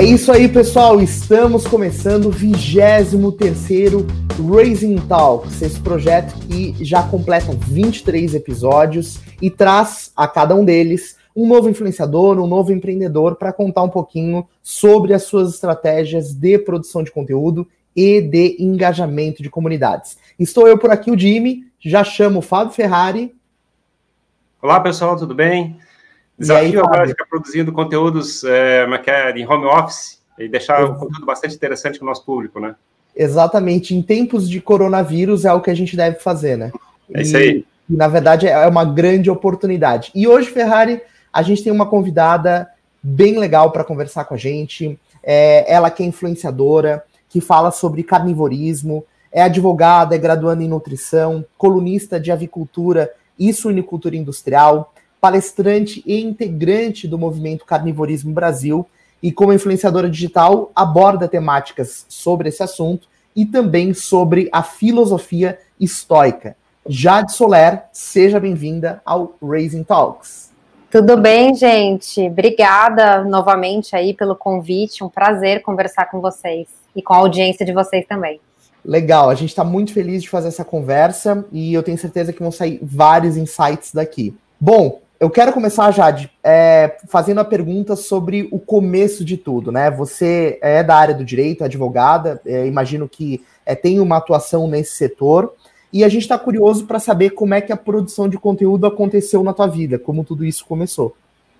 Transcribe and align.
É 0.00 0.02
isso 0.02 0.32
aí, 0.32 0.48
pessoal. 0.48 0.98
Estamos 0.98 1.66
começando 1.66 2.24
o 2.24 2.30
23 2.30 3.12
Raising 4.50 4.96
Talks, 4.96 5.60
esse 5.60 5.78
projeto 5.78 6.34
que 6.46 6.74
já 6.82 7.02
completa 7.02 7.52
23 7.52 8.34
episódios 8.34 9.20
e 9.42 9.50
traz 9.50 10.10
a 10.16 10.26
cada 10.26 10.54
um 10.54 10.64
deles 10.64 11.18
um 11.36 11.46
novo 11.46 11.68
influenciador, 11.68 12.38
um 12.38 12.46
novo 12.46 12.72
empreendedor 12.72 13.36
para 13.36 13.52
contar 13.52 13.82
um 13.82 13.90
pouquinho 13.90 14.48
sobre 14.62 15.12
as 15.12 15.24
suas 15.24 15.52
estratégias 15.52 16.32
de 16.32 16.58
produção 16.58 17.02
de 17.02 17.10
conteúdo 17.10 17.68
e 17.94 18.22
de 18.22 18.56
engajamento 18.58 19.42
de 19.42 19.50
comunidades. 19.50 20.16
Estou 20.38 20.66
eu 20.66 20.78
por 20.78 20.90
aqui, 20.90 21.10
o 21.10 21.18
Jimmy, 21.18 21.66
já 21.78 22.02
chamo 22.02 22.38
o 22.38 22.42
Fábio 22.42 22.72
Ferrari. 22.72 23.34
Olá, 24.62 24.80
pessoal, 24.80 25.14
tudo 25.14 25.34
bem? 25.34 25.76
Desafio 26.40 26.80
aí, 26.80 26.86
agora 26.86 27.06
ficar 27.06 27.26
produzindo 27.26 27.70
conteúdos 27.70 28.42
é, 28.44 28.86
é 29.06 29.30
em 29.38 29.46
home 29.46 29.66
office 29.66 30.18
e 30.38 30.48
deixar 30.48 30.82
o 30.84 30.94
conteúdo 30.94 31.26
bastante 31.26 31.54
interessante 31.54 31.98
para 31.98 32.06
o 32.06 32.08
nosso 32.08 32.24
público, 32.24 32.58
né? 32.58 32.74
Exatamente. 33.14 33.94
Em 33.94 34.00
tempos 34.00 34.48
de 34.48 34.58
coronavírus 34.58 35.44
é 35.44 35.52
o 35.52 35.60
que 35.60 35.70
a 35.70 35.74
gente 35.74 35.94
deve 35.94 36.18
fazer, 36.18 36.56
né? 36.56 36.72
É 37.12 37.20
isso 37.20 37.36
aí. 37.36 37.66
E, 37.88 37.94
na 37.94 38.08
verdade, 38.08 38.48
é 38.48 38.66
uma 38.66 38.86
grande 38.86 39.30
oportunidade. 39.30 40.10
E 40.14 40.26
hoje, 40.26 40.48
Ferrari, 40.48 41.02
a 41.30 41.42
gente 41.42 41.62
tem 41.62 41.70
uma 41.72 41.84
convidada 41.84 42.66
bem 43.02 43.38
legal 43.38 43.70
para 43.70 43.84
conversar 43.84 44.24
com 44.24 44.32
a 44.32 44.38
gente. 44.38 44.98
É, 45.22 45.70
ela 45.70 45.90
que 45.90 46.02
é 46.02 46.06
influenciadora, 46.06 47.04
que 47.28 47.42
fala 47.42 47.70
sobre 47.70 48.02
carnivorismo, 48.02 49.04
é 49.30 49.42
advogada, 49.42 50.14
é 50.14 50.18
graduanda 50.18 50.64
em 50.64 50.68
nutrição, 50.68 51.44
colunista 51.58 52.18
de 52.18 52.32
avicultura 52.32 53.12
e 53.38 53.52
suinicultura 53.52 54.16
industrial, 54.16 54.94
palestrante 55.20 56.02
e 56.06 56.20
integrante 56.20 57.06
do 57.06 57.18
movimento 57.18 57.64
Carnivorismo 57.64 58.32
Brasil 58.32 58.86
e 59.22 59.30
como 59.30 59.52
influenciadora 59.52 60.08
digital 60.08 60.70
aborda 60.74 61.28
temáticas 61.28 62.06
sobre 62.08 62.48
esse 62.48 62.62
assunto 62.62 63.06
e 63.36 63.44
também 63.44 63.92
sobre 63.92 64.48
a 64.50 64.62
filosofia 64.62 65.58
estoica. 65.78 66.56
Jade 66.86 67.32
Soler, 67.32 67.84
seja 67.92 68.40
bem-vinda 68.40 69.02
ao 69.04 69.34
Raising 69.42 69.84
Talks. 69.84 70.50
Tudo 70.90 71.16
bem, 71.16 71.54
gente? 71.54 72.20
Obrigada 72.22 73.22
novamente 73.22 73.94
aí 73.94 74.12
pelo 74.12 74.34
convite. 74.34 75.04
Um 75.04 75.08
prazer 75.08 75.62
conversar 75.62 76.06
com 76.10 76.20
vocês 76.20 76.68
e 76.96 77.02
com 77.02 77.14
a 77.14 77.18
audiência 77.18 77.64
de 77.64 77.72
vocês 77.72 78.04
também. 78.08 78.40
Legal, 78.84 79.28
a 79.28 79.34
gente 79.34 79.50
está 79.50 79.62
muito 79.62 79.92
feliz 79.92 80.22
de 80.22 80.28
fazer 80.28 80.48
essa 80.48 80.64
conversa 80.64 81.44
e 81.52 81.72
eu 81.72 81.82
tenho 81.82 81.98
certeza 81.98 82.32
que 82.32 82.40
vão 82.40 82.50
sair 82.50 82.80
vários 82.82 83.36
insights 83.36 83.92
daqui. 83.92 84.34
Bom, 84.58 85.00
eu 85.20 85.28
quero 85.28 85.52
começar, 85.52 85.90
Jade, 85.90 86.30
é, 86.42 86.96
fazendo 87.06 87.40
a 87.40 87.44
pergunta 87.44 87.94
sobre 87.94 88.48
o 88.50 88.58
começo 88.58 89.22
de 89.22 89.36
tudo, 89.36 89.70
né? 89.70 89.90
Você 89.90 90.58
é 90.62 90.82
da 90.82 90.96
área 90.96 91.14
do 91.14 91.22
direito, 91.22 91.62
advogada, 91.62 92.40
é, 92.46 92.66
imagino 92.66 93.06
que 93.06 93.44
é, 93.66 93.74
tem 93.74 94.00
uma 94.00 94.16
atuação 94.16 94.66
nesse 94.66 94.96
setor, 94.96 95.52
e 95.92 96.04
a 96.04 96.08
gente 96.08 96.22
está 96.22 96.38
curioso 96.38 96.86
para 96.86 96.98
saber 96.98 97.30
como 97.30 97.52
é 97.52 97.60
que 97.60 97.70
a 97.70 97.76
produção 97.76 98.30
de 98.30 98.38
conteúdo 98.38 98.86
aconteceu 98.86 99.44
na 99.44 99.52
tua 99.52 99.66
vida, 99.66 99.98
como 99.98 100.24
tudo 100.24 100.42
isso 100.42 100.64
começou. 100.64 101.14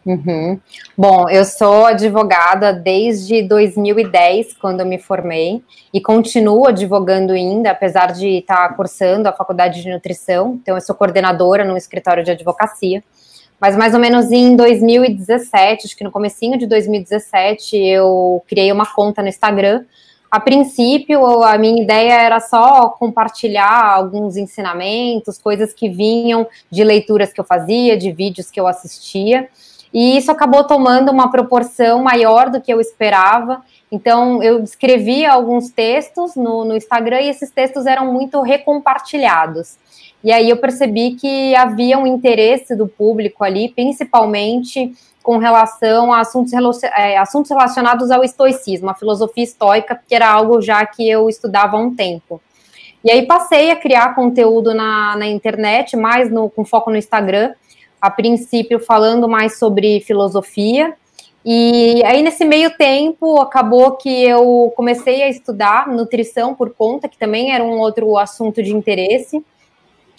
Uhum. 0.06 0.58
Bom, 0.96 1.28
eu 1.28 1.44
sou 1.44 1.84
advogada 1.84 2.72
desde 2.72 3.42
2010, 3.42 4.54
quando 4.54 4.80
eu 4.80 4.86
me 4.86 4.98
formei, 4.98 5.62
e 5.92 6.00
continuo 6.00 6.66
advogando 6.66 7.34
ainda, 7.34 7.72
apesar 7.72 8.12
de 8.12 8.38
estar 8.38 8.74
cursando 8.74 9.28
a 9.28 9.32
faculdade 9.32 9.82
de 9.82 9.90
nutrição. 9.90 10.58
Então, 10.62 10.76
eu 10.76 10.80
sou 10.80 10.94
coordenadora 10.94 11.62
no 11.62 11.76
escritório 11.76 12.24
de 12.24 12.30
advocacia. 12.30 13.02
Mas 13.60 13.76
mais 13.76 13.92
ou 13.92 14.00
menos 14.00 14.32
em 14.32 14.56
2017, 14.56 15.86
acho 15.86 15.96
que 15.96 16.02
no 16.02 16.10
comecinho 16.10 16.58
de 16.58 16.66
2017, 16.66 17.76
eu 17.76 18.42
criei 18.48 18.72
uma 18.72 18.86
conta 18.86 19.20
no 19.20 19.28
Instagram. 19.28 19.84
A 20.30 20.40
princípio, 20.40 21.42
a 21.42 21.58
minha 21.58 21.82
ideia 21.82 22.14
era 22.14 22.40
só 22.40 22.88
compartilhar 22.88 23.92
alguns 23.94 24.36
ensinamentos, 24.36 25.36
coisas 25.36 25.74
que 25.74 25.88
vinham 25.88 26.46
de 26.70 26.84
leituras 26.84 27.32
que 27.32 27.40
eu 27.40 27.44
fazia, 27.44 27.98
de 27.98 28.12
vídeos 28.12 28.50
que 28.50 28.58
eu 28.58 28.66
assistia. 28.66 29.48
E 29.92 30.16
isso 30.16 30.30
acabou 30.30 30.64
tomando 30.64 31.10
uma 31.10 31.30
proporção 31.30 32.02
maior 32.02 32.48
do 32.48 32.60
que 32.60 32.72
eu 32.72 32.80
esperava. 32.80 33.60
Então, 33.90 34.40
eu 34.40 34.62
escrevia 34.62 35.32
alguns 35.32 35.68
textos 35.68 36.36
no, 36.36 36.64
no 36.64 36.76
Instagram 36.76 37.22
e 37.22 37.28
esses 37.28 37.50
textos 37.50 37.86
eram 37.86 38.12
muito 38.12 38.40
recompartilhados. 38.40 39.76
E 40.22 40.30
aí 40.30 40.50
eu 40.50 40.56
percebi 40.58 41.12
que 41.12 41.54
havia 41.54 41.98
um 41.98 42.06
interesse 42.06 42.76
do 42.76 42.86
público 42.86 43.42
ali, 43.42 43.70
principalmente 43.70 44.92
com 45.22 45.38
relação 45.38 46.12
a 46.12 46.20
assuntos, 46.20 46.52
é, 46.82 47.16
assuntos 47.16 47.50
relacionados 47.50 48.10
ao 48.10 48.24
estoicismo, 48.24 48.90
a 48.90 48.94
filosofia 48.94 49.44
estoica, 49.44 50.00
que 50.06 50.14
era 50.14 50.30
algo 50.30 50.60
já 50.60 50.84
que 50.84 51.08
eu 51.08 51.28
estudava 51.28 51.76
há 51.76 51.80
um 51.80 51.94
tempo. 51.94 52.40
E 53.02 53.10
aí 53.10 53.24
passei 53.26 53.70
a 53.70 53.76
criar 53.76 54.14
conteúdo 54.14 54.74
na, 54.74 55.16
na 55.16 55.26
internet, 55.26 55.96
mais 55.96 56.30
no, 56.30 56.50
com 56.50 56.64
foco 56.64 56.90
no 56.90 56.96
Instagram, 56.96 57.52
a 58.00 58.10
princípio 58.10 58.78
falando 58.78 59.28
mais 59.28 59.58
sobre 59.58 60.00
filosofia. 60.00 60.94
E 61.44 62.02
aí, 62.04 62.22
nesse 62.22 62.44
meio 62.44 62.76
tempo, 62.76 63.40
acabou 63.40 63.92
que 63.92 64.24
eu 64.24 64.70
comecei 64.76 65.22
a 65.22 65.28
estudar 65.28 65.88
nutrição 65.88 66.54
por 66.54 66.74
conta, 66.74 67.08
que 67.08 67.16
também 67.16 67.54
era 67.54 67.64
um 67.64 67.78
outro 67.78 68.18
assunto 68.18 68.62
de 68.62 68.74
interesse. 68.74 69.42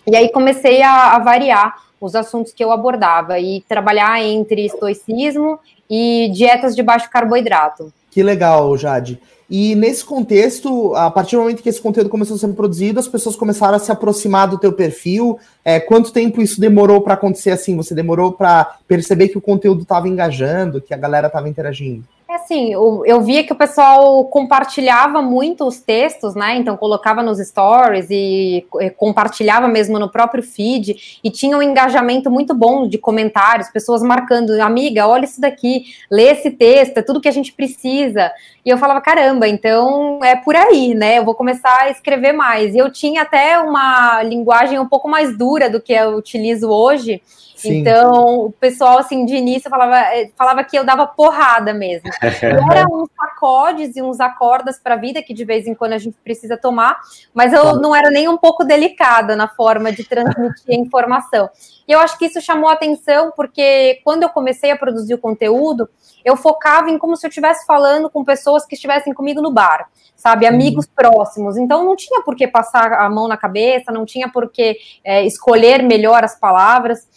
E 0.05 0.15
aí 0.15 0.29
comecei 0.29 0.81
a, 0.81 1.15
a 1.15 1.19
variar 1.19 1.75
os 1.99 2.15
assuntos 2.15 2.51
que 2.51 2.63
eu 2.63 2.71
abordava 2.71 3.39
e 3.39 3.61
trabalhar 3.67 4.21
entre 4.23 4.65
estoicismo 4.65 5.59
e 5.89 6.29
dietas 6.33 6.75
de 6.75 6.81
baixo 6.81 7.09
carboidrato. 7.11 7.93
Que 8.09 8.23
legal, 8.23 8.75
Jade. 8.75 9.19
E 9.53 9.75
nesse 9.75 10.03
contexto, 10.05 10.95
a 10.95 11.11
partir 11.11 11.35
do 11.35 11.41
momento 11.41 11.61
que 11.61 11.67
esse 11.67 11.81
conteúdo 11.81 12.09
começou 12.09 12.37
a 12.37 12.39
ser 12.39 12.47
produzido, 12.53 13.01
as 13.01 13.07
pessoas 13.07 13.35
começaram 13.35 13.75
a 13.75 13.79
se 13.79 13.91
aproximar 13.91 14.47
do 14.47 14.57
teu 14.57 14.71
perfil. 14.71 15.37
É, 15.63 15.77
quanto 15.77 16.13
tempo 16.13 16.41
isso 16.41 16.59
demorou 16.59 17.01
para 17.01 17.15
acontecer 17.15 17.51
assim? 17.51 17.75
Você 17.75 17.93
demorou 17.93 18.31
para 18.31 18.77
perceber 18.87 19.27
que 19.27 19.37
o 19.37 19.41
conteúdo 19.41 19.81
estava 19.81 20.07
engajando, 20.07 20.81
que 20.81 20.93
a 20.93 20.97
galera 20.97 21.27
estava 21.27 21.49
interagindo? 21.49 22.05
Assim, 22.43 22.73
eu, 22.73 23.03
eu, 23.05 23.21
via 23.21 23.43
que 23.43 23.53
o 23.53 23.55
pessoal 23.55 24.25
compartilhava 24.25 25.21
muito 25.21 25.63
os 25.65 25.79
textos, 25.79 26.33
né? 26.33 26.57
Então 26.57 26.75
colocava 26.75 27.21
nos 27.21 27.37
stories 27.37 28.07
e, 28.09 28.65
e 28.79 28.89
compartilhava 28.89 29.67
mesmo 29.67 29.99
no 29.99 30.09
próprio 30.09 30.41
feed 30.41 31.19
e 31.23 31.29
tinha 31.29 31.55
um 31.55 31.61
engajamento 31.61 32.31
muito 32.31 32.55
bom 32.55 32.87
de 32.87 32.97
comentários, 32.97 33.69
pessoas 33.69 34.01
marcando, 34.01 34.59
amiga, 34.59 35.07
olha 35.07 35.25
isso 35.25 35.39
daqui, 35.39 35.85
lê 36.09 36.31
esse 36.31 36.49
texto, 36.49 36.97
é 36.97 37.01
tudo 37.03 37.21
que 37.21 37.29
a 37.29 37.33
gente 37.33 37.53
precisa. 37.53 38.31
E 38.65 38.69
eu 38.69 38.77
falava, 38.77 39.01
caramba, 39.01 39.47
então 39.47 40.19
é 40.23 40.35
por 40.35 40.55
aí, 40.55 40.95
né? 40.95 41.19
Eu 41.19 41.25
vou 41.25 41.35
começar 41.35 41.83
a 41.83 41.89
escrever 41.91 42.31
mais. 42.31 42.73
E 42.73 42.79
eu 42.79 42.91
tinha 42.91 43.21
até 43.21 43.59
uma 43.59 44.23
linguagem 44.23 44.79
um 44.79 44.87
pouco 44.87 45.07
mais 45.07 45.37
dura 45.37 45.69
do 45.69 45.79
que 45.79 45.93
eu 45.93 46.15
utilizo 46.15 46.69
hoje. 46.69 47.21
Sim. 47.61 47.79
Então, 47.79 48.45
o 48.45 48.51
pessoal, 48.51 48.97
assim, 48.97 49.23
de 49.23 49.35
início 49.35 49.69
falava, 49.69 49.97
eh, 50.15 50.31
falava 50.35 50.63
que 50.63 50.77
eu 50.77 50.83
dava 50.83 51.05
porrada 51.05 51.73
mesmo. 51.73 52.09
Era 52.73 52.87
uns 52.87 53.07
sacodes 53.15 53.95
e 53.95 54.01
uns 54.01 54.19
acordas 54.19 54.79
para 54.79 54.95
a 54.95 54.97
vida 54.97 55.21
que 55.21 55.31
de 55.31 55.45
vez 55.45 55.67
em 55.67 55.75
quando 55.75 55.93
a 55.93 55.99
gente 55.99 56.17
precisa 56.23 56.57
tomar, 56.57 56.99
mas 57.33 57.53
eu 57.53 57.75
não 57.75 57.95
era 57.95 58.09
nem 58.09 58.27
um 58.27 58.37
pouco 58.37 58.63
delicada 58.63 59.35
na 59.35 59.47
forma 59.47 59.91
de 59.91 60.03
transmitir 60.03 60.69
a 60.69 60.73
informação. 60.73 61.49
E 61.87 61.91
eu 61.91 61.99
acho 61.99 62.17
que 62.17 62.25
isso 62.25 62.41
chamou 62.41 62.69
atenção 62.69 63.31
porque 63.35 63.99
quando 64.03 64.23
eu 64.23 64.29
comecei 64.29 64.71
a 64.71 64.77
produzir 64.77 65.13
o 65.13 65.17
conteúdo, 65.17 65.89
eu 66.23 66.35
focava 66.35 66.89
em 66.89 66.97
como 66.97 67.15
se 67.15 67.25
eu 67.25 67.29
estivesse 67.29 67.65
falando 67.65 68.09
com 68.09 68.23
pessoas 68.23 68.65
que 68.65 68.75
estivessem 68.75 69.13
comigo 69.13 69.41
no 69.41 69.51
bar, 69.51 69.89
sabe, 70.15 70.45
amigos 70.45 70.85
uhum. 70.85 70.91
próximos. 70.95 71.57
Então 71.57 71.83
não 71.83 71.95
tinha 71.95 72.21
por 72.21 72.35
que 72.35 72.47
passar 72.47 72.93
a 72.93 73.09
mão 73.09 73.27
na 73.27 73.37
cabeça, 73.37 73.91
não 73.91 74.05
tinha 74.05 74.29
por 74.31 74.49
que 74.49 74.77
é, 75.03 75.25
escolher 75.25 75.83
melhor 75.83 76.23
as 76.23 76.39
palavras. 76.39 77.07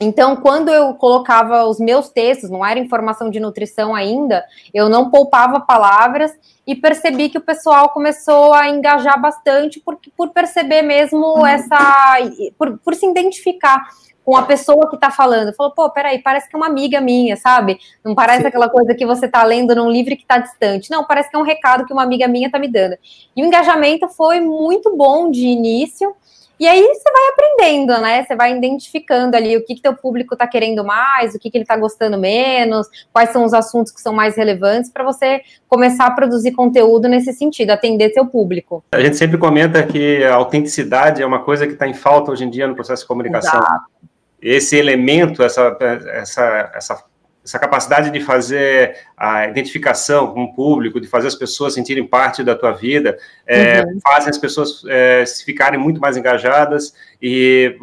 Então, 0.00 0.34
quando 0.36 0.68
eu 0.68 0.94
colocava 0.94 1.64
os 1.64 1.78
meus 1.78 2.08
textos, 2.08 2.50
não 2.50 2.64
era 2.66 2.80
informação 2.80 3.30
de 3.30 3.38
nutrição 3.38 3.94
ainda, 3.94 4.44
eu 4.74 4.88
não 4.88 5.10
poupava 5.10 5.60
palavras 5.60 6.32
e 6.66 6.74
percebi 6.74 7.28
que 7.28 7.38
o 7.38 7.42
pessoal 7.42 7.90
começou 7.90 8.52
a 8.52 8.68
engajar 8.68 9.20
bastante 9.20 9.78
por, 9.80 9.98
por 10.16 10.30
perceber 10.30 10.82
mesmo 10.82 11.38
uhum. 11.38 11.46
essa. 11.46 12.18
Por, 12.58 12.78
por 12.78 12.94
se 12.94 13.06
identificar 13.06 13.80
com 14.24 14.36
a 14.36 14.42
pessoa 14.42 14.88
que 14.88 14.94
está 14.94 15.10
falando. 15.10 15.54
Falou, 15.54 15.72
pô, 15.72 15.90
peraí, 15.90 16.20
parece 16.20 16.48
que 16.48 16.54
é 16.54 16.58
uma 16.58 16.66
amiga 16.66 17.00
minha, 17.00 17.36
sabe? 17.36 17.78
Não 18.04 18.14
parece 18.14 18.42
Sim. 18.42 18.48
aquela 18.48 18.68
coisa 18.68 18.94
que 18.94 19.04
você 19.04 19.26
está 19.26 19.42
lendo 19.42 19.74
num 19.74 19.90
livro 19.90 20.16
que 20.16 20.22
está 20.22 20.38
distante. 20.38 20.90
Não, 20.90 21.04
parece 21.04 21.30
que 21.30 21.36
é 21.36 21.38
um 21.38 21.44
recado 21.44 21.84
que 21.84 21.92
uma 21.92 22.02
amiga 22.02 22.28
minha 22.28 22.46
está 22.46 22.58
me 22.58 22.68
dando. 22.68 22.96
E 23.36 23.42
o 23.42 23.46
engajamento 23.46 24.08
foi 24.08 24.40
muito 24.40 24.96
bom 24.96 25.30
de 25.30 25.46
início. 25.46 26.14
E 26.62 26.68
aí 26.68 26.80
você 26.80 27.10
vai 27.10 27.28
aprendendo, 27.32 28.00
né? 28.00 28.22
Você 28.22 28.36
vai 28.36 28.56
identificando 28.56 29.36
ali 29.36 29.56
o 29.56 29.64
que, 29.64 29.74
que 29.74 29.82
teu 29.82 29.96
público 29.96 30.34
está 30.36 30.46
querendo 30.46 30.84
mais, 30.84 31.34
o 31.34 31.38
que, 31.40 31.50
que 31.50 31.56
ele 31.56 31.64
está 31.64 31.76
gostando 31.76 32.16
menos, 32.16 32.86
quais 33.12 33.30
são 33.30 33.44
os 33.44 33.52
assuntos 33.52 33.90
que 33.90 34.00
são 34.00 34.12
mais 34.12 34.36
relevantes 34.36 34.88
para 34.88 35.02
você 35.02 35.40
começar 35.66 36.06
a 36.06 36.12
produzir 36.12 36.52
conteúdo 36.52 37.08
nesse 37.08 37.32
sentido, 37.32 37.70
atender 37.70 38.12
seu 38.12 38.26
público. 38.26 38.84
A 38.92 39.00
gente 39.00 39.16
sempre 39.16 39.38
comenta 39.38 39.82
que 39.82 40.22
a 40.22 40.36
autenticidade 40.36 41.20
é 41.20 41.26
uma 41.26 41.40
coisa 41.40 41.66
que 41.66 41.72
está 41.72 41.88
em 41.88 41.94
falta 41.94 42.30
hoje 42.30 42.44
em 42.44 42.50
dia 42.50 42.68
no 42.68 42.76
processo 42.76 43.02
de 43.02 43.08
comunicação. 43.08 43.58
Exato. 43.58 43.84
Esse 44.40 44.76
elemento, 44.76 45.42
essa, 45.42 45.76
essa, 46.12 46.70
essa 46.76 47.04
essa 47.44 47.58
capacidade 47.58 48.10
de 48.10 48.20
fazer 48.20 48.96
a 49.16 49.48
identificação 49.48 50.32
com 50.32 50.44
o 50.44 50.54
público, 50.54 51.00
de 51.00 51.08
fazer 51.08 51.28
as 51.28 51.34
pessoas 51.34 51.74
sentirem 51.74 52.06
parte 52.06 52.44
da 52.44 52.54
tua 52.54 52.72
vida, 52.72 53.18
é, 53.46 53.82
uhum. 53.82 53.98
fazem 54.02 54.30
as 54.30 54.38
pessoas 54.38 54.82
é, 54.88 55.24
ficarem 55.44 55.78
muito 55.78 56.00
mais 56.00 56.16
engajadas 56.16 56.94
e 57.20 57.76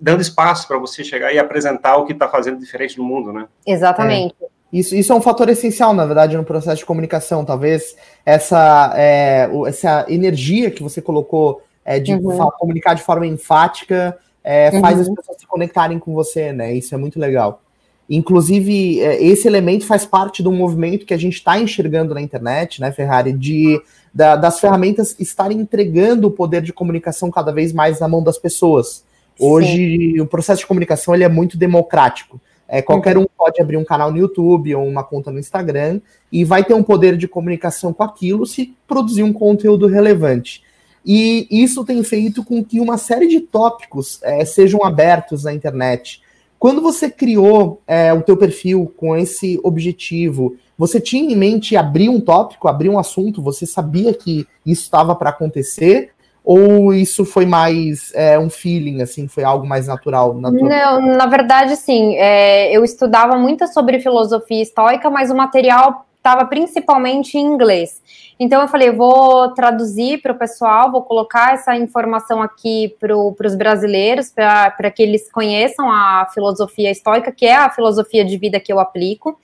dando 0.00 0.20
espaço 0.20 0.66
para 0.66 0.78
você 0.78 1.04
chegar 1.04 1.32
e 1.32 1.38
apresentar 1.38 1.96
o 1.96 2.04
que 2.04 2.12
está 2.12 2.28
fazendo 2.28 2.58
diferente 2.58 2.98
no 2.98 3.04
mundo, 3.04 3.32
né? 3.32 3.46
Exatamente. 3.66 4.34
É. 4.42 4.46
Isso, 4.72 4.96
isso 4.96 5.12
é 5.12 5.16
um 5.16 5.22
fator 5.22 5.48
essencial, 5.48 5.94
na 5.94 6.04
verdade, 6.04 6.36
no 6.36 6.42
processo 6.42 6.78
de 6.78 6.84
comunicação. 6.84 7.44
Talvez 7.44 7.96
essa, 8.26 8.92
é, 8.96 9.48
essa 9.68 10.04
energia 10.08 10.68
que 10.68 10.82
você 10.82 11.00
colocou 11.00 11.62
é, 11.84 12.00
de 12.00 12.12
uhum. 12.12 12.50
comunicar 12.58 12.94
de 12.94 13.02
forma 13.02 13.24
enfática 13.24 14.18
é, 14.42 14.72
faz 14.80 14.96
uhum. 14.96 15.02
as 15.02 15.08
pessoas 15.08 15.38
se 15.38 15.46
conectarem 15.46 15.98
com 16.00 16.12
você, 16.12 16.52
né? 16.52 16.74
Isso 16.74 16.92
é 16.92 16.98
muito 16.98 17.20
legal. 17.20 17.62
Inclusive, 18.08 19.00
é, 19.00 19.22
esse 19.22 19.48
elemento 19.48 19.86
faz 19.86 20.04
parte 20.04 20.42
do 20.42 20.52
movimento 20.52 21.06
que 21.06 21.14
a 21.14 21.18
gente 21.18 21.34
está 21.34 21.58
enxergando 21.58 22.14
na 22.14 22.20
internet, 22.20 22.80
né, 22.80 22.92
Ferrari, 22.92 23.32
de 23.32 23.80
da, 24.12 24.36
das 24.36 24.60
ferramentas 24.60 25.16
estarem 25.18 25.58
entregando 25.58 26.28
o 26.28 26.30
poder 26.30 26.62
de 26.62 26.72
comunicação 26.72 27.30
cada 27.30 27.50
vez 27.50 27.72
mais 27.72 27.98
na 27.98 28.06
mão 28.06 28.22
das 28.22 28.38
pessoas. 28.38 29.04
Hoje, 29.38 30.12
Sim. 30.14 30.20
o 30.20 30.26
processo 30.26 30.60
de 30.60 30.66
comunicação 30.66 31.14
ele 31.14 31.24
é 31.24 31.28
muito 31.28 31.58
democrático. 31.58 32.40
É, 32.68 32.80
qualquer 32.80 33.18
um 33.18 33.26
pode 33.36 33.60
abrir 33.60 33.76
um 33.76 33.84
canal 33.84 34.10
no 34.10 34.16
YouTube 34.16 34.74
ou 34.74 34.86
uma 34.86 35.04
conta 35.04 35.30
no 35.30 35.38
Instagram 35.38 36.00
e 36.32 36.44
vai 36.44 36.64
ter 36.64 36.74
um 36.74 36.82
poder 36.82 37.16
de 37.16 37.28
comunicação 37.28 37.92
com 37.92 38.02
aquilo 38.02 38.46
se 38.46 38.74
produzir 38.86 39.22
um 39.22 39.32
conteúdo 39.32 39.86
relevante. 39.86 40.62
E 41.04 41.46
isso 41.50 41.84
tem 41.84 42.02
feito 42.02 42.42
com 42.42 42.64
que 42.64 42.80
uma 42.80 42.96
série 42.96 43.26
de 43.26 43.40
tópicos 43.40 44.18
é, 44.22 44.44
sejam 44.44 44.82
abertos 44.82 45.44
na 45.44 45.52
internet. 45.52 46.22
Quando 46.64 46.80
você 46.80 47.10
criou 47.10 47.82
é, 47.86 48.10
o 48.14 48.22
teu 48.22 48.38
perfil 48.38 48.90
com 48.96 49.14
esse 49.14 49.60
objetivo, 49.62 50.56
você 50.78 50.98
tinha 50.98 51.30
em 51.30 51.36
mente 51.36 51.76
abrir 51.76 52.08
um 52.08 52.18
tópico, 52.18 52.68
abrir 52.68 52.88
um 52.88 52.98
assunto? 52.98 53.42
Você 53.42 53.66
sabia 53.66 54.14
que 54.14 54.46
isso 54.64 54.84
estava 54.84 55.14
para 55.14 55.28
acontecer? 55.28 56.12
Ou 56.42 56.94
isso 56.94 57.26
foi 57.26 57.44
mais 57.44 58.10
é, 58.14 58.38
um 58.38 58.48
feeling, 58.48 59.02
assim, 59.02 59.28
foi 59.28 59.44
algo 59.44 59.66
mais 59.66 59.86
natural? 59.88 60.32
Na 60.40 60.50
tua... 60.50 60.66
Não, 60.66 61.02
na 61.02 61.26
verdade, 61.26 61.76
sim. 61.76 62.14
É, 62.16 62.74
eu 62.74 62.82
estudava 62.82 63.36
muito 63.36 63.68
sobre 63.68 64.00
filosofia 64.00 64.62
estoica, 64.62 65.10
mas 65.10 65.30
o 65.30 65.36
material 65.36 66.06
estava 66.24 66.46
principalmente 66.46 67.36
em 67.36 67.42
inglês. 67.42 68.00
Então 68.40 68.62
eu 68.62 68.66
falei, 68.66 68.90
vou 68.90 69.52
traduzir 69.52 70.22
para 70.22 70.32
o 70.32 70.38
pessoal, 70.38 70.90
vou 70.90 71.02
colocar 71.02 71.52
essa 71.52 71.76
informação 71.76 72.40
aqui 72.40 72.96
para 72.98 73.14
os 73.14 73.54
brasileiros, 73.54 74.30
para 74.30 74.90
que 74.90 75.02
eles 75.02 75.30
conheçam 75.30 75.92
a 75.92 76.26
filosofia 76.32 76.90
estoica, 76.90 77.30
que 77.30 77.44
é 77.44 77.54
a 77.54 77.68
filosofia 77.68 78.24
de 78.24 78.38
vida 78.38 78.58
que 78.58 78.72
eu 78.72 78.80
aplico. 78.80 79.38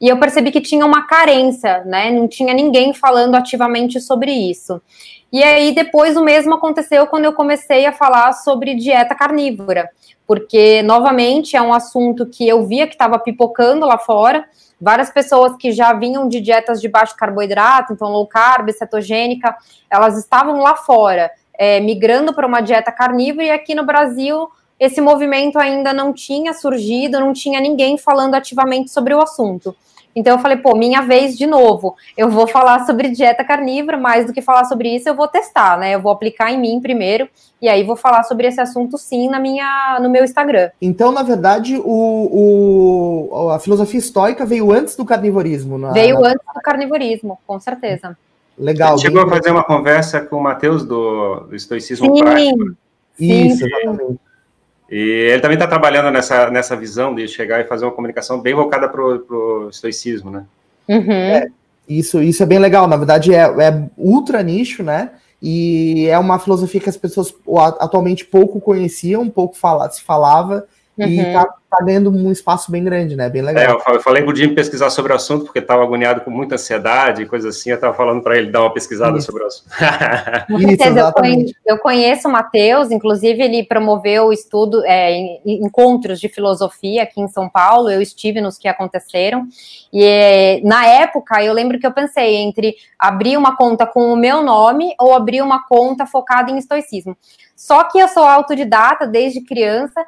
E 0.00 0.08
eu 0.08 0.18
percebi 0.18 0.50
que 0.50 0.62
tinha 0.62 0.84
uma 0.86 1.06
carência, 1.06 1.84
né? 1.84 2.10
Não 2.10 2.26
tinha 2.26 2.54
ninguém 2.54 2.94
falando 2.94 3.34
ativamente 3.34 4.00
sobre 4.00 4.32
isso. 4.32 4.80
E 5.30 5.42
aí 5.42 5.74
depois 5.74 6.16
o 6.16 6.24
mesmo 6.24 6.54
aconteceu 6.54 7.06
quando 7.06 7.26
eu 7.26 7.34
comecei 7.34 7.84
a 7.84 7.92
falar 7.92 8.32
sobre 8.32 8.74
dieta 8.74 9.14
carnívora, 9.14 9.90
porque 10.26 10.82
novamente 10.82 11.54
é 11.54 11.60
um 11.60 11.74
assunto 11.74 12.26
que 12.26 12.48
eu 12.48 12.66
via 12.66 12.86
que 12.86 12.94
estava 12.94 13.18
pipocando 13.18 13.86
lá 13.86 13.98
fora, 13.98 14.44
várias 14.80 15.10
pessoas 15.10 15.56
que 15.56 15.72
já 15.72 15.92
vinham 15.92 16.28
de 16.28 16.40
dietas 16.40 16.80
de 16.80 16.88
baixo 16.88 17.16
carboidrato, 17.16 17.92
então 17.92 18.08
low 18.08 18.26
carb, 18.26 18.70
cetogênica, 18.70 19.56
elas 19.90 20.18
estavam 20.18 20.60
lá 20.60 20.76
fora, 20.76 21.30
é, 21.56 21.80
migrando 21.80 22.34
para 22.34 22.46
uma 22.46 22.60
dieta 22.60 22.92
carnívora, 22.92 23.46
e 23.46 23.50
aqui 23.50 23.74
no 23.74 23.84
Brasil 23.84 24.48
esse 24.78 25.00
movimento 25.00 25.58
ainda 25.58 25.92
não 25.92 26.12
tinha 26.12 26.52
surgido, 26.52 27.20
não 27.20 27.32
tinha 27.32 27.60
ninguém 27.60 27.96
falando 27.96 28.34
ativamente 28.34 28.90
sobre 28.90 29.14
o 29.14 29.22
assunto. 29.22 29.74
Então 30.14 30.34
eu 30.34 30.38
falei, 30.38 30.56
pô, 30.56 30.76
minha 30.76 31.02
vez 31.02 31.36
de 31.36 31.46
novo. 31.46 31.96
Eu 32.16 32.30
vou 32.30 32.46
falar 32.46 32.86
sobre 32.86 33.08
dieta 33.08 33.44
carnívora, 33.44 33.96
mais 33.96 34.26
do 34.26 34.32
que 34.32 34.40
falar 34.40 34.64
sobre 34.64 34.94
isso, 34.94 35.08
eu 35.08 35.14
vou 35.14 35.26
testar, 35.28 35.78
né? 35.78 35.94
Eu 35.94 36.00
vou 36.00 36.12
aplicar 36.12 36.52
em 36.52 36.60
mim 36.60 36.80
primeiro 36.80 37.28
e 37.60 37.68
aí 37.68 37.82
vou 37.82 37.96
falar 37.96 38.22
sobre 38.24 38.46
esse 38.46 38.60
assunto 38.60 38.98
sim 38.98 39.28
na 39.28 39.40
minha, 39.40 39.98
no 40.00 40.10
meu 40.10 40.22
Instagram. 40.22 40.70
Então, 40.80 41.10
na 41.10 41.22
verdade, 41.22 41.76
o, 41.76 43.30
o 43.32 43.50
a 43.50 43.58
filosofia 43.58 43.98
estoica 43.98 44.44
veio 44.44 44.70
antes 44.70 44.94
do 44.96 45.04
carnivorismo. 45.04 45.78
Na, 45.78 45.92
veio 45.92 46.20
na... 46.20 46.28
antes 46.28 46.46
do 46.54 46.60
carnivorismo, 46.60 47.38
com 47.46 47.58
certeza. 47.58 48.16
Legal. 48.58 48.96
Você 48.96 49.06
chegou 49.06 49.22
a 49.22 49.28
fazer 49.28 49.50
uma 49.50 49.64
conversa 49.64 50.20
com 50.20 50.36
o 50.36 50.42
Matheus 50.42 50.84
do, 50.84 51.40
do 51.48 51.56
estoicismo 51.56 52.14
sim, 52.14 52.22
prático. 52.22 52.76
Isso, 53.18 53.58
sim. 53.58 53.64
exatamente. 53.64 54.20
E 54.90 54.98
ele 55.30 55.40
também 55.40 55.56
está 55.56 55.66
trabalhando 55.66 56.10
nessa, 56.10 56.50
nessa 56.50 56.76
visão 56.76 57.14
de 57.14 57.26
chegar 57.26 57.60
e 57.60 57.64
fazer 57.64 57.84
uma 57.84 57.92
comunicação 57.92 58.40
bem 58.40 58.54
voltada 58.54 58.88
para 58.88 59.02
o 59.02 59.68
estoicismo, 59.70 60.30
né? 60.30 60.44
Uhum. 60.88 61.10
É, 61.10 61.46
isso, 61.88 62.22
isso 62.22 62.42
é 62.42 62.46
bem 62.46 62.58
legal. 62.58 62.86
Na 62.86 62.96
verdade, 62.96 63.34
é, 63.34 63.42
é 63.42 63.88
ultra 63.96 64.42
nicho, 64.42 64.82
né? 64.82 65.10
E 65.40 66.06
é 66.06 66.18
uma 66.18 66.38
filosofia 66.38 66.80
que 66.80 66.88
as 66.88 66.96
pessoas 66.96 67.34
atualmente 67.78 68.24
pouco 68.24 68.60
conheciam, 68.60 69.28
pouco 69.28 69.56
fala, 69.56 69.90
se 69.90 70.02
falava, 70.02 70.66
uhum. 70.98 71.06
e 71.06 71.20
está 71.20 71.46
tá 71.76 71.84
ganhando 71.84 72.10
um 72.10 72.30
espaço 72.30 72.70
bem 72.70 72.84
grande, 72.84 73.16
né? 73.16 73.28
Bem 73.28 73.42
legal. 73.42 73.82
É, 73.86 73.94
eu 73.94 74.00
falei 74.00 74.22
pro 74.22 74.34
Jim 74.34 74.54
pesquisar 74.54 74.90
sobre 74.90 75.12
o 75.12 75.16
assunto, 75.16 75.44
porque 75.44 75.58
estava 75.58 75.82
agoniado 75.82 76.20
com 76.20 76.30
muita 76.30 76.54
ansiedade 76.54 77.22
e 77.22 77.26
coisa 77.26 77.48
assim. 77.48 77.70
Eu 77.70 77.76
estava 77.76 77.94
falando 77.94 78.22
para 78.22 78.38
ele 78.38 78.50
dar 78.50 78.60
uma 78.60 78.72
pesquisada 78.72 79.18
Isso. 79.18 79.26
sobre 79.26 79.42
o 79.42 79.46
assunto. 79.46 79.70
Isso, 80.70 80.98
eu 80.98 81.12
conheço, 81.12 81.54
eu 81.66 81.78
conheço 81.78 82.28
o 82.28 82.32
Matheus, 82.32 82.90
inclusive 82.90 83.42
ele 83.42 83.64
promoveu 83.64 84.32
estudo, 84.32 84.84
é, 84.84 85.40
encontros 85.44 86.20
de 86.20 86.28
filosofia 86.28 87.02
aqui 87.02 87.20
em 87.20 87.28
São 87.28 87.48
Paulo. 87.48 87.90
Eu 87.90 88.00
estive 88.00 88.40
nos 88.40 88.56
que 88.56 88.68
aconteceram. 88.68 89.46
E 89.92 90.60
na 90.64 90.86
época 90.86 91.42
eu 91.42 91.52
lembro 91.52 91.78
que 91.78 91.86
eu 91.86 91.92
pensei 91.92 92.36
entre 92.36 92.74
abrir 92.98 93.36
uma 93.36 93.56
conta 93.56 93.86
com 93.86 94.12
o 94.12 94.16
meu 94.16 94.42
nome 94.42 94.94
ou 94.98 95.14
abrir 95.14 95.42
uma 95.42 95.66
conta 95.66 96.06
focada 96.06 96.50
em 96.50 96.58
estoicismo. 96.58 97.16
Só 97.56 97.84
que 97.84 97.98
eu 97.98 98.08
sou 98.08 98.24
autodidata 98.24 99.06
desde 99.06 99.40
criança 99.40 100.04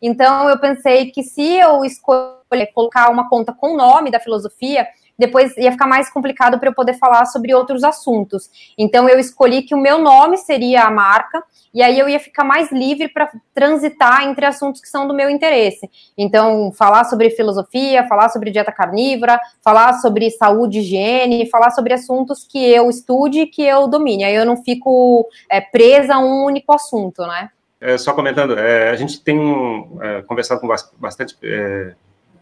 então, 0.00 0.48
eu 0.48 0.58
pensei 0.58 1.10
que 1.10 1.22
se 1.22 1.56
eu 1.56 1.84
escolher 1.84 2.72
colocar 2.74 3.10
uma 3.10 3.28
conta 3.28 3.52
com 3.52 3.74
o 3.74 3.76
nome 3.76 4.10
da 4.10 4.20
filosofia, 4.20 4.86
depois 5.18 5.56
ia 5.56 5.72
ficar 5.72 5.86
mais 5.86 6.08
complicado 6.08 6.58
para 6.60 6.68
eu 6.68 6.74
poder 6.74 6.94
falar 6.94 7.26
sobre 7.26 7.52
outros 7.52 7.82
assuntos. 7.82 8.48
Então, 8.78 9.08
eu 9.08 9.18
escolhi 9.18 9.62
que 9.62 9.74
o 9.74 9.78
meu 9.78 9.98
nome 9.98 10.36
seria 10.36 10.84
a 10.84 10.90
marca, 10.90 11.42
e 11.74 11.82
aí 11.82 11.98
eu 11.98 12.08
ia 12.08 12.20
ficar 12.20 12.44
mais 12.44 12.70
livre 12.70 13.08
para 13.08 13.28
transitar 13.52 14.22
entre 14.22 14.46
assuntos 14.46 14.80
que 14.80 14.88
são 14.88 15.08
do 15.08 15.14
meu 15.14 15.28
interesse. 15.28 15.90
Então, 16.16 16.72
falar 16.72 17.04
sobre 17.04 17.30
filosofia, 17.30 18.06
falar 18.06 18.28
sobre 18.28 18.52
dieta 18.52 18.70
carnívora, 18.70 19.40
falar 19.62 19.94
sobre 19.94 20.30
saúde 20.30 20.78
e 20.78 20.82
higiene, 20.82 21.50
falar 21.50 21.72
sobre 21.72 21.92
assuntos 21.92 22.44
que 22.44 22.58
eu 22.58 22.88
estude 22.88 23.40
e 23.40 23.46
que 23.46 23.62
eu 23.62 23.88
domine. 23.88 24.24
Aí 24.24 24.34
eu 24.34 24.46
não 24.46 24.56
fico 24.62 25.28
é, 25.50 25.60
presa 25.60 26.14
a 26.14 26.18
um 26.20 26.44
único 26.44 26.72
assunto, 26.72 27.22
né? 27.22 27.50
É, 27.80 27.96
só 27.96 28.12
comentando, 28.12 28.58
é, 28.58 28.90
a 28.90 28.96
gente 28.96 29.20
tem 29.20 29.38
é, 30.00 30.22
conversado 30.22 30.60
com 30.60 30.68
bastante 30.98 31.36
é, 31.42 31.92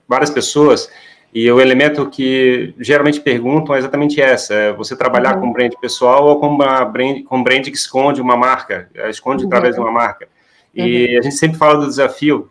várias 0.08 0.30
pessoas 0.30 0.90
e 1.34 1.50
o 1.50 1.60
elemento 1.60 2.08
que 2.08 2.74
geralmente 2.78 3.20
perguntam 3.20 3.74
é 3.74 3.78
exatamente 3.78 4.20
essa: 4.20 4.54
é 4.54 4.72
você 4.72 4.96
trabalhar 4.96 5.34
uhum. 5.34 5.42
com 5.42 5.52
brand 5.52 5.72
pessoal 5.78 6.26
ou 6.26 6.40
com 6.40 6.48
uma 6.48 6.84
brand, 6.86 7.22
com 7.24 7.42
brand 7.42 7.64
que 7.64 7.76
esconde 7.76 8.22
uma 8.22 8.36
marca, 8.36 8.88
é, 8.94 9.10
esconde 9.10 9.42
uhum. 9.42 9.48
através 9.48 9.74
de 9.74 9.80
uma 9.80 9.90
marca. 9.90 10.26
E 10.74 11.12
uhum. 11.12 11.18
a 11.18 11.22
gente 11.22 11.34
sempre 11.34 11.58
fala 11.58 11.78
do 11.78 11.86
desafio 11.86 12.50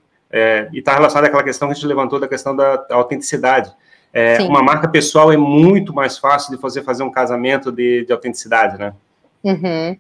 e 0.74 0.80
está 0.80 0.94
relacionado 0.94 1.28
àquela 1.28 1.44
questão 1.44 1.68
que 1.68 1.72
a 1.72 1.76
gente 1.76 1.88
levantou 1.88 2.20
da 2.20 2.28
questão 2.28 2.54
da, 2.54 2.76
da 2.76 2.96
autenticidade. 2.96 3.72
uma 4.50 4.62
marca 4.62 4.88
pessoal 4.88 5.32
é 5.32 5.38
muito 5.38 5.94
mais 5.94 6.18
fácil 6.18 6.54
de 6.54 6.62
fazer 6.62 6.84
fazer 6.84 7.04
um 7.04 7.12
casamento 7.12 7.72
de, 7.72 8.04
de 8.06 8.12
autenticidade, 8.12 8.78
né? 8.78 8.94
Uhum. 9.44 9.98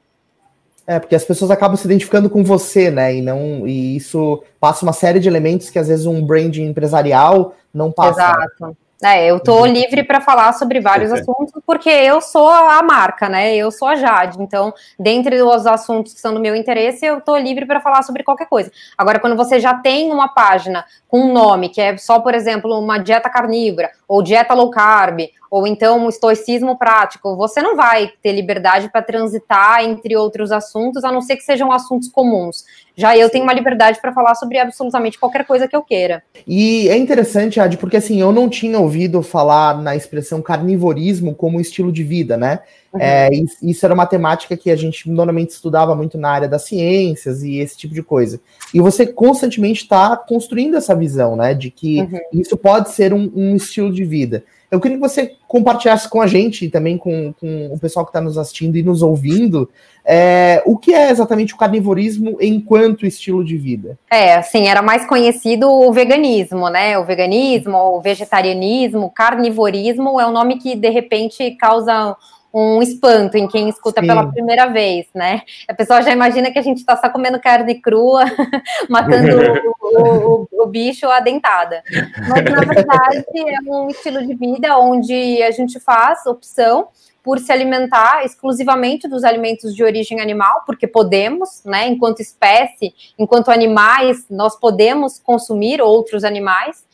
É, 0.87 0.99
porque 0.99 1.15
as 1.15 1.25
pessoas 1.25 1.49
acabam 1.49 1.75
se 1.75 1.85
identificando 1.85 2.29
com 2.29 2.43
você, 2.43 2.91
né? 2.91 3.15
E 3.15 3.21
não 3.21 3.67
e 3.67 3.95
isso 3.95 4.43
passa 4.59 4.85
uma 4.85 4.93
série 4.93 5.19
de 5.19 5.27
elementos 5.27 5.69
que 5.69 5.79
às 5.79 5.87
vezes 5.87 6.05
um 6.05 6.23
branding 6.23 6.65
empresarial 6.65 7.55
não 7.73 7.91
passa. 7.91 8.21
Exato. 8.21 8.77
É, 9.03 9.27
eu 9.27 9.39
tô 9.39 9.59
uhum. 9.59 9.65
livre 9.65 10.03
para 10.03 10.21
falar 10.21 10.53
sobre 10.53 10.79
vários 10.79 11.11
assuntos, 11.11 11.51
porque 11.65 11.89
eu 11.89 12.21
sou 12.21 12.47
a 12.47 12.81
marca, 12.81 13.27
né? 13.27 13.55
Eu 13.55 13.69
sou 13.69 13.87
a 13.87 13.95
Jade. 13.95 14.41
Então, 14.41 14.73
dentre 14.97 15.41
os 15.41 15.67
assuntos 15.67 16.13
que 16.13 16.21
são 16.21 16.33
do 16.33 16.39
meu 16.39 16.55
interesse, 16.55 17.05
eu 17.05 17.19
tô 17.19 17.35
livre 17.37 17.65
para 17.65 17.81
falar 17.81 18.03
sobre 18.03 18.23
qualquer 18.23 18.47
coisa. 18.47 18.71
Agora, 18.97 19.19
quando 19.19 19.35
você 19.35 19.59
já 19.59 19.73
tem 19.73 20.11
uma 20.11 20.29
página 20.29 20.85
com 21.09 21.21
um 21.21 21.33
nome, 21.33 21.69
que 21.69 21.81
é 21.81 21.97
só, 21.97 22.19
por 22.19 22.33
exemplo, 22.33 22.79
uma 22.79 22.97
dieta 22.97 23.29
carnívora, 23.29 23.91
ou 24.07 24.23
dieta 24.23 24.53
low 24.53 24.69
carb, 24.69 25.29
ou 25.55 25.65
então 25.65 26.05
um 26.05 26.09
estoicismo 26.09 26.77
prático, 26.77 27.35
você 27.35 27.61
não 27.61 27.75
vai 27.75 28.11
ter 28.21 28.33
liberdade 28.33 28.89
para 28.89 29.01
transitar 29.01 29.83
entre 29.83 30.15
outros 30.15 30.51
assuntos, 30.51 31.03
a 31.03 31.11
não 31.11 31.21
ser 31.21 31.37
que 31.37 31.43
sejam 31.43 31.71
assuntos 31.71 32.09
comuns. 32.09 32.65
Já 32.93 33.15
eu 33.17 33.29
tenho 33.29 33.43
uma 33.43 33.53
liberdade 33.53 33.99
para 34.01 34.13
falar 34.13 34.35
sobre 34.35 34.57
absolutamente 34.57 35.19
qualquer 35.19 35.45
coisa 35.45 35.67
que 35.67 35.75
eu 35.75 35.81
queira. 35.81 36.23
E 36.47 36.89
é 36.89 36.97
interessante, 36.97 37.59
Adi, 37.59 37.77
porque 37.77 37.97
assim, 37.97 38.19
eu 38.19 38.31
não 38.31 38.49
tinha 38.49 38.79
ouvido 38.85 39.21
falar 39.21 39.81
na 39.81 39.95
expressão 39.95 40.41
carnivorismo 40.41 41.35
como 41.35 41.59
estilo 41.59 41.91
de 41.91 42.03
vida, 42.03 42.37
né? 42.37 42.59
Uhum. 42.93 43.01
É, 43.01 43.29
isso 43.61 43.85
era 43.85 43.93
uma 43.93 44.05
temática 44.05 44.55
que 44.55 44.71
a 44.71 44.75
gente 44.75 45.09
normalmente 45.09 45.49
estudava 45.49 45.95
muito 45.95 46.17
na 46.17 46.29
área 46.29 46.47
das 46.47 46.63
ciências 46.63 47.43
e 47.43 47.57
esse 47.57 47.75
tipo 47.77 47.93
de 47.93 48.01
coisa. 48.01 48.39
E 48.73 48.79
você 48.79 49.05
constantemente 49.05 49.81
está 49.83 50.15
construindo 50.15 50.77
essa 50.77 50.95
visão, 50.95 51.35
né, 51.35 51.53
de 51.53 51.69
que 51.69 52.01
uhum. 52.01 52.19
isso 52.33 52.55
pode 52.55 52.91
ser 52.91 53.13
um, 53.13 53.29
um, 53.35 53.55
estilo 53.55 53.91
de 53.91 54.05
vida. 54.05 54.43
Eu 54.75 54.81
queria 54.81 54.97
que 54.97 55.01
você 55.01 55.35
compartilhasse 55.47 56.09
com 56.09 56.21
a 56.21 56.27
gente 56.27 56.65
e 56.65 56.69
também 56.69 56.97
com, 56.97 57.33
com 57.39 57.67
o 57.73 57.79
pessoal 57.79 58.05
que 58.05 58.09
está 58.09 58.19
nos 58.19 58.37
assistindo 58.37 58.75
e 58.75 58.83
nos 58.83 59.01
ouvindo 59.01 59.69
é, 60.03 60.61
o 60.65 60.77
que 60.77 60.93
é 60.93 61.09
exatamente 61.09 61.53
o 61.53 61.57
carnivorismo 61.57 62.37
enquanto 62.39 63.05
estilo 63.05 63.43
de 63.43 63.57
vida. 63.57 63.97
É, 64.11 64.35
assim, 64.35 64.67
era 64.67 64.81
mais 64.81 65.07
conhecido 65.07 65.69
o 65.69 65.91
veganismo, 65.91 66.69
né? 66.69 66.97
O 66.99 67.05
veganismo, 67.05 67.77
o 67.77 68.01
vegetarianismo, 68.01 69.09
carnivorismo 69.09 70.19
é 70.19 70.27
um 70.27 70.31
nome 70.31 70.57
que 70.57 70.75
de 70.75 70.89
repente 70.89 71.51
causa 71.51 72.15
um 72.57 72.81
espanto 72.81 73.35
em 73.35 73.49
quem 73.49 73.67
escuta 73.67 73.99
Sim. 73.99 74.07
pela 74.07 74.31
primeira 74.31 74.67
vez, 74.67 75.07
né? 75.13 75.41
A 75.67 75.73
pessoa 75.73 76.01
já 76.01 76.13
imagina 76.13 76.49
que 76.51 76.57
a 76.57 76.61
gente 76.61 76.77
está 76.77 76.95
só 76.95 77.09
comendo 77.09 77.37
carne 77.37 77.81
crua, 77.81 78.23
matando 78.87 79.35
o, 79.81 80.47
o, 80.53 80.63
o, 80.63 80.65
bicho 80.65 81.05
à 81.07 81.19
dentada. 81.19 81.83
Mas, 82.29 82.43
na 82.45 82.61
verdade, 82.61 83.25
é 83.35 83.69
um 83.69 83.89
estilo 83.89 84.25
de 84.25 84.33
vida 84.35 84.77
onde 84.77 85.43
a 85.43 85.51
gente 85.51 85.81
faz 85.81 86.25
opção 86.25 86.87
por 87.21 87.39
se 87.39 87.51
alimentar 87.51 88.23
exclusivamente 88.23 89.05
dos 89.05 89.25
alimentos 89.25 89.75
de 89.75 89.83
origem 89.83 90.21
animal, 90.21 90.61
porque 90.65 90.87
podemos, 90.87 91.61
né? 91.65 91.87
Enquanto 91.87 92.21
espécie, 92.21 92.93
enquanto 93.19 93.51
animais, 93.51 94.27
nós 94.29 94.57
podemos 94.57 95.19
consumir 95.19 95.81
outros 95.81 96.23
animais. 96.23 96.85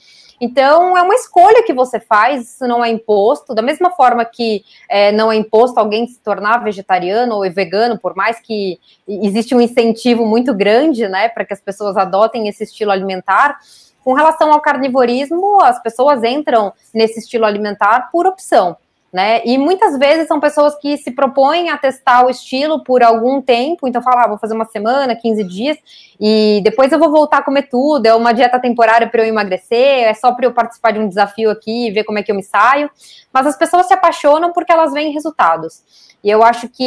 Então, 0.44 0.98
é 0.98 1.04
uma 1.04 1.14
escolha 1.14 1.62
que 1.64 1.72
você 1.72 2.00
faz, 2.00 2.56
isso 2.56 2.68
não 2.68 2.84
é 2.84 2.90
imposto. 2.90 3.54
Da 3.54 3.62
mesma 3.62 3.92
forma 3.92 4.26
que 4.26 4.66
é, 4.90 5.12
não 5.12 5.32
é 5.32 5.36
imposto 5.36 5.80
alguém 5.80 6.08
se 6.08 6.20
tornar 6.20 6.64
vegetariano 6.64 7.36
ou 7.36 7.54
vegano, 7.54 8.00
por 8.00 8.16
mais 8.16 8.40
que 8.40 8.80
existe 9.08 9.54
um 9.54 9.62
incentivo 9.62 10.26
muito 10.26 10.52
grande, 10.52 11.08
né, 11.08 11.30
para 11.30 11.46
que 11.46 11.54
as 11.54 11.62
pessoas 11.62 11.96
adotem 11.96 12.48
esse 12.48 12.64
estilo 12.64 12.90
alimentar. 12.90 13.60
Com 14.04 14.14
relação 14.14 14.52
ao 14.52 14.60
carnivorismo, 14.60 15.62
as 15.62 15.80
pessoas 15.80 16.24
entram 16.24 16.74
nesse 16.92 17.20
estilo 17.20 17.46
alimentar 17.46 18.10
por 18.12 18.26
opção 18.26 18.76
né? 19.12 19.42
E 19.44 19.58
muitas 19.58 19.98
vezes 19.98 20.28
são 20.28 20.40
pessoas 20.40 20.76
que 20.76 20.98
se 20.98 21.12
propõem 21.12 21.70
a 21.70 21.78
testar 21.78 22.26
o 22.26 22.30
estilo 22.30 22.82
por 22.84 23.04
algum 23.04 23.42
tempo, 23.42 23.88
então 23.88 24.02
falam, 24.02 24.22
ah, 24.22 24.28
vou 24.28 24.38
fazer 24.38 24.54
uma 24.54 24.66
semana, 24.66 25.16
15 25.16 25.44
dias, 25.44 25.78
e 26.20 26.62
depois 26.64 26.92
eu 26.92 27.00
vou 27.00 27.12
voltar 27.12 27.40
a 27.40 27.44
comer 27.44 27.64
tudo, 27.64 28.06
é 28.06 28.16
uma 28.16 28.32
dieta 28.32 28.60
temporária 28.60 29.10
para 29.10 29.22
eu 29.22 29.28
emagrecer, 29.28 30.06
é 30.06 30.14
só 30.14 30.32
para 30.32 30.46
eu 30.46 30.54
participar 30.54 30.92
de 30.92 31.00
um 31.00 31.10
desafio 31.10 31.50
aqui 31.50 31.88
e 31.88 31.92
ver 31.92 32.06
como 32.06 32.20
é 32.20 32.24
que 32.24 32.32
eu 32.32 32.36
me 32.36 32.44
saio. 32.44 32.90
Mas 33.34 33.46
as 33.48 33.58
pessoas 33.58 33.88
se 33.88 33.94
apaixonam 33.94 34.54
porque 34.54 34.72
elas 34.72 34.94
veem 34.94 35.12
resultados. 35.12 35.84
E 36.24 36.30
eu 36.30 36.44
acho 36.44 36.70
que 36.70 36.84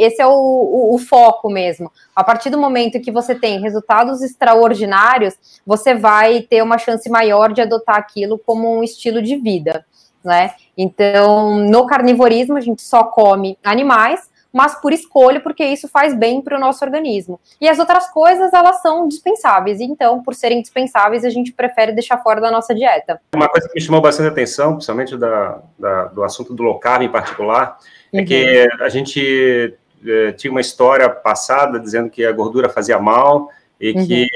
esse 0.00 0.20
é 0.20 0.26
o, 0.26 0.30
o, 0.30 0.94
o, 0.94 0.98
foco 0.98 1.50
mesmo. 1.50 1.92
A 2.16 2.24
partir 2.24 2.48
do 2.48 2.56
momento 2.56 3.00
que 3.00 3.12
você 3.12 3.34
tem 3.34 3.60
resultados 3.60 4.22
extraordinários, 4.22 5.34
você 5.66 5.94
vai 5.94 6.40
ter 6.40 6.62
uma 6.62 6.78
chance 6.78 7.08
maior 7.10 7.52
de 7.52 7.60
adotar 7.60 7.96
aquilo 7.96 8.38
como 8.38 8.78
um 8.78 8.82
estilo 8.82 9.20
de 9.20 9.36
vida 9.36 9.84
né? 10.24 10.52
Então, 10.76 11.56
no 11.56 11.86
carnivorismo, 11.86 12.56
a 12.56 12.60
gente 12.60 12.82
só 12.82 13.04
come 13.04 13.58
animais, 13.64 14.28
mas 14.52 14.80
por 14.80 14.92
escolha, 14.92 15.40
porque 15.40 15.64
isso 15.64 15.88
faz 15.88 16.14
bem 16.14 16.40
para 16.40 16.56
o 16.56 16.60
nosso 16.60 16.84
organismo. 16.84 17.38
E 17.60 17.68
as 17.68 17.78
outras 17.78 18.08
coisas, 18.10 18.52
elas 18.52 18.80
são 18.80 19.06
dispensáveis. 19.06 19.80
Então, 19.80 20.22
por 20.22 20.34
serem 20.34 20.62
dispensáveis, 20.62 21.24
a 21.24 21.30
gente 21.30 21.52
prefere 21.52 21.92
deixar 21.92 22.18
fora 22.18 22.40
da 22.40 22.50
nossa 22.50 22.74
dieta. 22.74 23.20
Uma 23.34 23.48
coisa 23.48 23.68
que 23.68 23.74
me 23.74 23.80
chamou 23.80 24.00
bastante 24.00 24.28
atenção, 24.28 24.72
principalmente 24.72 25.16
da, 25.16 25.60
da 25.78 26.04
do 26.06 26.24
assunto 26.24 26.54
do 26.54 26.62
low 26.62 26.78
carb 26.78 27.02
em 27.02 27.10
particular, 27.10 27.78
é 28.12 28.20
uhum. 28.20 28.24
que 28.24 28.68
a 28.80 28.88
gente 28.88 29.74
é, 30.06 30.32
tinha 30.32 30.50
uma 30.50 30.60
história 30.60 31.08
passada 31.10 31.78
dizendo 31.78 32.08
que 32.08 32.24
a 32.24 32.32
gordura 32.32 32.68
fazia 32.68 32.98
mal, 32.98 33.50
e 33.80 33.92
uhum. 33.92 34.06
que, 34.06 34.28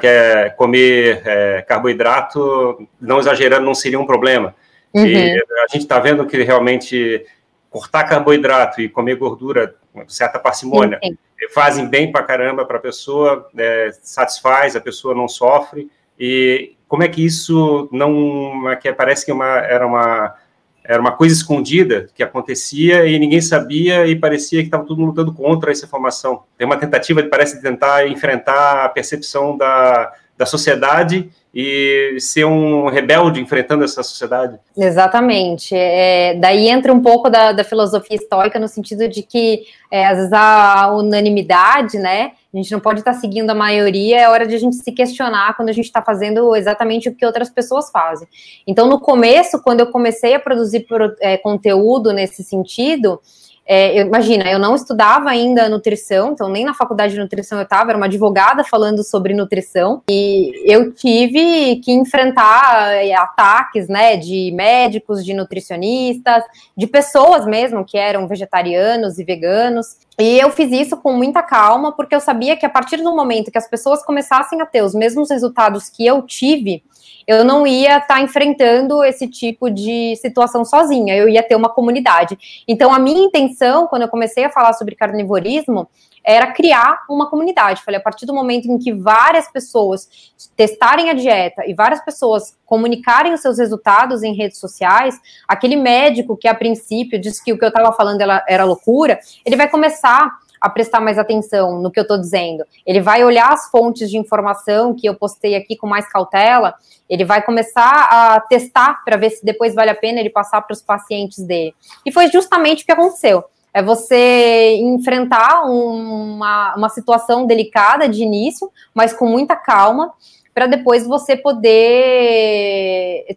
que 0.00 0.06
é, 0.06 0.48
comer 0.50 1.22
é, 1.24 1.62
carboidrato, 1.62 2.88
não 3.00 3.18
exagerando, 3.18 3.66
não 3.66 3.74
seria 3.74 4.00
um 4.00 4.06
problema. 4.06 4.54
Uhum. 4.96 5.06
E 5.06 5.36
a 5.36 5.66
gente 5.70 5.82
está 5.82 5.98
vendo 5.98 6.26
que 6.26 6.42
realmente 6.42 7.26
cortar 7.68 8.04
carboidrato 8.04 8.80
e 8.80 8.88
comer 8.88 9.16
gordura 9.16 9.74
com 9.92 10.08
certa 10.08 10.38
parcimônia 10.38 10.98
sim, 11.04 11.10
sim. 11.10 11.48
fazem 11.52 11.86
bem 11.86 12.10
para 12.10 12.22
caramba 12.22 12.64
para 12.64 12.78
a 12.78 12.80
pessoa, 12.80 13.46
é, 13.56 13.90
satisfaz, 14.02 14.74
a 14.74 14.80
pessoa 14.80 15.14
não 15.14 15.28
sofre. 15.28 15.90
E 16.18 16.74
como 16.88 17.02
é 17.02 17.08
que 17.08 17.22
isso 17.22 17.88
não. 17.92 18.70
É 18.70 18.76
que 18.76 18.90
parece 18.92 19.26
que 19.26 19.32
uma, 19.32 19.58
era, 19.58 19.86
uma, 19.86 20.34
era 20.82 20.98
uma 20.98 21.12
coisa 21.12 21.34
escondida 21.34 22.08
que 22.14 22.22
acontecia 22.22 23.04
e 23.04 23.18
ninguém 23.18 23.42
sabia 23.42 24.06
e 24.06 24.16
parecia 24.16 24.60
que 24.60 24.68
estava 24.68 24.84
todo 24.84 24.98
mundo 24.98 25.10
lutando 25.10 25.34
contra 25.34 25.70
essa 25.70 25.84
informação. 25.84 26.44
Tem 26.56 26.66
uma 26.66 26.78
tentativa, 26.78 27.22
parece, 27.24 27.56
de 27.56 27.62
tentar 27.62 28.08
enfrentar 28.08 28.84
a 28.84 28.88
percepção 28.88 29.58
da, 29.58 30.10
da 30.38 30.46
sociedade 30.46 31.30
e 31.58 32.20
ser 32.20 32.44
um 32.44 32.86
rebelde 32.90 33.40
enfrentando 33.40 33.82
essa 33.82 34.02
sociedade. 34.02 34.58
Exatamente. 34.76 35.74
É, 35.74 36.34
daí 36.34 36.68
entra 36.68 36.92
um 36.92 37.00
pouco 37.00 37.30
da, 37.30 37.52
da 37.52 37.64
filosofia 37.64 38.18
estoica 38.18 38.58
no 38.58 38.68
sentido 38.68 39.08
de 39.08 39.22
que 39.22 39.62
é, 39.90 40.04
às 40.04 40.18
vezes 40.18 40.32
a 40.34 40.92
unanimidade, 40.92 41.96
né? 41.98 42.32
A 42.52 42.56
gente 42.58 42.70
não 42.72 42.78
pode 42.78 42.98
estar 42.98 43.14
seguindo 43.14 43.48
a 43.48 43.54
maioria, 43.54 44.20
é 44.20 44.28
hora 44.28 44.46
de 44.46 44.54
a 44.54 44.58
gente 44.58 44.76
se 44.76 44.92
questionar 44.92 45.56
quando 45.56 45.70
a 45.70 45.72
gente 45.72 45.86
está 45.86 46.02
fazendo 46.02 46.54
exatamente 46.54 47.08
o 47.08 47.14
que 47.14 47.24
outras 47.24 47.48
pessoas 47.48 47.90
fazem. 47.90 48.28
Então, 48.66 48.86
no 48.86 49.00
começo, 49.00 49.62
quando 49.62 49.80
eu 49.80 49.86
comecei 49.86 50.34
a 50.34 50.38
produzir 50.38 50.86
é, 51.20 51.38
conteúdo 51.38 52.12
nesse 52.12 52.44
sentido, 52.44 53.18
é, 53.66 54.00
eu, 54.00 54.06
imagina, 54.06 54.48
eu 54.48 54.58
não 54.60 54.76
estudava 54.76 55.28
ainda 55.28 55.68
nutrição, 55.68 56.32
então 56.32 56.48
nem 56.48 56.64
na 56.64 56.72
faculdade 56.72 57.14
de 57.14 57.18
nutrição 57.18 57.58
eu 57.58 57.64
estava, 57.64 57.90
era 57.90 57.96
uma 57.96 58.06
advogada 58.06 58.62
falando 58.62 59.02
sobre 59.02 59.34
nutrição, 59.34 60.02
e 60.08 60.52
eu 60.64 60.92
tive 60.92 61.76
que 61.84 61.90
enfrentar 61.90 62.94
é, 62.94 63.12
ataques, 63.14 63.88
né, 63.88 64.16
de 64.16 64.52
médicos, 64.52 65.24
de 65.24 65.34
nutricionistas, 65.34 66.44
de 66.76 66.86
pessoas 66.86 67.44
mesmo 67.44 67.84
que 67.84 67.98
eram 67.98 68.28
vegetarianos 68.28 69.18
e 69.18 69.24
veganos, 69.24 69.96
e 70.18 70.38
eu 70.38 70.50
fiz 70.50 70.70
isso 70.70 70.96
com 70.96 71.12
muita 71.12 71.42
calma, 71.42 71.90
porque 71.90 72.14
eu 72.14 72.20
sabia 72.20 72.56
que 72.56 72.64
a 72.64 72.70
partir 72.70 72.98
do 72.98 73.14
momento 73.14 73.50
que 73.50 73.58
as 73.58 73.68
pessoas 73.68 74.04
começassem 74.04 74.60
a 74.62 74.66
ter 74.66 74.82
os 74.82 74.94
mesmos 74.94 75.28
resultados 75.28 75.90
que 75.90 76.06
eu 76.06 76.22
tive, 76.22 76.84
eu 77.26 77.44
não 77.44 77.66
ia 77.66 77.98
estar 77.98 78.14
tá 78.14 78.20
enfrentando 78.20 79.02
esse 79.02 79.26
tipo 79.26 79.68
de 79.70 80.14
situação 80.16 80.64
sozinha, 80.64 81.16
eu 81.16 81.28
ia 81.28 81.42
ter 81.42 81.56
uma 81.56 81.68
comunidade. 81.68 82.38
Então, 82.68 82.92
a 82.92 82.98
minha 82.98 83.24
intenção, 83.24 83.86
quando 83.86 84.02
eu 84.02 84.08
comecei 84.08 84.44
a 84.44 84.50
falar 84.50 84.72
sobre 84.74 84.94
carnivorismo, 84.94 85.88
era 86.26 86.52
criar 86.52 87.04
uma 87.08 87.30
comunidade. 87.30 87.82
Falei, 87.84 88.00
a 88.00 88.02
partir 88.02 88.26
do 88.26 88.34
momento 88.34 88.66
em 88.66 88.78
que 88.78 88.92
várias 88.92 89.48
pessoas 89.48 90.08
testarem 90.56 91.08
a 91.08 91.14
dieta 91.14 91.64
e 91.66 91.72
várias 91.72 92.04
pessoas 92.04 92.56
comunicarem 92.64 93.32
os 93.32 93.40
seus 93.40 93.58
resultados 93.58 94.24
em 94.24 94.34
redes 94.34 94.58
sociais, 94.58 95.16
aquele 95.46 95.76
médico 95.76 96.36
que 96.36 96.48
a 96.48 96.54
princípio 96.54 97.20
disse 97.20 97.44
que 97.44 97.52
o 97.52 97.58
que 97.58 97.64
eu 97.64 97.68
estava 97.68 97.92
falando 97.92 98.20
era, 98.20 98.44
era 98.48 98.64
loucura, 98.64 99.20
ele 99.44 99.54
vai 99.54 99.68
começar 99.68 100.36
a 100.66 100.70
prestar 100.70 101.00
mais 101.00 101.18
atenção 101.18 101.80
no 101.80 101.90
que 101.90 101.98
eu 101.98 102.02
estou 102.02 102.18
dizendo. 102.18 102.64
Ele 102.84 103.00
vai 103.00 103.24
olhar 103.24 103.52
as 103.52 103.70
fontes 103.70 104.10
de 104.10 104.18
informação 104.18 104.94
que 104.94 105.08
eu 105.08 105.14
postei 105.14 105.54
aqui 105.54 105.76
com 105.76 105.86
mais 105.86 106.08
cautela, 106.10 106.74
ele 107.08 107.24
vai 107.24 107.40
começar 107.42 108.08
a 108.10 108.40
testar 108.40 109.04
para 109.04 109.16
ver 109.16 109.30
se 109.30 109.44
depois 109.44 109.74
vale 109.74 109.90
a 109.90 109.94
pena 109.94 110.20
ele 110.20 110.30
passar 110.30 110.60
para 110.62 110.74
os 110.74 110.82
pacientes 110.82 111.38
dele. 111.44 111.74
E 112.04 112.12
foi 112.12 112.28
justamente 112.28 112.82
o 112.82 112.86
que 112.86 112.92
aconteceu. 112.92 113.44
É 113.72 113.82
você 113.82 114.76
enfrentar 114.76 115.62
uma, 115.64 116.74
uma 116.76 116.88
situação 116.88 117.46
delicada 117.46 118.08
de 118.08 118.22
início, 118.22 118.70
mas 118.94 119.12
com 119.12 119.26
muita 119.26 119.54
calma, 119.54 120.12
para 120.56 120.66
depois 120.66 121.06
você 121.06 121.36
poder 121.36 121.66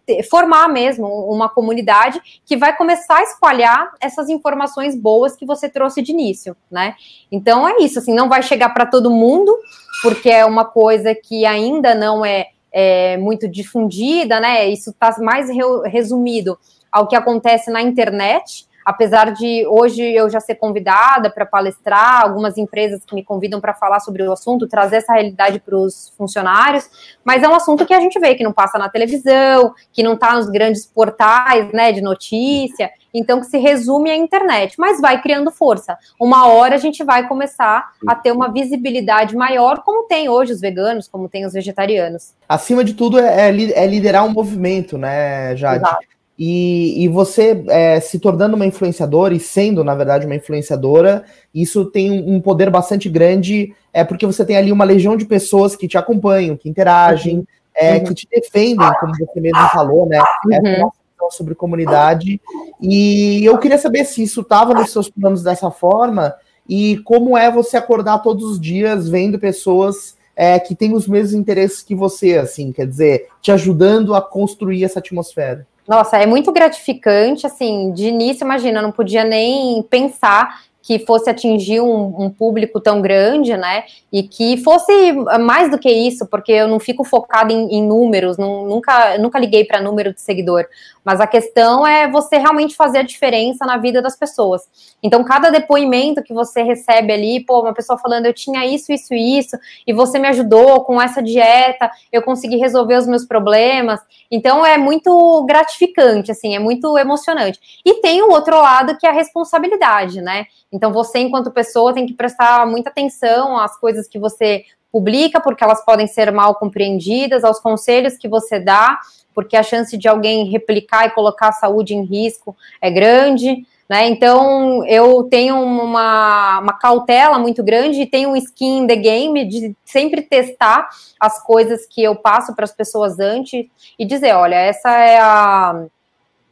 ter, 0.06 0.24
formar 0.24 0.70
mesmo 0.70 1.06
uma 1.06 1.50
comunidade 1.50 2.22
que 2.46 2.56
vai 2.56 2.74
começar 2.78 3.18
a 3.18 3.24
espalhar 3.24 3.92
essas 4.00 4.30
informações 4.30 4.96
boas 4.96 5.36
que 5.36 5.46
você 5.46 5.68
trouxe 5.68 6.02
de 6.02 6.14
início, 6.14 6.56
né? 6.72 6.96
Então 7.30 7.68
é 7.68 7.80
isso, 7.82 8.00
assim, 8.00 8.14
não 8.14 8.30
vai 8.30 8.42
chegar 8.42 8.70
para 8.70 8.86
todo 8.86 9.12
mundo, 9.12 9.54
porque 10.02 10.30
é 10.30 10.46
uma 10.46 10.64
coisa 10.64 11.14
que 11.14 11.46
ainda 11.46 11.94
não 11.94 12.24
é, 12.24 12.52
é 12.72 13.18
muito 13.18 13.50
difundida, 13.50 14.40
né? 14.40 14.70
Isso 14.70 14.92
está 14.92 15.14
mais 15.20 15.50
re 15.50 15.90
resumido 15.90 16.58
ao 16.90 17.06
que 17.06 17.18
acontece 17.18 17.70
na 17.70 17.82
internet, 17.82 18.66
apesar 18.90 19.32
de 19.32 19.68
hoje 19.68 20.02
eu 20.02 20.28
já 20.32 20.40
ser 20.40 20.56
convidada 20.56 21.30
para 21.30 21.46
palestrar, 21.46 22.24
algumas 22.24 22.58
empresas 22.58 23.06
que 23.06 23.14
me 23.14 23.24
convidam 23.24 23.62
para 23.62 23.72
falar 23.72 24.00
sobre 24.00 24.24
o 24.24 24.32
assunto, 24.32 24.68
trazer 24.68 24.96
essa 24.96 25.14
realidade 25.14 25.60
para 25.60 25.78
os 25.78 26.12
funcionários, 26.18 26.90
mas 27.24 27.44
é 27.44 27.48
um 27.48 27.54
assunto 27.54 27.86
que 27.86 27.94
a 27.94 28.00
gente 28.00 28.20
vê 28.20 28.34
que 28.34 28.44
não 28.44 28.52
passa 28.52 28.80
na 28.80 28.90
televisão, 28.90 29.76
que 29.94 30.02
não 30.02 30.14
está 30.14 30.34
nos 30.34 30.50
grandes 30.50 30.88
portais 30.88 31.72
né, 31.72 31.92
de 31.92 32.02
notícia, 32.02 32.90
então 33.14 33.40
que 33.40 33.46
se 33.46 33.60
resume 33.60 34.10
à 34.10 34.16
internet, 34.16 34.74
mas 34.80 35.00
vai 35.00 35.22
criando 35.22 35.52
força. 35.52 35.96
Uma 36.20 36.48
hora 36.48 36.74
a 36.74 36.80
gente 36.80 37.04
vai 37.04 37.28
começar 37.28 37.92
a 38.08 38.16
ter 38.16 38.32
uma 38.32 38.52
visibilidade 38.52 39.36
maior, 39.36 39.84
como 39.84 40.08
tem 40.08 40.30
hoje 40.30 40.54
os 40.54 40.62
veganos, 40.62 41.08
como 41.08 41.30
tem 41.30 41.46
os 41.46 41.54
vegetarianos. 41.54 42.34
Acima 42.48 42.84
de 42.84 42.96
tudo, 42.96 43.20
é, 43.20 43.52
é, 43.52 43.84
é 43.84 43.86
liderar 43.86 44.26
um 44.26 44.34
movimento, 44.34 44.98
né, 44.98 45.56
Jade? 45.56 45.84
Exato. 45.84 46.19
E, 46.42 47.04
e 47.04 47.10
você 47.10 47.66
é, 47.68 48.00
se 48.00 48.18
tornando 48.18 48.56
uma 48.56 48.66
influenciadora 48.66 49.34
e 49.34 49.40
sendo, 49.42 49.84
na 49.84 49.94
verdade, 49.94 50.26
uma 50.26 50.36
influenciadora, 50.36 51.26
isso 51.54 51.84
tem 51.84 52.10
um 52.10 52.40
poder 52.40 52.70
bastante 52.70 53.10
grande, 53.10 53.76
é 53.92 54.06
porque 54.06 54.26
você 54.26 54.46
tem 54.46 54.56
ali 54.56 54.72
uma 54.72 54.86
legião 54.86 55.18
de 55.18 55.26
pessoas 55.26 55.76
que 55.76 55.86
te 55.86 55.98
acompanham, 55.98 56.56
que 56.56 56.70
interagem, 56.70 57.40
uhum. 57.40 57.46
É, 57.76 57.96
uhum. 57.96 58.06
que 58.06 58.14
te 58.14 58.28
defendem, 58.32 58.90
como 59.02 59.14
você 59.18 59.40
mesmo 59.42 59.70
falou, 59.70 60.06
né? 60.06 60.18
É 60.52 60.82
uhum. 60.82 60.90
sobre 61.30 61.56
comunidade. 61.56 62.40
E 62.82 63.44
eu 63.44 63.58
queria 63.58 63.78
saber 63.78 64.06
se 64.06 64.24
isso 64.24 64.40
estava 64.40 64.74
nos 64.74 64.92
seus 64.92 65.10
planos 65.10 65.44
dessa 65.44 65.70
forma 65.70 66.34
e 66.68 67.00
como 67.00 67.38
é 67.38 67.52
você 67.52 67.76
acordar 67.76 68.20
todos 68.20 68.46
os 68.46 68.60
dias 68.60 69.10
vendo 69.10 69.40
pessoas 69.40 70.18
é, 70.38 70.58
que 70.58 70.74
têm 70.74 70.94
os 70.94 71.06
mesmos 71.06 71.34
interesses 71.34 71.84
que 71.84 71.94
você, 71.94 72.38
assim, 72.38 72.72
quer 72.72 72.88
dizer, 72.88 73.28
te 73.42 73.52
ajudando 73.52 74.16
a 74.16 74.22
construir 74.22 74.86
essa 74.86 75.00
atmosfera. 75.00 75.68
Nossa, 75.90 76.18
é 76.18 76.26
muito 76.28 76.52
gratificante, 76.52 77.48
assim, 77.48 77.92
de 77.92 78.10
início, 78.10 78.46
imagina, 78.46 78.78
eu 78.78 78.84
não 78.84 78.92
podia 78.92 79.24
nem 79.24 79.82
pensar 79.82 80.62
que 80.84 81.00
fosse 81.00 81.28
atingir 81.28 81.82
um, 81.82 82.26
um, 82.26 82.30
público 82.30 82.80
tão 82.80 83.02
grande, 83.02 83.58
né? 83.58 83.86
E 84.14 84.22
que 84.22 84.56
fosse 84.58 85.12
mais 85.40 85.72
do 85.72 85.80
que 85.80 85.90
isso, 85.90 86.28
porque 86.28 86.52
eu 86.52 86.68
não 86.68 86.80
fico 86.80 87.04
focada 87.04 87.52
em, 87.52 87.76
em 87.76 87.84
números, 87.84 88.38
não, 88.38 88.66
nunca, 88.66 89.18
nunca 89.18 89.40
liguei 89.40 89.66
para 89.66 89.82
número 89.82 90.14
de 90.14 90.22
seguidor. 90.22 90.66
Mas 91.10 91.20
a 91.20 91.26
questão 91.26 91.88
é 91.88 92.08
você 92.08 92.38
realmente 92.38 92.76
fazer 92.76 93.00
a 93.00 93.02
diferença 93.02 93.66
na 93.66 93.78
vida 93.78 94.00
das 94.00 94.16
pessoas. 94.16 94.62
Então, 95.02 95.24
cada 95.24 95.50
depoimento 95.50 96.22
que 96.22 96.32
você 96.32 96.62
recebe 96.62 97.12
ali, 97.12 97.44
pô, 97.44 97.62
uma 97.62 97.74
pessoa 97.74 97.98
falando, 97.98 98.28
eu 98.28 98.34
tinha 98.34 98.64
isso, 98.64 98.94
isso 98.94 99.12
e 99.16 99.40
isso, 99.40 99.58
e 99.88 99.92
você 99.92 100.20
me 100.20 100.28
ajudou 100.28 100.86
com 100.86 101.02
essa 101.02 101.20
dieta, 101.20 101.90
eu 102.12 102.22
consegui 102.22 102.58
resolver 102.58 102.96
os 102.96 103.08
meus 103.08 103.26
problemas. 103.26 104.00
Então, 104.30 104.64
é 104.64 104.78
muito 104.78 105.44
gratificante, 105.48 106.30
assim, 106.30 106.56
é 106.56 106.60
muito 106.60 106.96
emocionante. 106.96 107.60
E 107.84 107.96
tem 108.02 108.22
o 108.22 108.30
outro 108.30 108.56
lado 108.58 108.96
que 108.96 109.08
é 109.08 109.10
a 109.10 109.14
responsabilidade, 109.14 110.22
né? 110.22 110.46
Então, 110.72 110.94
você, 110.94 111.18
enquanto 111.18 111.50
pessoa, 111.50 111.92
tem 111.92 112.06
que 112.06 112.14
prestar 112.14 112.68
muita 112.68 112.92
atenção 112.92 113.58
às 113.58 113.76
coisas 113.80 114.08
que 114.08 114.20
você 114.20 114.64
publica, 114.92 115.40
porque 115.42 115.64
elas 115.64 115.84
podem 115.84 116.06
ser 116.06 116.32
mal 116.32 116.54
compreendidas, 116.54 117.44
aos 117.44 117.60
conselhos 117.60 118.16
que 118.16 118.28
você 118.28 118.60
dá 118.60 119.00
porque 119.34 119.56
a 119.56 119.64
chance 119.64 119.98
de 119.98 120.08
alguém 120.08 120.50
replicar 120.50 121.06
e 121.06 121.12
colocar 121.12 121.50
a 121.50 121.54
saúde 121.54 121.94
em 121.94 122.04
risco 122.04 122.56
é 122.82 122.90
grande. 122.90 123.66
Né? 123.90 124.08
Então 124.08 124.86
eu 124.86 125.24
tenho 125.24 125.56
uma, 125.60 126.60
uma 126.60 126.74
cautela 126.74 127.40
muito 127.40 127.64
grande 127.64 128.02
e 128.02 128.06
tenho 128.06 128.30
um 128.30 128.36
skin 128.36 128.84
in 128.84 128.88
the 128.88 128.96
game 128.96 129.46
de 129.46 129.76
sempre 129.84 130.22
testar 130.22 130.88
as 131.20 131.44
coisas 131.44 131.88
que 131.88 132.04
eu 132.04 132.16
passo 132.16 132.56
para 132.56 132.66
as 132.66 132.72
pessoas 132.72 133.20
antes 133.20 133.66
e 133.98 134.06
dizer, 134.06 134.34
olha, 134.34 134.56
essa 134.56 134.92
é 134.92 135.20
a 135.20 135.86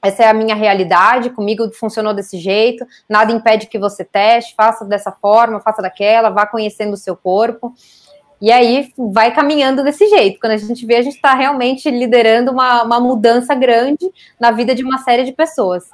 essa 0.02 0.24
é 0.24 0.30
a 0.30 0.34
minha 0.34 0.56
realidade, 0.56 1.32
comigo 1.32 1.70
funcionou 1.74 2.14
desse 2.14 2.38
jeito, 2.38 2.86
nada 3.10 3.32
impede 3.32 3.68
que 3.68 3.80
você 3.80 4.06
teste, 4.06 4.54
faça 4.56 4.86
dessa 4.86 5.12
forma, 5.12 5.60
faça 5.60 5.82
daquela, 5.82 6.30
vá 6.30 6.46
conhecendo 6.46 6.94
o 6.94 6.98
seu 6.98 7.16
corpo. 7.16 7.74
E 8.40 8.52
aí 8.52 8.92
vai 8.98 9.34
caminhando 9.34 9.84
desse 9.84 10.08
jeito. 10.08 10.40
Quando 10.40 10.54
a 10.54 10.58
gente 10.58 10.86
vê, 10.86 10.96
a 10.96 11.02
gente 11.02 11.16
está 11.16 11.34
realmente 11.34 11.90
liderando 11.90 12.52
uma, 12.52 12.84
uma 12.84 13.00
mudança 13.00 13.56
grande 13.56 14.10
na 14.40 14.52
vida 14.52 14.76
de 14.76 14.84
uma 14.84 15.00
série 15.00 15.24
de 15.24 15.32
pessoas. 15.32 15.86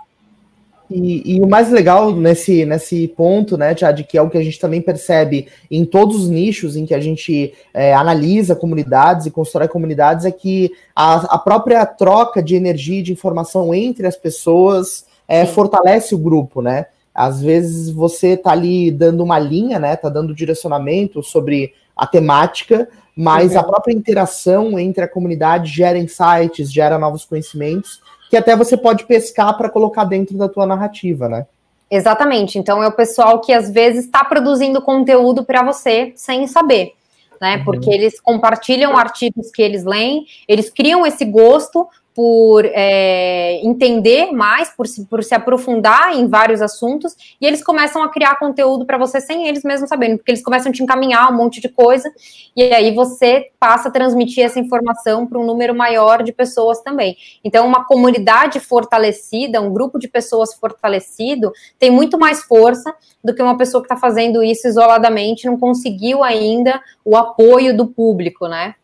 E, 0.91 1.37
e, 1.37 1.41
o 1.41 1.47
mais 1.47 1.71
legal 1.71 2.13
nesse, 2.13 2.65
nesse 2.65 3.07
ponto, 3.07 3.57
né, 3.57 3.73
Tiad, 3.73 4.03
que 4.03 4.17
é 4.17 4.21
o 4.21 4.29
que 4.29 4.37
a 4.37 4.43
gente 4.43 4.59
também 4.59 4.81
percebe 4.81 5.47
em 5.71 5.85
todos 5.85 6.17
os 6.17 6.29
nichos 6.29 6.75
em 6.75 6.85
que 6.85 6.93
a 6.93 6.99
gente 6.99 7.53
é, 7.73 7.93
analisa 7.93 8.55
comunidades 8.55 9.25
e 9.25 9.31
constrói 9.31 9.67
comunidades, 9.67 10.25
é 10.25 10.31
que 10.31 10.71
a, 10.95 11.35
a, 11.35 11.37
própria 11.39 11.85
troca 11.85 12.43
de 12.43 12.55
energia 12.55 12.99
e 12.99 13.03
de 13.03 13.13
informação 13.13 13.73
entre 13.73 14.05
as 14.05 14.17
pessoas 14.17 15.05
é, 15.27 15.45
fortalece 15.45 16.13
o 16.13 16.19
grupo, 16.19 16.61
né? 16.61 16.85
Às 17.13 17.41
vezes 17.41 17.89
você 17.89 18.35
tá 18.35 18.51
ali 18.51 18.89
dando 18.89 19.23
uma 19.23 19.37
linha, 19.37 19.79
né? 19.79 19.95
Tá 19.95 20.09
dando 20.09 20.33
direcionamento 20.33 21.21
sobre 21.21 21.73
a 21.95 22.07
temática, 22.07 22.87
mas 23.15 23.53
uhum. 23.53 23.59
a 23.59 23.63
própria 23.63 23.93
interação 23.93 24.79
entre 24.79 25.03
a 25.03 25.07
comunidade 25.07 25.71
gera 25.71 25.97
insights, 25.97 26.71
gera 26.71 26.97
novos 26.97 27.23
conhecimentos, 27.23 28.01
que 28.29 28.37
até 28.37 28.55
você 28.55 28.75
pode 28.75 29.05
pescar 29.05 29.55
para 29.55 29.69
colocar 29.69 30.05
dentro 30.05 30.35
da 30.35 30.49
tua 30.49 30.65
narrativa, 30.65 31.29
né? 31.29 31.45
Exatamente. 31.89 32.57
Então 32.57 32.81
é 32.81 32.87
o 32.87 32.91
pessoal 32.91 33.39
que 33.39 33.53
às 33.53 33.69
vezes 33.69 34.05
está 34.05 34.25
produzindo 34.25 34.81
conteúdo 34.81 35.43
para 35.43 35.63
você 35.63 36.11
sem 36.15 36.47
saber. 36.47 36.93
Né, 37.39 37.57
uhum. 37.57 37.65
Porque 37.65 37.89
eles 37.89 38.19
compartilham 38.21 38.97
artigos 38.97 39.51
que 39.51 39.61
eles 39.61 39.83
leem, 39.83 40.25
eles 40.47 40.69
criam 40.69 41.05
esse 41.05 41.25
gosto 41.25 41.87
por 42.15 42.63
é, 42.65 43.59
entender 43.63 44.31
mais, 44.31 44.69
por 44.69 44.87
se, 44.87 45.05
por 45.05 45.23
se 45.23 45.33
aprofundar 45.33 46.13
em 46.15 46.27
vários 46.27 46.61
assuntos, 46.61 47.15
e 47.41 47.45
eles 47.45 47.63
começam 47.63 48.03
a 48.03 48.09
criar 48.09 48.35
conteúdo 48.35 48.85
para 48.85 48.97
você 48.97 49.19
sem 49.19 49.47
eles 49.47 49.63
mesmos 49.63 49.89
sabendo, 49.89 50.17
porque 50.17 50.31
eles 50.31 50.43
começam 50.43 50.69
a 50.69 50.73
te 50.73 50.83
encaminhar 50.83 51.31
um 51.31 51.35
monte 51.35 51.59
de 51.59 51.69
coisa, 51.69 52.11
e 52.55 52.63
aí 52.73 52.93
você 52.93 53.49
passa 53.59 53.89
a 53.89 53.91
transmitir 53.91 54.43
essa 54.43 54.59
informação 54.59 55.25
para 55.25 55.39
um 55.39 55.45
número 55.45 55.73
maior 55.73 56.21
de 56.21 56.31
pessoas 56.31 56.81
também. 56.81 57.17
Então, 57.43 57.65
uma 57.65 57.85
comunidade 57.85 58.59
fortalecida, 58.59 59.61
um 59.61 59.73
grupo 59.73 59.97
de 59.97 60.07
pessoas 60.07 60.53
fortalecido, 60.53 61.51
tem 61.79 61.89
muito 61.89 62.19
mais 62.19 62.43
força 62.43 62.93
do 63.23 63.33
que 63.33 63.41
uma 63.41 63.57
pessoa 63.57 63.81
que 63.81 63.91
está 63.91 63.97
fazendo 63.97 64.43
isso 64.43 64.67
isoladamente, 64.67 65.47
não 65.47 65.57
conseguiu 65.57 66.23
ainda 66.23 66.81
o 67.03 67.17
apoio 67.17 67.75
do 67.75 67.87
público, 67.87 68.47
né? 68.47 68.75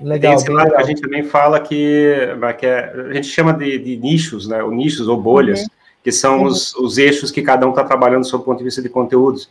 Legal, 0.00 0.32
Tem 0.32 0.32
esse 0.34 0.50
lado 0.50 0.64
legal. 0.64 0.76
que 0.76 0.82
a 0.82 0.86
gente 0.86 1.00
também 1.00 1.24
fala 1.24 1.60
que, 1.60 2.12
que 2.58 2.66
é, 2.66 2.92
a 3.10 3.12
gente 3.14 3.28
chama 3.28 3.52
de, 3.52 3.78
de, 3.78 3.96
nichos, 3.96 4.46
né, 4.46 4.62
ou 4.62 4.70
nichos 4.70 5.08
ou 5.08 5.20
bolhas, 5.20 5.62
uhum. 5.62 5.68
que 6.02 6.12
são 6.12 6.40
uhum. 6.40 6.44
os, 6.44 6.74
os 6.74 6.98
eixos 6.98 7.30
que 7.30 7.42
cada 7.42 7.66
um 7.66 7.70
está 7.70 7.82
trabalhando 7.82 8.24
sob 8.24 8.42
o 8.42 8.44
ponto 8.44 8.58
de 8.58 8.64
vista 8.64 8.82
de 8.82 8.88
conteúdos. 8.88 9.48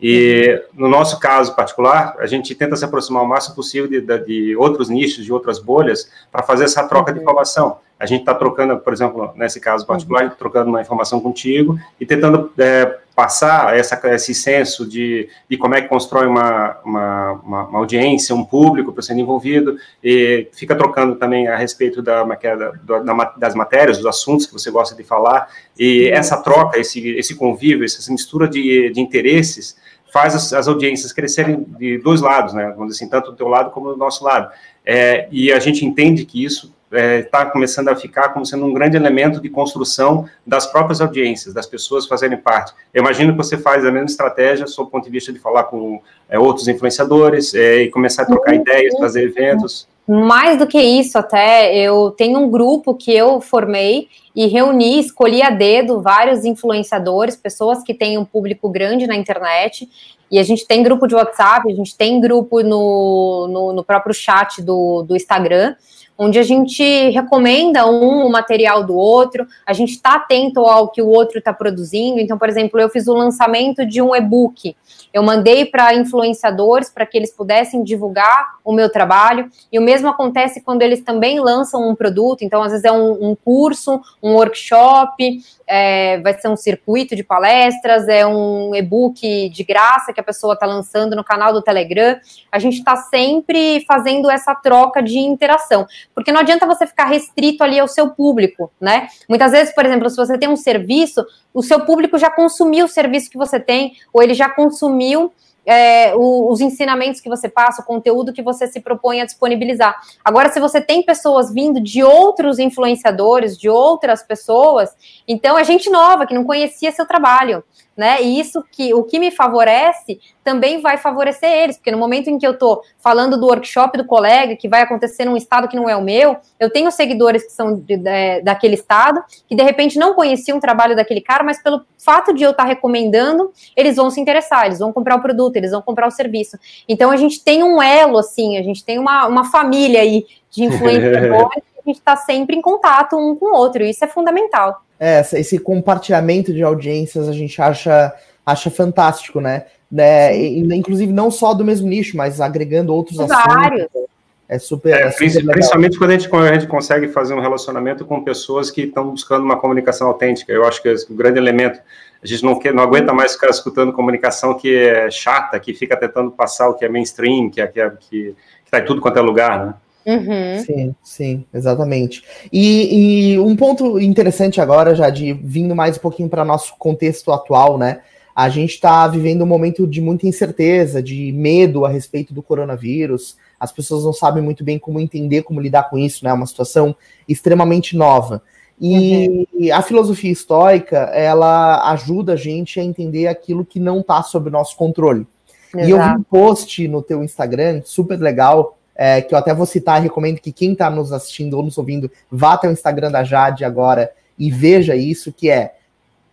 E 0.00 0.62
uhum. 0.74 0.82
no 0.82 0.88
nosso 0.88 1.18
caso 1.18 1.54
particular, 1.56 2.16
a 2.18 2.26
gente 2.26 2.54
tenta 2.54 2.76
se 2.76 2.84
aproximar 2.84 3.22
o 3.22 3.28
máximo 3.28 3.56
possível 3.56 3.88
de, 3.88 4.00
de, 4.00 4.18
de 4.24 4.56
outros 4.56 4.88
nichos, 4.88 5.24
de 5.24 5.32
outras 5.32 5.58
bolhas, 5.58 6.10
para 6.30 6.42
fazer 6.42 6.64
essa 6.64 6.86
troca 6.86 7.12
de 7.12 7.18
uhum. 7.18 7.24
informação. 7.24 7.78
A 7.98 8.06
gente 8.06 8.20
está 8.20 8.34
trocando, 8.34 8.78
por 8.78 8.92
exemplo, 8.92 9.32
nesse 9.34 9.60
caso 9.60 9.86
particular, 9.86 10.24
uhum. 10.24 10.30
trocando 10.30 10.68
uma 10.68 10.80
informação 10.80 11.20
contigo 11.20 11.78
e 12.00 12.06
tentando 12.06 12.52
é, 12.56 12.98
passar 13.18 13.76
essa, 13.76 14.00
esse 14.14 14.32
senso 14.32 14.88
de, 14.88 15.28
de 15.50 15.56
como 15.56 15.74
é 15.74 15.82
que 15.82 15.88
constrói 15.88 16.28
uma, 16.28 16.76
uma, 16.84 17.32
uma, 17.32 17.78
audiência, 17.78 18.32
um 18.32 18.44
público 18.44 18.92
para 18.92 19.02
sendo 19.02 19.18
envolvido, 19.18 19.76
e 20.04 20.46
fica 20.52 20.76
trocando 20.76 21.16
também 21.16 21.48
a 21.48 21.56
respeito 21.56 22.00
da, 22.00 22.22
da, 22.22 22.98
da, 23.00 23.34
das 23.36 23.56
matérias, 23.56 23.96
dos 23.96 24.06
assuntos 24.06 24.46
que 24.46 24.52
você 24.52 24.70
gosta 24.70 24.94
de 24.94 25.02
falar, 25.02 25.48
e 25.76 26.08
essa 26.08 26.36
troca, 26.36 26.78
esse, 26.78 27.08
esse 27.16 27.34
convívio, 27.34 27.84
essa 27.84 28.12
mistura 28.12 28.46
de, 28.46 28.90
de 28.90 29.00
interesses, 29.00 29.76
faz 30.12 30.36
as, 30.36 30.52
as, 30.52 30.68
audiências 30.68 31.12
crescerem 31.12 31.66
de 31.76 31.98
dois 31.98 32.20
lados, 32.20 32.54
né? 32.54 32.70
Vamos 32.70 32.92
dizer 32.92 33.02
assim, 33.02 33.10
tanto 33.10 33.32
do 33.32 33.36
teu 33.36 33.48
lado 33.48 33.72
como 33.72 33.90
do 33.90 33.96
nosso 33.96 34.24
lado. 34.24 34.50
É, 34.86 35.28
e 35.32 35.52
a 35.52 35.58
gente 35.58 35.84
entende 35.84 36.24
que 36.24 36.44
isso 36.44 36.72
está 36.90 36.98
é, 36.98 37.22
tá 37.22 37.46
começando 37.46 37.88
a 37.88 37.96
ficar 37.96 38.30
como 38.30 38.44
sendo 38.46 38.64
um 38.64 38.72
grande 38.72 38.96
elemento 38.96 39.40
de 39.40 39.48
construção 39.48 40.26
das 40.46 40.66
próprias 40.66 41.00
audiências, 41.00 41.52
das 41.52 41.66
pessoas 41.66 42.06
fazerem 42.06 42.38
parte. 42.38 42.72
Eu 42.92 43.02
imagino 43.02 43.32
que 43.32 43.38
você 43.38 43.58
faz 43.58 43.84
a 43.84 43.92
mesma 43.92 44.06
estratégia, 44.06 44.66
sob 44.66 44.88
o 44.88 44.90
ponto 44.90 45.04
de 45.04 45.10
vista 45.10 45.32
de 45.32 45.38
falar 45.38 45.64
com 45.64 46.00
é, 46.28 46.38
outros 46.38 46.66
influenciadores 46.66 47.54
é, 47.54 47.82
e 47.82 47.90
começar 47.90 48.22
a 48.22 48.26
trocar 48.26 48.54
uhum. 48.54 48.60
ideias, 48.60 48.98
fazer 48.98 49.24
eventos. 49.24 49.86
Mais 50.06 50.58
do 50.58 50.66
que 50.66 50.80
isso, 50.80 51.18
até 51.18 51.76
eu 51.76 52.10
tenho 52.12 52.38
um 52.38 52.50
grupo 52.50 52.94
que 52.94 53.14
eu 53.14 53.42
formei 53.42 54.08
e 54.34 54.46
reuni, 54.46 55.00
escolhi 55.00 55.42
a 55.42 55.50
dedo 55.50 56.00
vários 56.00 56.46
influenciadores, 56.46 57.36
pessoas 57.36 57.82
que 57.82 57.92
têm 57.92 58.16
um 58.16 58.24
público 58.24 58.70
grande 58.70 59.06
na 59.06 59.14
internet. 59.14 59.86
E 60.30 60.38
a 60.38 60.42
gente 60.42 60.66
tem 60.66 60.82
grupo 60.82 61.06
de 61.06 61.14
WhatsApp, 61.14 61.70
a 61.70 61.74
gente 61.74 61.94
tem 61.94 62.20
grupo 62.20 62.62
no, 62.62 63.48
no, 63.48 63.72
no 63.74 63.84
próprio 63.84 64.14
chat 64.14 64.62
do, 64.62 65.02
do 65.02 65.14
Instagram 65.14 65.74
onde 66.18 66.38
a 66.38 66.42
gente 66.42 66.82
recomenda 67.10 67.86
um 67.86 68.26
o 68.26 68.30
material 68.30 68.82
do 68.82 68.96
outro, 68.96 69.46
a 69.64 69.72
gente 69.72 69.92
está 69.92 70.16
atento 70.16 70.60
ao 70.60 70.88
que 70.88 71.00
o 71.00 71.06
outro 71.06 71.38
está 71.38 71.52
produzindo. 71.52 72.18
Então, 72.18 72.36
por 72.36 72.48
exemplo, 72.48 72.80
eu 72.80 72.88
fiz 72.88 73.06
o 73.06 73.14
lançamento 73.14 73.86
de 73.86 74.02
um 74.02 74.14
e-book. 74.16 74.76
Eu 75.12 75.22
mandei 75.22 75.64
para 75.64 75.94
influenciadores 75.94 76.90
para 76.90 77.06
que 77.06 77.16
eles 77.16 77.32
pudessem 77.32 77.84
divulgar 77.84 78.56
o 78.64 78.72
meu 78.72 78.90
trabalho. 78.90 79.48
E 79.72 79.78
o 79.78 79.82
mesmo 79.82 80.08
acontece 80.08 80.60
quando 80.60 80.82
eles 80.82 81.02
também 81.02 81.40
lançam 81.40 81.88
um 81.88 81.94
produto. 81.94 82.42
Então, 82.42 82.62
às 82.62 82.72
vezes 82.72 82.84
é 82.84 82.92
um, 82.92 83.30
um 83.30 83.36
curso, 83.36 84.00
um 84.22 84.34
workshop, 84.34 85.40
é, 85.66 86.18
vai 86.20 86.34
ser 86.34 86.48
um 86.48 86.56
circuito 86.56 87.14
de 87.14 87.22
palestras, 87.22 88.08
é 88.08 88.26
um 88.26 88.74
e-book 88.74 89.48
de 89.50 89.62
graça 89.62 90.12
que 90.12 90.20
a 90.20 90.24
pessoa 90.24 90.54
está 90.54 90.66
lançando 90.66 91.14
no 91.14 91.22
canal 91.22 91.52
do 91.52 91.62
Telegram. 91.62 92.18
A 92.50 92.58
gente 92.58 92.78
está 92.78 92.96
sempre 92.96 93.84
fazendo 93.86 94.30
essa 94.30 94.54
troca 94.54 95.02
de 95.02 95.18
interação, 95.18 95.86
porque 96.14 96.32
não 96.32 96.40
adianta 96.40 96.66
você 96.66 96.86
ficar 96.86 97.06
restrito 97.06 97.62
ali 97.62 97.78
ao 97.78 97.88
seu 97.88 98.10
público, 98.10 98.70
né? 98.80 99.08
Muitas 99.28 99.52
vezes, 99.52 99.74
por 99.74 99.84
exemplo, 99.86 100.08
se 100.10 100.16
você 100.16 100.36
tem 100.36 100.48
um 100.48 100.56
serviço, 100.56 101.24
o 101.54 101.62
seu 101.62 101.84
público 101.84 102.18
já 102.18 102.30
consumiu 102.30 102.86
o 102.86 102.88
serviço 102.88 103.30
que 103.30 103.38
você 103.38 103.60
tem, 103.60 103.92
ou 104.12 104.22
ele 104.22 104.34
já 104.34 104.48
consumiu 104.48 105.32
é, 105.68 106.14
o, 106.16 106.50
os 106.50 106.62
ensinamentos 106.62 107.20
que 107.20 107.28
você 107.28 107.46
passa, 107.46 107.82
o 107.82 107.84
conteúdo 107.84 108.32
que 108.32 108.40
você 108.40 108.66
se 108.66 108.80
propõe 108.80 109.20
a 109.20 109.26
disponibilizar. 109.26 110.00
Agora, 110.24 110.50
se 110.50 110.58
você 110.58 110.80
tem 110.80 111.02
pessoas 111.02 111.52
vindo 111.52 111.78
de 111.78 112.02
outros 112.02 112.58
influenciadores, 112.58 113.58
de 113.58 113.68
outras 113.68 114.22
pessoas, 114.22 114.90
então 115.28 115.58
é 115.58 115.64
gente 115.64 115.90
nova 115.90 116.26
que 116.26 116.32
não 116.32 116.44
conhecia 116.44 116.90
seu 116.90 117.04
trabalho 117.04 117.62
né? 117.98 118.22
E 118.22 118.38
isso 118.38 118.64
que 118.70 118.94
o 118.94 119.02
que 119.02 119.18
me 119.18 119.32
favorece 119.32 120.20
também 120.44 120.80
vai 120.80 120.96
favorecer 120.96 121.50
eles, 121.50 121.76
porque 121.76 121.90
no 121.90 121.98
momento 121.98 122.30
em 122.30 122.38
que 122.38 122.46
eu 122.46 122.52
estou 122.52 122.80
falando 122.98 123.38
do 123.38 123.46
workshop 123.46 123.98
do 123.98 124.06
colega, 124.06 124.56
que 124.56 124.68
vai 124.68 124.82
acontecer 124.82 125.24
num 125.24 125.36
estado 125.36 125.66
que 125.66 125.76
não 125.76 125.88
é 125.88 125.96
o 125.96 126.02
meu, 126.02 126.36
eu 126.60 126.70
tenho 126.70 126.90
seguidores 126.92 127.44
que 127.44 127.52
são 127.52 127.74
de, 127.74 127.96
de, 127.96 128.40
daquele 128.42 128.74
estado, 128.74 129.20
que 129.48 129.56
de 129.56 129.62
repente 129.62 129.98
não 129.98 130.14
conheciam 130.14 130.58
o 130.58 130.60
trabalho 130.60 130.94
daquele 130.94 131.20
cara, 131.20 131.42
mas 131.42 131.60
pelo 131.60 131.82
fato 131.98 132.32
de 132.32 132.44
eu 132.44 132.52
estar 132.52 132.62
tá 132.62 132.68
recomendando, 132.68 133.52
eles 133.76 133.96
vão 133.96 134.10
se 134.10 134.20
interessar, 134.20 134.66
eles 134.66 134.78
vão 134.78 134.92
comprar 134.92 135.16
o 135.16 135.20
produto, 135.20 135.56
eles 135.56 135.72
vão 135.72 135.82
comprar 135.82 136.06
o 136.06 136.12
serviço. 136.12 136.56
Então 136.88 137.10
a 137.10 137.16
gente 137.16 137.42
tem 137.42 137.64
um 137.64 137.82
elo, 137.82 138.16
assim, 138.16 138.56
a 138.56 138.62
gente 138.62 138.84
tem 138.84 138.98
uma, 138.98 139.26
uma 139.26 139.50
família 139.50 140.00
aí 140.00 140.24
de 140.50 140.64
influenciadores 140.64 141.67
gente 141.92 141.98
está 141.98 142.16
sempre 142.16 142.56
em 142.56 142.62
contato 142.62 143.16
um 143.16 143.34
com 143.36 143.46
o 143.46 143.56
outro, 143.56 143.82
isso 143.82 144.04
é 144.04 144.08
fundamental. 144.08 144.82
É, 144.98 145.20
esse 145.20 145.58
compartilhamento 145.58 146.52
de 146.52 146.62
audiências 146.62 147.28
a 147.28 147.32
gente 147.32 147.60
acha, 147.60 148.12
acha 148.44 148.70
fantástico, 148.70 149.40
né? 149.40 149.66
né? 149.90 150.36
inclusive 150.36 151.12
não 151.12 151.30
só 151.30 151.54
do 151.54 151.64
mesmo 151.64 151.88
nicho, 151.88 152.16
mas 152.16 152.40
agregando 152.40 152.94
outros 152.94 153.16
Vários. 153.18 153.82
assuntos. 153.82 154.08
É 154.48 154.58
super, 154.58 154.94
é, 154.94 155.02
é 155.02 155.10
super 155.10 155.52
Principalmente 155.52 155.98
quando 155.98 156.10
a, 156.10 156.14
gente, 156.14 156.28
quando 156.28 156.44
a 156.46 156.52
gente 156.54 156.66
consegue 156.66 157.08
fazer 157.08 157.34
um 157.34 157.40
relacionamento 157.40 158.06
com 158.06 158.24
pessoas 158.24 158.70
que 158.70 158.82
estão 158.82 159.10
buscando 159.10 159.44
uma 159.44 159.58
comunicação 159.58 160.08
autêntica. 160.08 160.50
Eu 160.50 160.64
acho 160.64 160.82
que 160.82 160.88
o 160.88 161.14
grande 161.14 161.38
elemento. 161.38 161.78
A 162.20 162.26
gente 162.26 162.42
não, 162.42 162.58
quer, 162.58 162.72
não 162.72 162.82
aguenta 162.82 163.12
mais 163.12 163.34
ficar 163.34 163.50
escutando 163.50 163.92
comunicação 163.92 164.54
que 164.54 164.74
é 164.74 165.10
chata, 165.10 165.60
que 165.60 165.74
fica 165.74 165.96
tentando 165.96 166.30
passar 166.30 166.68
o 166.68 166.74
que 166.74 166.84
é 166.84 166.88
mainstream, 166.88 167.48
que 167.50 167.60
é, 167.60 167.66
que, 167.66 167.80
é, 167.80 167.90
que, 167.90 168.34
que 168.64 168.70
tá 168.70 168.80
em 168.80 168.84
tudo 168.84 169.00
quanto 169.00 169.18
é 169.18 169.22
lugar, 169.22 169.66
né? 169.66 169.74
Uhum. 170.08 170.64
Sim, 170.64 170.94
sim, 171.02 171.44
exatamente. 171.52 172.24
E, 172.50 173.34
e, 173.34 173.38
um 173.38 173.54
ponto 173.54 174.00
interessante 174.00 174.58
agora, 174.58 174.94
já 174.94 175.10
de 175.10 175.34
vindo 175.34 175.76
mais 175.76 175.98
um 175.98 176.00
pouquinho 176.00 176.30
para 176.30 176.46
nosso 176.46 176.74
contexto 176.78 177.30
atual, 177.30 177.76
né? 177.76 178.00
A 178.34 178.48
gente 178.48 178.70
está 178.70 179.06
vivendo 179.06 179.42
um 179.42 179.46
momento 179.46 179.86
de 179.86 180.00
muita 180.00 180.26
incerteza, 180.26 181.02
de 181.02 181.30
medo 181.32 181.84
a 181.84 181.90
respeito 181.90 182.32
do 182.32 182.42
coronavírus. 182.42 183.36
As 183.60 183.70
pessoas 183.70 184.04
não 184.04 184.12
sabem 184.14 184.42
muito 184.42 184.64
bem 184.64 184.78
como 184.78 184.98
entender, 184.98 185.42
como 185.42 185.60
lidar 185.60 185.90
com 185.90 185.98
isso, 185.98 186.24
né? 186.24 186.30
É 186.30 186.32
uma 186.34 186.46
situação 186.46 186.96
extremamente 187.28 187.94
nova. 187.94 188.40
E 188.80 189.46
uhum. 189.52 189.74
a 189.74 189.82
filosofia 189.82 190.30
estoica, 190.32 190.96
ela 191.12 191.90
ajuda 191.90 192.32
a 192.32 192.36
gente 192.36 192.80
a 192.80 192.84
entender 192.84 193.26
aquilo 193.26 193.64
que 193.64 193.80
não 193.80 194.00
está 194.00 194.22
sob 194.22 194.48
nosso 194.48 194.74
controle. 194.74 195.26
Exato. 195.74 195.86
E 195.86 195.90
eu 195.90 195.98
vi 196.00 196.08
um 196.16 196.22
post 196.22 196.88
no 196.88 197.02
teu 197.02 197.22
Instagram, 197.22 197.82
super 197.84 198.18
legal, 198.18 198.77
é, 199.00 199.22
que 199.22 199.32
eu 199.32 199.38
até 199.38 199.54
vou 199.54 199.64
citar, 199.64 200.02
recomendo 200.02 200.40
que 200.40 200.50
quem 200.50 200.72
está 200.72 200.90
nos 200.90 201.12
assistindo 201.12 201.54
ou 201.54 201.62
nos 201.62 201.78
ouvindo 201.78 202.10
vá 202.28 202.54
até 202.54 202.68
o 202.68 202.72
Instagram 202.72 203.12
da 203.12 203.22
Jade 203.22 203.64
agora 203.64 204.12
e 204.36 204.50
veja 204.50 204.96
isso, 204.96 205.32
que 205.32 205.48
é, 205.48 205.76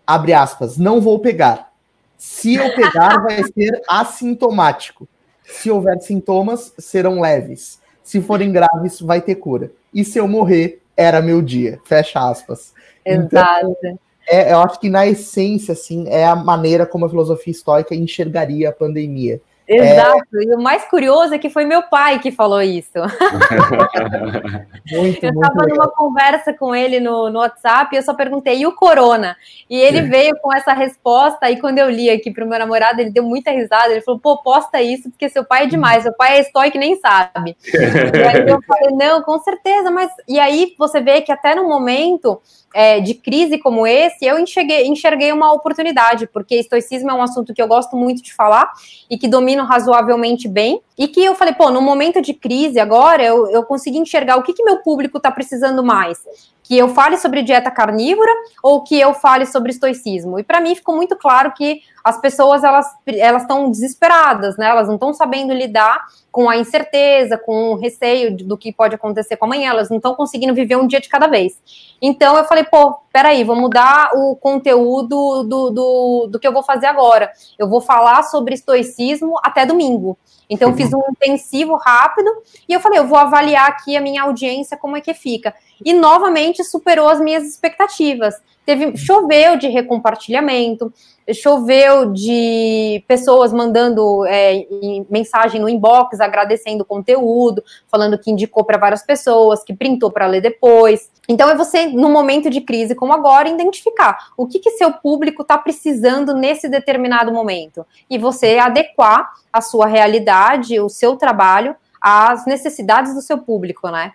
abre 0.06 0.34
aspas, 0.34 0.76
não 0.76 1.00
vou 1.00 1.20
pegar. 1.20 1.72
Se 2.18 2.56
eu 2.56 2.74
pegar, 2.74 3.22
vai 3.24 3.44
ser 3.44 3.82
assintomático. 3.88 5.08
Se 5.44 5.70
houver 5.70 6.02
sintomas, 6.02 6.74
serão 6.80 7.22
leves. 7.22 7.80
Se 8.04 8.20
forem 8.20 8.52
graves, 8.52 9.00
vai 9.00 9.22
ter 9.22 9.36
cura. 9.36 9.72
E 9.94 10.04
se 10.04 10.18
eu 10.18 10.28
morrer, 10.28 10.82
era 10.98 11.22
meu 11.22 11.44
dia. 11.44 11.80
Fecha 11.86 12.20
aspas. 12.20 12.74
Exato. 13.06 13.76
Então, 13.80 14.00
é, 14.28 14.54
eu 14.54 14.60
acho 14.60 14.80
que 14.80 14.90
na 14.90 15.06
essência, 15.06 15.74
assim, 15.74 16.08
é 16.08 16.26
a 16.26 16.36
maneira 16.36 16.86
como 16.88 17.06
a 17.06 17.10
filosofia 17.10 17.52
estoica 17.52 17.94
enxergaria 17.94 18.70
a 18.70 18.74
pandemia. 18.74 19.40
Exato, 19.68 20.38
é... 20.38 20.44
e 20.44 20.54
o 20.54 20.62
mais 20.62 20.86
curioso 20.86 21.34
é 21.34 21.40
que 21.40 21.50
foi 21.50 21.66
meu 21.66 21.84
pai 21.84 22.20
que 22.20 22.32
falou 22.32 22.62
isso. 22.62 22.92
muito, 24.92 25.24
eu 25.24 25.32
estava 25.32 25.68
numa 25.68 25.88
conversa 25.90 26.54
com 26.54 26.76
ele 26.76 27.00
no, 27.00 27.30
no 27.30 27.40
WhatsApp 27.40 27.94
e 27.94 27.98
eu 27.98 28.04
só 28.04 28.14
perguntei, 28.14 28.60
e 28.60 28.68
o 28.68 28.76
corona? 28.76 29.36
E 29.70 29.78
ele 29.78 30.02
veio 30.02 30.38
com 30.40 30.54
essa 30.54 30.74
resposta, 30.74 31.50
e 31.50 31.60
quando 31.60 31.80
eu 31.80 31.90
li 31.90 32.10
aqui 32.10 32.32
para 32.32 32.46
o 32.46 32.48
meu 32.48 32.60
namorado, 32.60 33.02
ele 33.02 33.10
deu 33.10 33.24
muita 33.24 33.52
risada, 33.52 33.92
ele 33.92 34.02
falou, 34.02 34.20
pô, 34.20 34.38
posta 34.38 34.82
isso, 34.82 35.10
porque 35.10 35.30
seu 35.30 35.44
pai 35.44 35.64
é 35.64 35.68
demais, 35.68 36.04
seu 36.04 36.14
pai 36.14 36.38
é 36.38 36.42
estoico 36.42 36.78
nem 36.78 36.96
sabe. 36.98 37.58
e 37.66 38.24
aí 38.24 38.48
eu 38.48 38.62
falei, 38.62 38.96
não, 38.96 39.24
com 39.24 39.40
certeza, 39.40 39.90
mas... 39.90 40.12
E 40.28 40.40
aí 40.40 40.76
você 40.78 41.02
vê 41.02 41.22
que 41.22 41.32
até 41.32 41.56
no 41.56 41.68
momento 41.68 42.40
é, 42.76 43.00
de 43.00 43.14
crise 43.14 43.58
como 43.58 43.88
esse, 43.88 44.26
eu 44.26 44.38
enxerguei, 44.38 44.86
enxerguei 44.86 45.32
uma 45.32 45.54
oportunidade, 45.54 46.28
porque 46.28 46.56
estoicismo 46.56 47.10
é 47.10 47.14
um 47.14 47.22
assunto 47.22 47.54
que 47.54 47.62
eu 47.62 47.68
gosto 47.70 47.96
muito 47.96 48.22
de 48.22 48.34
falar 48.34 48.70
e 49.10 49.18
que 49.18 49.30
domino 49.30 49.64
razoavelmente 49.64 50.50
bem. 50.50 50.82
E 50.98 51.08
que 51.08 51.24
eu 51.24 51.36
falei, 51.36 51.54
pô, 51.54 51.72
no 51.72 51.82
momento 51.82 52.22
de 52.22 52.34
crise 52.34 52.78
agora, 52.78 53.24
eu, 53.24 53.50
eu 53.50 53.64
consegui 53.64 53.98
enxergar 53.98 54.36
o 54.36 54.44
que, 54.44 54.52
que 54.52 54.64
meu 54.64 54.80
público 54.80 55.16
está 55.18 55.32
precisando 55.32 55.82
mais 55.82 56.20
que 56.66 56.76
eu 56.76 56.90
fale 56.90 57.16
sobre 57.18 57.44
dieta 57.44 57.70
carnívora 57.70 58.32
ou 58.62 58.82
que 58.82 59.00
eu 59.00 59.14
fale 59.14 59.46
sobre 59.46 59.72
estoicismo. 59.72 60.40
E 60.40 60.44
para 60.44 60.60
mim 60.60 60.74
ficou 60.74 60.96
muito 60.96 61.16
claro 61.16 61.54
que 61.54 61.82
as 62.04 62.20
pessoas 62.20 62.64
elas 62.64 62.88
elas 63.06 63.44
estão 63.44 63.70
desesperadas, 63.70 64.58
né? 64.58 64.68
Elas 64.68 64.88
não 64.88 64.96
estão 64.96 65.14
sabendo 65.14 65.54
lidar 65.54 66.04
com 66.32 66.50
a 66.50 66.58
incerteza, 66.58 67.38
com 67.38 67.74
o 67.74 67.76
receio 67.76 68.36
do 68.36 68.58
que 68.58 68.74
pode 68.74 68.96
acontecer 68.96 69.38
com 69.38 69.46
amanhã, 69.46 69.70
elas 69.70 69.90
não 69.92 69.98
estão 69.98 70.16
conseguindo 70.16 70.56
viver 70.56 70.76
um 70.76 70.88
dia 70.88 71.00
de 71.00 71.08
cada 71.08 71.28
vez. 71.28 71.56
Então 72.02 72.36
eu 72.36 72.46
falei, 72.46 72.64
pô, 72.64 72.96
peraí, 73.14 73.44
vou 73.44 73.56
mudar 73.56 74.10
o 74.16 74.36
conteúdo 74.36 75.44
do, 75.44 75.70
do, 75.70 76.28
do 76.32 76.40
que 76.40 76.48
eu 76.48 76.52
vou 76.52 76.64
fazer 76.64 76.88
agora. 76.88 77.32
Eu 77.60 77.70
vou 77.70 77.80
falar 77.80 78.24
sobre 78.24 78.56
estoicismo 78.56 79.36
até 79.44 79.68
domingo. 79.68 80.18
Então, 80.50 80.70
eu 80.70 80.76
fiz 80.76 80.94
um 80.94 81.02
intensivo 81.10 81.76
rápido 81.76 82.30
e 82.68 82.74
eu 82.74 82.80
falei, 82.80 83.00
eu 83.00 83.08
vou 83.08 83.18
avaliar 83.18 83.68
aqui 83.68 83.98
a 83.98 84.02
minha 84.02 84.24
audiência, 84.24 84.78
como 84.78 84.96
é 84.96 85.02
que 85.02 85.14
fica. 85.14 85.54
E 85.84 85.94
novamente 85.94 86.64
superou 86.64 87.08
as 87.08 87.20
minhas 87.20 87.44
expectativas. 87.44 88.36
Teve, 88.66 88.98
choveu 88.98 89.58
de 89.58 89.68
recompartilhamento, 89.68 90.92
choveu 91.34 92.12
de 92.12 93.04
pessoas 93.08 93.54
mandando 93.54 94.26
é, 94.26 94.66
mensagem 95.08 95.62
no 95.62 95.70
inbox, 95.70 96.20
agradecendo 96.20 96.82
o 96.82 96.86
conteúdo, 96.86 97.64
falando 97.88 98.18
que 98.18 98.32
indicou 98.32 98.64
para 98.64 98.80
várias 98.80 99.04
pessoas, 99.04 99.64
que 99.64 99.74
printou 99.74 100.12
para 100.12 100.26
ler 100.26 100.42
depois. 100.42 101.12
Então 101.30 101.48
é 101.50 101.56
você, 101.56 101.88
no 101.88 102.10
momento 102.10 102.50
de 102.50 102.62
crise 102.62 102.96
como 102.96 103.14
agora, 103.14 103.50
identificar 103.50 104.32
o 104.36 104.48
que, 104.48 104.60
que 104.60 104.72
seu 104.72 104.92
público 104.94 105.44
está 105.44 105.58
precisando 105.58 106.34
nesse 106.34 106.68
determinado 106.68 107.32
momento. 107.32 107.86
E 108.10 108.18
você 108.18 108.58
adequar 108.58 109.32
a 109.54 109.62
sua 109.62 109.86
realidade, 109.86 110.80
o 110.80 110.90
seu 110.90 111.16
trabalho, 111.18 111.76
às 112.02 112.46
necessidades 112.46 113.14
do 113.14 113.22
seu 113.22 113.38
público, 113.38 113.90
né? 113.90 114.14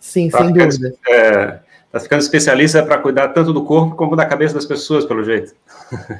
Sim, 0.00 0.30
tá 0.30 0.38
sem 0.38 0.52
dúvida. 0.52 0.94
É, 1.08 1.58
Tá 1.96 2.00
ficando 2.00 2.20
especialista 2.20 2.82
para 2.82 2.98
cuidar 2.98 3.28
tanto 3.28 3.54
do 3.54 3.64
corpo 3.64 3.96
como 3.96 4.14
da 4.14 4.26
cabeça 4.26 4.54
das 4.54 4.66
pessoas, 4.66 5.06
pelo 5.06 5.24
jeito. 5.24 5.54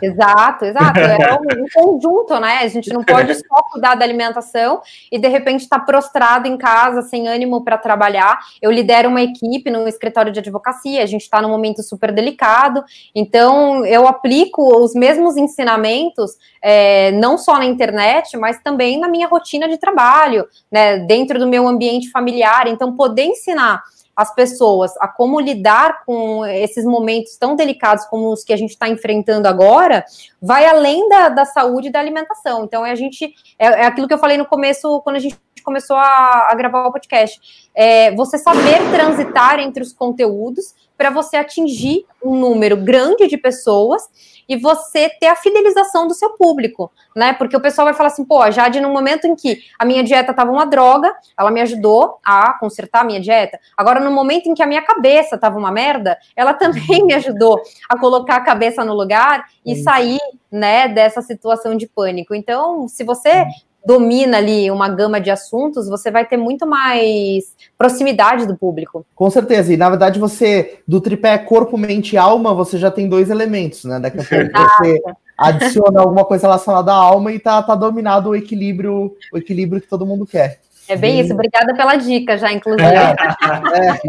Exato, 0.00 0.64
exato. 0.64 0.98
É 0.98 1.34
um, 1.60 1.64
um 1.64 1.66
conjunto, 1.74 2.40
né? 2.40 2.60
A 2.62 2.68
gente 2.68 2.90
não 2.90 3.04
pode 3.04 3.34
só 3.36 3.62
cuidar 3.70 3.94
da 3.94 4.02
alimentação 4.02 4.80
e 5.12 5.18
de 5.18 5.28
repente 5.28 5.64
estar 5.64 5.80
tá 5.80 5.84
prostrado 5.84 6.48
em 6.48 6.56
casa, 6.56 7.02
sem 7.02 7.28
ânimo 7.28 7.62
para 7.62 7.76
trabalhar. 7.76 8.38
Eu 8.62 8.70
lidero 8.70 9.10
uma 9.10 9.20
equipe 9.20 9.70
no 9.70 9.86
escritório 9.86 10.32
de 10.32 10.38
advocacia, 10.38 11.02
a 11.02 11.06
gente 11.06 11.22
está 11.22 11.42
num 11.42 11.50
momento 11.50 11.82
super 11.82 12.10
delicado, 12.10 12.82
então 13.14 13.84
eu 13.84 14.08
aplico 14.08 14.82
os 14.82 14.94
mesmos 14.94 15.36
ensinamentos, 15.36 16.38
é, 16.62 17.12
não 17.12 17.36
só 17.36 17.58
na 17.58 17.66
internet, 17.66 18.34
mas 18.38 18.58
também 18.62 18.98
na 18.98 19.08
minha 19.08 19.28
rotina 19.28 19.68
de 19.68 19.76
trabalho, 19.76 20.46
né? 20.72 21.00
Dentro 21.00 21.38
do 21.38 21.46
meu 21.46 21.68
ambiente 21.68 22.10
familiar. 22.10 22.66
Então, 22.66 22.96
poder 22.96 23.24
ensinar 23.24 23.82
as 24.16 24.34
pessoas 24.34 24.96
a 24.98 25.06
como 25.06 25.38
lidar 25.38 26.04
com 26.06 26.44
esses 26.46 26.84
momentos 26.84 27.36
tão 27.36 27.54
delicados 27.54 28.06
como 28.06 28.32
os 28.32 28.42
que 28.42 28.52
a 28.52 28.56
gente 28.56 28.70
está 28.70 28.88
enfrentando 28.88 29.46
agora, 29.46 30.04
vai 30.40 30.66
além 30.66 31.06
da, 31.08 31.28
da 31.28 31.44
saúde 31.44 31.88
e 31.88 31.92
da 31.92 32.00
alimentação. 32.00 32.64
Então, 32.64 32.82
a 32.82 32.94
gente 32.94 33.34
é, 33.58 33.66
é, 33.66 33.86
aquilo 33.86 34.08
que 34.08 34.14
eu 34.14 34.18
falei 34.18 34.38
no 34.38 34.46
começo, 34.46 35.00
quando 35.02 35.16
a 35.16 35.20
gente 35.20 35.38
começou 35.62 35.96
a, 35.96 36.48
a 36.50 36.54
gravar 36.54 36.86
o 36.86 36.92
podcast. 36.92 37.68
É 37.74 38.14
você 38.14 38.38
saber 38.38 38.78
transitar 38.90 39.58
entre 39.58 39.82
os 39.82 39.92
conteúdos 39.92 40.74
para 40.96 41.10
você 41.10 41.36
atingir 41.36 42.06
um 42.22 42.38
número 42.38 42.76
grande 42.76 43.26
de 43.26 43.36
pessoas 43.36 44.02
e 44.48 44.56
você 44.56 45.08
ter 45.08 45.26
a 45.26 45.36
fidelização 45.36 46.06
do 46.06 46.14
seu 46.14 46.30
público, 46.30 46.90
né? 47.14 47.32
Porque 47.32 47.56
o 47.56 47.60
pessoal 47.60 47.86
vai 47.86 47.94
falar 47.94 48.08
assim, 48.08 48.24
pô, 48.24 48.40
a 48.40 48.50
Jade, 48.50 48.80
no 48.80 48.90
momento 48.90 49.26
em 49.26 49.34
que 49.34 49.60
a 49.78 49.84
minha 49.84 50.02
dieta 50.04 50.30
estava 50.30 50.50
uma 50.50 50.64
droga, 50.64 51.14
ela 51.38 51.50
me 51.50 51.60
ajudou 51.60 52.18
a 52.24 52.56
consertar 52.58 53.00
a 53.00 53.04
minha 53.04 53.20
dieta. 53.20 53.58
Agora, 53.76 54.00
no 54.00 54.10
momento 54.10 54.48
em 54.48 54.54
que 54.54 54.62
a 54.62 54.66
minha 54.66 54.82
cabeça 54.82 55.34
estava 55.34 55.58
uma 55.58 55.72
merda, 55.72 56.16
ela 56.34 56.54
também 56.54 57.04
me 57.04 57.14
ajudou 57.14 57.60
a 57.88 57.98
colocar 57.98 58.36
a 58.36 58.44
cabeça 58.44 58.84
no 58.84 58.94
lugar 58.94 59.44
e 59.64 59.74
sair, 59.76 60.20
né, 60.50 60.88
dessa 60.88 61.20
situação 61.20 61.76
de 61.76 61.88
pânico. 61.88 62.34
Então, 62.34 62.86
se 62.88 63.02
você 63.04 63.44
domina 63.86 64.38
ali 64.38 64.68
uma 64.70 64.88
gama 64.88 65.20
de 65.20 65.30
assuntos, 65.30 65.88
você 65.88 66.10
vai 66.10 66.26
ter 66.26 66.36
muito 66.36 66.66
mais 66.66 67.54
proximidade 67.78 68.44
do 68.44 68.56
público. 68.56 69.06
Com 69.14 69.30
certeza. 69.30 69.72
E 69.72 69.76
na 69.76 69.88
verdade, 69.88 70.18
você, 70.18 70.80
do 70.86 71.00
tripé 71.00 71.38
corpo, 71.38 71.78
mente 71.78 72.14
e 72.14 72.18
alma, 72.18 72.52
você 72.52 72.78
já 72.78 72.90
tem 72.90 73.08
dois 73.08 73.30
elementos, 73.30 73.84
né? 73.84 74.00
Daqui 74.00 74.18
a 74.18 74.24
pouco 74.24 74.82
você 74.82 75.02
adiciona 75.38 76.00
alguma 76.00 76.24
coisa 76.24 76.48
relacionada 76.48 76.92
à 76.92 76.96
alma 76.96 77.30
e 77.30 77.38
tá, 77.38 77.62
tá 77.62 77.74
dominado 77.76 78.30
o 78.30 78.36
equilíbrio, 78.36 79.14
o 79.32 79.38
equilíbrio 79.38 79.80
que 79.80 79.88
todo 79.88 80.06
mundo 80.06 80.26
quer. 80.26 80.58
É 80.88 80.96
bem 80.96 81.20
isso, 81.20 81.32
obrigada 81.32 81.74
pela 81.74 81.96
dica 81.96 82.38
já, 82.38 82.52
inclusive. 82.52 82.84
É, 82.84 83.10
é, 83.10 84.00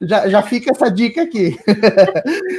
já, 0.00 0.28
já 0.28 0.42
fica 0.42 0.72
essa 0.72 0.90
dica 0.90 1.22
aqui. 1.22 1.56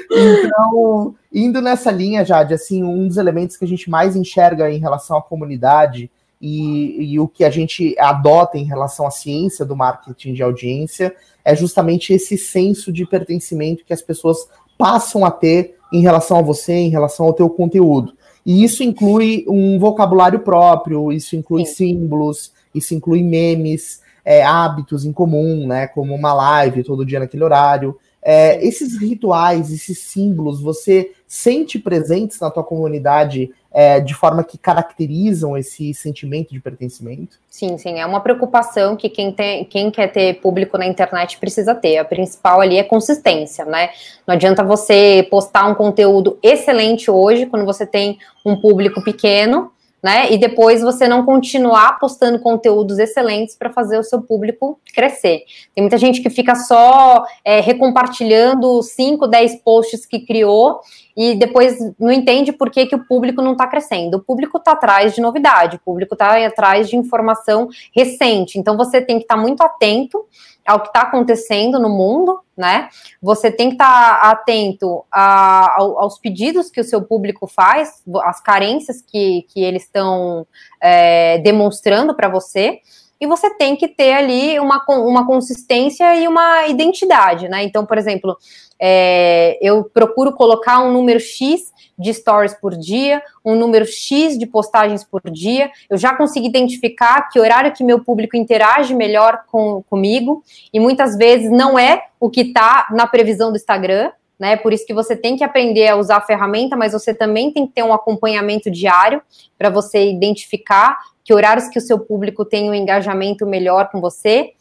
então, 0.10 1.14
indo 1.32 1.62
nessa 1.62 1.92
linha, 1.92 2.24
Jade, 2.24 2.54
assim, 2.54 2.82
um 2.82 3.08
dos 3.08 3.18
elementos 3.18 3.58
que 3.58 3.66
a 3.66 3.68
gente 3.68 3.90
mais 3.90 4.16
enxerga 4.16 4.72
em 4.72 4.80
relação 4.80 5.18
à 5.18 5.22
comunidade 5.22 6.10
e, 6.42 7.14
e 7.14 7.20
o 7.20 7.28
que 7.28 7.44
a 7.44 7.50
gente 7.50 7.96
adota 8.00 8.58
em 8.58 8.64
relação 8.64 9.06
à 9.06 9.12
ciência 9.12 9.64
do 9.64 9.76
marketing 9.76 10.34
de 10.34 10.42
audiência 10.42 11.16
é 11.46 11.56
justamente 11.56 12.14
esse 12.14 12.38
senso 12.38 12.92
de 12.92 13.06
pertencimento 13.06 13.86
que 13.86 13.94
as 13.94 14.02
pessoas 14.02 14.48
passam 14.78 15.24
a 15.24 15.30
ter 15.30 15.76
em 15.94 16.02
relação 16.02 16.38
a 16.38 16.42
você, 16.42 16.74
em 16.74 16.90
relação 16.90 17.28
ao 17.28 17.34
teu 17.34 17.50
conteúdo. 17.50 18.14
E 18.44 18.64
isso 18.64 18.84
inclui 18.84 19.46
um 19.48 19.78
vocabulário 19.78 20.40
próprio, 20.40 21.12
isso 21.12 21.36
inclui 21.36 21.66
Sim. 21.66 21.76
símbolos, 21.76 22.52
isso 22.74 22.96
inclui 22.96 23.22
memes, 23.22 24.02
é, 24.26 24.44
hábitos 24.44 25.06
em 25.06 25.12
comum, 25.12 25.68
né? 25.68 25.88
Como 25.88 26.16
uma 26.16 26.34
live 26.34 26.84
todo 26.84 27.06
dia 27.06 27.20
naquele 27.20 27.44
horário. 27.44 27.98
É, 28.24 28.64
esses 28.66 29.00
rituais, 29.00 29.72
esses 29.72 30.00
símbolos, 30.00 30.62
você 30.62 31.12
sente 31.28 31.80
presentes 31.80 32.40
na 32.40 32.52
tua 32.52 32.64
comunidade 32.64 33.52
é, 33.72 34.00
de 34.00 34.14
forma 34.14 34.44
que 34.44 34.58
caracterizam 34.58 35.58
esse 35.58 35.94
sentimento 35.94 36.54
de 36.54 36.60
pertencimento? 36.60 37.40
Sim, 37.50 37.78
sim, 37.78 38.00
é 38.00 38.06
uma 38.06 38.20
preocupação 38.20 38.96
que 38.96 39.10
quem, 39.10 39.32
tem, 39.32 39.64
quem 39.66 39.90
quer 39.90 40.12
ter 40.12 40.42
público 40.42 40.78
na 40.78 40.86
internet 40.86 41.38
precisa 41.38 41.74
ter. 41.74 41.98
A 41.98 42.06
principal 42.06 42.60
ali 42.60 42.78
é 42.78 42.84
consistência, 42.84 43.66
né? 43.66 43.90
Não 44.28 44.36
adianta 44.36 44.64
você 44.64 45.26
postar 45.32 45.68
um 45.68 45.74
conteúdo 45.74 46.38
excelente 46.44 47.10
hoje 47.10 47.46
quando 47.46 47.66
você 47.66 47.86
tem 47.86 48.20
um 48.46 48.56
público 48.56 49.02
pequeno 49.02 49.72
né? 50.02 50.32
E 50.32 50.38
depois 50.38 50.82
você 50.82 51.08
não 51.08 51.24
continuar 51.24 52.00
postando 52.00 52.40
conteúdos 52.40 52.98
excelentes 52.98 53.56
para 53.56 53.70
fazer 53.70 54.00
o 54.00 54.04
seu 54.04 54.22
público 54.22 54.80
crescer. 54.94 55.44
Tem 55.76 55.84
muita 55.84 55.98
gente 55.98 56.22
que 56.22 56.30
fica 56.30 56.56
só 56.56 57.24
é, 57.46 57.60
recompartilhando 57.60 58.82
5, 58.82 59.28
10 59.28 59.56
posts 59.64 60.06
que 60.06 60.20
criou 60.26 60.80
e 61.16 61.36
depois 61.36 61.78
não 62.00 62.12
entende 62.12 62.52
por 62.52 62.70
que, 62.70 62.86
que 62.86 62.96
o 62.96 63.06
público 63.06 63.42
não 63.42 63.52
está 63.52 63.68
crescendo. 63.68 64.18
O 64.18 64.22
público 64.22 64.58
está 64.58 64.72
atrás 64.72 65.14
de 65.14 65.22
novidade, 65.22 65.76
o 65.76 65.80
público 65.80 66.16
está 66.16 66.46
atrás 66.46 66.90
de 66.90 66.96
informação 66.96 67.70
recente. 67.96 68.58
Então 68.58 68.76
você 68.76 69.02
tem 69.02 69.18
que 69.18 69.26
estar 69.26 69.36
tá 69.36 69.42
muito 69.42 69.62
atento 69.62 70.26
ao 70.66 70.80
que 70.82 70.88
está 70.88 71.02
acontecendo 71.02 71.80
no 71.80 71.90
mundo, 71.90 72.40
né? 72.56 72.90
Você 73.22 73.52
tem 73.52 73.70
que 73.70 73.76
estar 73.76 74.22
tá 74.22 74.32
atento 74.32 75.04
a, 75.12 75.76
aos 75.78 76.20
pedidos 76.20 76.70
que 76.70 76.80
o 76.80 76.84
seu 76.84 77.02
público 77.02 77.48
faz, 77.48 78.04
as 78.24 78.42
carências 78.42 79.02
que, 79.02 79.46
que 79.50 79.64
eles 79.64 79.84
estão 79.84 80.46
é, 80.80 81.40
demonstrando 81.40 82.16
para 82.16 82.30
você, 82.30 82.80
e 83.20 83.28
você 83.28 83.52
tem 83.52 83.76
que 83.76 83.88
ter 83.88 84.14
ali 84.14 84.60
uma, 84.60 84.84
uma 84.90 85.28
consistência 85.28 86.16
e 86.16 86.28
uma 86.28 86.66
identidade, 86.68 87.48
né? 87.48 87.64
Então, 87.64 87.86
por 87.86 88.00
exemplo, 88.00 88.36
é, 88.84 89.60
eu 89.62 89.84
procuro 89.84 90.34
colocar 90.34 90.80
um 90.80 90.92
número 90.92 91.20
X 91.20 91.72
de 92.00 92.12
stories 92.12 92.56
por 92.56 92.76
dia, 92.76 93.22
um 93.46 93.56
número 93.56 93.86
X 93.86 94.40
de 94.40 94.48
postagens 94.48 95.04
por 95.04 95.22
dia. 95.30 95.70
Eu 95.88 96.00
já 96.00 96.16
consegui 96.16 96.48
identificar 96.48 97.30
que 97.30 97.40
horário 97.40 97.74
que 97.74 97.84
meu 97.84 98.04
público 98.04 98.36
interage 98.36 98.96
melhor 98.96 99.44
com, 99.52 99.84
comigo, 99.88 100.44
e 100.74 100.80
muitas 100.80 101.16
vezes 101.16 101.52
não 101.52 101.78
é 101.78 102.06
o 102.20 102.28
que 102.28 102.42
está 102.42 102.88
na 102.92 103.06
previsão 103.06 103.52
do 103.52 103.58
Instagram. 103.58 104.12
Né, 104.40 104.58
por 104.58 104.74
isso 104.74 104.88
que 104.88 104.94
você 104.94 105.16
tem 105.16 105.38
que 105.38 105.44
aprender 105.44 105.88
a 105.88 105.96
usar 105.96 106.18
a 106.18 106.22
ferramenta, 106.22 106.76
mas 106.76 106.94
você 106.94 107.14
também 107.14 107.52
tem 107.52 107.68
que 107.68 107.74
ter 107.74 107.84
um 107.84 107.94
acompanhamento 107.94 108.72
diário 108.72 109.22
para 109.56 109.70
você 109.70 110.10
identificar 110.10 110.98
que 111.24 111.32
horários 111.32 111.68
que 111.68 111.78
o 111.78 111.82
seu 111.82 112.00
público 112.00 112.44
tem 112.44 112.68
um 112.68 112.74
engajamento 112.74 113.46
melhor 113.46 113.92
com 113.92 114.02
você. 114.02 114.54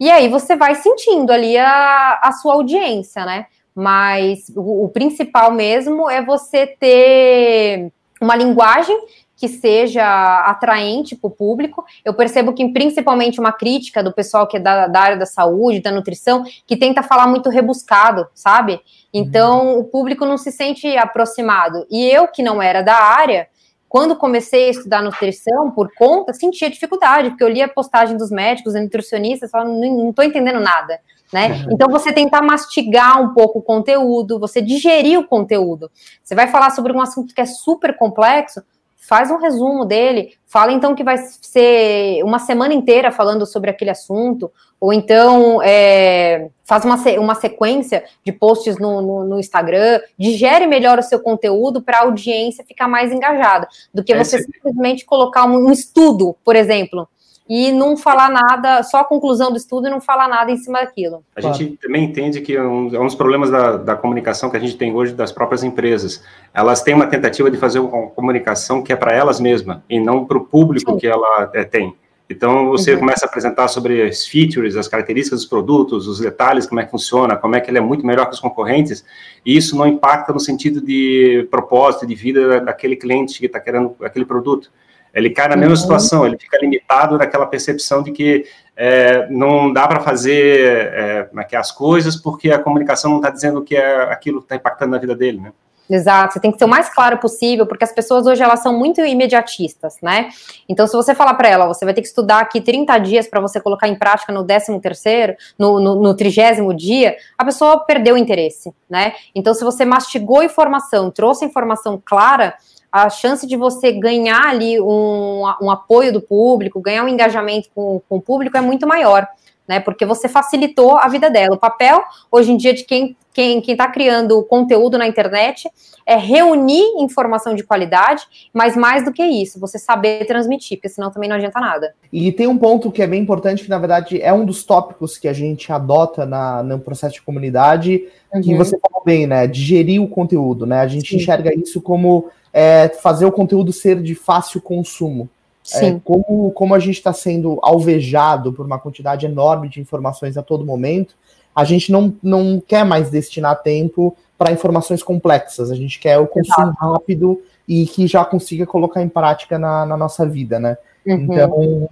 E 0.00 0.10
aí 0.10 0.28
você 0.28 0.56
vai 0.56 0.76
sentindo 0.76 1.30
ali 1.30 1.58
a, 1.58 2.20
a 2.22 2.32
sua 2.32 2.54
audiência, 2.54 3.26
né? 3.26 3.44
Mas 3.78 4.50
o, 4.56 4.86
o 4.86 4.88
principal 4.88 5.52
mesmo 5.52 6.10
é 6.10 6.20
você 6.20 6.66
ter 6.66 7.92
uma 8.20 8.34
linguagem 8.34 8.98
que 9.36 9.46
seja 9.46 10.04
atraente 10.40 11.14
para 11.14 11.28
o 11.28 11.30
público. 11.30 11.84
Eu 12.04 12.12
percebo 12.12 12.52
que, 12.52 12.68
principalmente, 12.72 13.38
uma 13.38 13.52
crítica 13.52 14.02
do 14.02 14.12
pessoal 14.12 14.48
que 14.48 14.56
é 14.56 14.60
da, 14.60 14.88
da, 14.88 15.00
área 15.00 15.16
da 15.16 15.26
saúde, 15.26 15.78
da 15.78 15.92
nutrição, 15.92 16.42
que 16.66 16.76
tenta 16.76 17.04
falar 17.04 17.28
muito 17.28 17.48
rebuscado, 17.50 18.26
sabe? 18.34 18.80
Então, 19.14 19.68
uhum. 19.68 19.78
o 19.78 19.84
público 19.84 20.26
não 20.26 20.36
se 20.36 20.50
sente 20.50 20.96
aproximado. 20.96 21.86
E 21.88 22.04
eu, 22.04 22.26
que 22.26 22.42
não 22.42 22.60
era 22.60 22.82
da 22.82 22.96
área, 22.96 23.46
quando 23.88 24.16
comecei 24.16 24.66
a 24.66 24.70
estudar 24.70 25.02
nutrição 25.02 25.70
por 25.70 25.88
conta, 25.94 26.34
sentia 26.34 26.68
dificuldade, 26.68 27.30
porque 27.30 27.44
eu 27.44 27.48
lia 27.48 27.66
a 27.66 27.72
postagem 27.72 28.16
dos 28.16 28.32
médicos, 28.32 28.74
nutricionistas, 28.74 29.52
falando, 29.52 29.78
não 29.78 30.10
estou 30.10 30.24
entendendo 30.24 30.58
nada 30.58 30.98
né? 31.32 31.48
Uhum. 31.48 31.72
Então 31.72 31.88
você 31.88 32.12
tentar 32.12 32.42
mastigar 32.42 33.20
um 33.20 33.34
pouco 33.34 33.58
o 33.58 33.62
conteúdo, 33.62 34.38
você 34.38 34.60
digerir 34.60 35.18
o 35.18 35.26
conteúdo. 35.26 35.90
Você 36.22 36.34
vai 36.34 36.48
falar 36.48 36.70
sobre 36.70 36.92
um 36.92 37.00
assunto 37.00 37.34
que 37.34 37.40
é 37.40 37.46
super 37.46 37.96
complexo, 37.96 38.62
faz 38.96 39.30
um 39.30 39.38
resumo 39.38 39.86
dele, 39.86 40.34
fala 40.46 40.70
então 40.70 40.94
que 40.94 41.02
vai 41.02 41.16
ser 41.16 42.22
uma 42.24 42.38
semana 42.38 42.74
inteira 42.74 43.10
falando 43.10 43.46
sobre 43.46 43.70
aquele 43.70 43.90
assunto, 43.90 44.52
ou 44.78 44.92
então 44.92 45.62
é, 45.62 46.50
faz 46.62 46.84
uma, 46.84 46.96
uma 47.18 47.34
sequência 47.34 48.04
de 48.24 48.32
posts 48.32 48.78
no, 48.78 49.00
no, 49.00 49.24
no, 49.24 49.40
Instagram, 49.40 50.00
digere 50.18 50.66
melhor 50.66 50.98
o 50.98 51.02
seu 51.02 51.20
conteúdo 51.20 51.80
para 51.80 51.98
a 51.98 52.02
audiência 52.02 52.64
ficar 52.64 52.86
mais 52.86 53.10
engajada, 53.10 53.66
do 53.94 54.04
que 54.04 54.12
é, 54.12 54.22
você 54.22 54.42
simplesmente 54.42 55.06
colocar 55.06 55.46
um, 55.46 55.68
um 55.68 55.72
estudo, 55.72 56.36
por 56.44 56.54
exemplo 56.54 57.08
e 57.48 57.72
não 57.72 57.96
falar 57.96 58.28
nada, 58.28 58.82
só 58.82 58.98
a 59.00 59.04
conclusão 59.04 59.50
do 59.50 59.56
estudo 59.56 59.86
e 59.86 59.90
não 59.90 60.00
falar 60.00 60.28
nada 60.28 60.50
em 60.50 60.56
cima 60.56 60.80
daquilo. 60.80 61.24
A 61.34 61.40
claro. 61.40 61.56
gente 61.56 61.78
também 61.78 62.04
entende 62.04 62.42
que 62.42 62.54
é 62.54 62.62
um, 62.62 62.94
é 62.94 63.00
um 63.00 63.06
dos 63.06 63.14
problemas 63.14 63.50
da, 63.50 63.76
da, 63.78 63.96
comunicação 63.96 64.50
que 64.50 64.56
a 64.56 64.60
gente 64.60 64.76
tem 64.76 64.94
hoje 64.94 65.14
das 65.14 65.32
próprias 65.32 65.64
empresas. 65.64 66.22
Elas 66.52 66.82
têm 66.82 66.94
uma 66.94 67.06
tentativa 67.06 67.50
de 67.50 67.56
fazer 67.56 67.78
uma 67.78 68.08
comunicação 68.08 68.82
que 68.82 68.92
é 68.92 68.96
para 68.96 69.14
elas 69.14 69.40
mesmas 69.40 69.78
e 69.88 69.98
não 69.98 70.26
para 70.26 70.36
o 70.36 70.44
público 70.44 70.92
Sim. 70.92 70.98
que 70.98 71.06
ela 71.06 71.50
é, 71.54 71.64
tem. 71.64 71.94
Então, 72.30 72.68
você 72.68 72.92
uhum. 72.92 72.98
começa 72.98 73.24
a 73.24 73.28
apresentar 73.28 73.68
sobre 73.68 74.02
as 74.02 74.26
features, 74.26 74.76
as 74.76 74.86
características 74.86 75.40
dos 75.40 75.48
produtos, 75.48 76.06
os 76.06 76.18
detalhes, 76.18 76.66
como 76.66 76.78
é 76.78 76.84
que 76.84 76.90
funciona, 76.90 77.34
como 77.36 77.56
é 77.56 77.60
que 77.60 77.70
ele 77.70 77.78
é 77.78 77.80
muito 77.80 78.06
melhor 78.06 78.26
que 78.26 78.34
os 78.34 78.40
concorrentes, 78.40 79.02
e 79.46 79.56
isso 79.56 79.74
não 79.74 79.86
impacta 79.86 80.30
no 80.30 80.38
sentido 80.38 80.82
de 80.82 81.48
propósito, 81.50 82.06
de 82.06 82.14
vida 82.14 82.60
daquele 82.60 82.96
cliente 82.96 83.38
que 83.38 83.46
está 83.46 83.58
querendo 83.58 83.96
aquele 84.02 84.26
produto. 84.26 84.70
Ele 85.14 85.30
cai 85.30 85.48
na 85.48 85.56
mesma 85.56 85.74
uhum. 85.74 85.80
situação, 85.80 86.26
ele 86.26 86.38
fica 86.38 86.58
limitado 86.58 87.18
naquela 87.18 87.46
percepção 87.46 88.02
de 88.02 88.12
que 88.12 88.44
é, 88.76 89.26
não 89.28 89.72
dá 89.72 89.88
para 89.88 90.00
fazer 90.00 90.60
é, 90.94 91.28
é, 91.34 91.56
as 91.56 91.72
coisas 91.72 92.16
porque 92.16 92.50
a 92.50 92.58
comunicação 92.58 93.10
não 93.10 93.18
está 93.18 93.30
dizendo 93.30 93.62
que 93.62 93.76
é 93.76 94.02
aquilo 94.04 94.38
que 94.38 94.44
está 94.44 94.56
impactando 94.56 94.92
na 94.92 94.98
vida 94.98 95.16
dele, 95.16 95.40
né? 95.40 95.52
Exato, 95.90 96.34
você 96.34 96.40
tem 96.40 96.52
que 96.52 96.58
ser 96.58 96.66
o 96.66 96.68
mais 96.68 96.92
claro 96.92 97.16
possível, 97.16 97.66
porque 97.66 97.82
as 97.82 97.92
pessoas 97.92 98.26
hoje 98.26 98.42
elas 98.42 98.60
são 98.60 98.76
muito 98.76 99.00
imediatistas, 99.00 99.96
né? 100.02 100.28
Então, 100.68 100.86
se 100.86 100.94
você 100.94 101.14
falar 101.14 101.32
para 101.34 101.48
ela, 101.48 101.66
você 101.66 101.84
vai 101.84 101.94
ter 101.94 102.02
que 102.02 102.08
estudar 102.08 102.40
aqui 102.40 102.60
30 102.60 102.98
dias 102.98 103.26
para 103.26 103.40
você 103.40 103.58
colocar 103.58 103.88
em 103.88 103.94
prática 103.94 104.30
no 104.30 104.44
13 104.44 104.78
terceiro, 104.80 105.34
no, 105.58 105.80
no, 105.80 105.94
no 105.96 106.14
trigésimo 106.14 106.74
dia, 106.74 107.16
a 107.38 107.44
pessoa 107.44 107.84
perdeu 107.86 108.16
o 108.16 108.18
interesse, 108.18 108.72
né? 108.88 109.14
Então, 109.34 109.54
se 109.54 109.64
você 109.64 109.84
mastigou 109.84 110.42
informação, 110.42 111.10
trouxe 111.10 111.46
informação 111.46 112.00
clara, 112.04 112.54
a 112.90 113.10
chance 113.10 113.46
de 113.46 113.56
você 113.56 113.92
ganhar 113.92 114.48
ali 114.48 114.80
um, 114.80 115.42
um 115.60 115.70
apoio 115.70 116.12
do 116.12 116.20
público, 116.20 116.80
ganhar 116.80 117.04
um 117.04 117.08
engajamento 117.08 117.68
com, 117.74 118.00
com 118.08 118.16
o 118.16 118.22
público 118.22 118.56
é 118.56 118.60
muito 118.60 118.86
maior, 118.86 119.26
né? 119.66 119.80
Porque 119.80 120.06
você 120.06 120.28
facilitou 120.28 120.96
a 120.96 121.08
vida 121.08 121.30
dela. 121.30 121.54
O 121.54 121.58
papel, 121.58 122.02
hoje 122.30 122.52
em 122.52 122.56
dia, 122.56 122.72
de 122.72 122.84
quem 122.84 123.16
quem 123.38 123.62
está 123.64 123.86
criando 123.88 124.42
conteúdo 124.42 124.98
na 124.98 125.06
internet 125.06 125.70
é 126.04 126.16
reunir 126.16 126.82
informação 126.98 127.54
de 127.54 127.62
qualidade, 127.62 128.24
mas 128.52 128.76
mais 128.76 129.04
do 129.04 129.12
que 129.12 129.22
isso, 129.22 129.60
você 129.60 129.78
saber 129.78 130.24
transmitir, 130.26 130.76
porque 130.76 130.88
senão 130.88 131.08
também 131.08 131.28
não 131.28 131.36
adianta 131.36 131.60
nada. 131.60 131.94
E 132.12 132.32
tem 132.32 132.48
um 132.48 132.58
ponto 132.58 132.90
que 132.90 133.00
é 133.00 133.06
bem 133.06 133.22
importante, 133.22 133.62
que 133.62 133.70
na 133.70 133.78
verdade 133.78 134.20
é 134.20 134.32
um 134.32 134.44
dos 134.44 134.64
tópicos 134.64 135.16
que 135.16 135.28
a 135.28 135.32
gente 135.32 135.70
adota 135.72 136.26
na, 136.26 136.64
no 136.64 136.80
processo 136.80 137.14
de 137.14 137.22
comunidade, 137.22 138.08
uhum. 138.34 138.40
que 138.40 138.56
você 138.56 138.76
falou 138.76 139.04
bem, 139.04 139.24
né? 139.24 139.46
Digerir 139.46 140.02
o 140.02 140.08
conteúdo, 140.08 140.66
né? 140.66 140.80
A 140.80 140.88
gente 140.88 141.10
Sim. 141.10 141.16
enxerga 141.18 141.54
isso 141.54 141.80
como 141.80 142.28
é, 142.52 142.88
fazer 142.88 143.26
o 143.26 143.32
conteúdo 143.32 143.72
ser 143.72 144.02
de 144.02 144.14
fácil 144.14 144.60
consumo. 144.60 145.28
É, 145.74 146.00
como, 146.02 146.50
como 146.52 146.74
a 146.74 146.78
gente 146.78 146.96
está 146.96 147.12
sendo 147.12 147.58
alvejado 147.62 148.54
por 148.54 148.64
uma 148.64 148.78
quantidade 148.78 149.26
enorme 149.26 149.68
de 149.68 149.80
informações 149.80 150.38
a 150.38 150.42
todo 150.42 150.64
momento, 150.64 151.14
a 151.54 151.62
gente 151.62 151.92
não, 151.92 152.14
não 152.22 152.62
quer 152.66 152.84
mais 152.84 153.10
destinar 153.10 153.62
tempo 153.62 154.16
para 154.38 154.52
informações 154.52 155.02
complexas, 155.02 155.70
a 155.70 155.74
gente 155.74 155.98
quer 155.98 156.18
o 156.18 156.26
consumo 156.26 156.68
Exato. 156.68 156.78
rápido 156.80 157.42
e 157.66 157.84
que 157.86 158.06
já 158.06 158.24
consiga 158.24 158.64
colocar 158.64 159.02
em 159.02 159.08
prática 159.08 159.58
na, 159.58 159.84
na 159.84 159.96
nossa 159.96 160.24
vida, 160.24 160.58
né? 160.58 160.78
Uhum. 161.04 161.14
Então, 161.14 161.88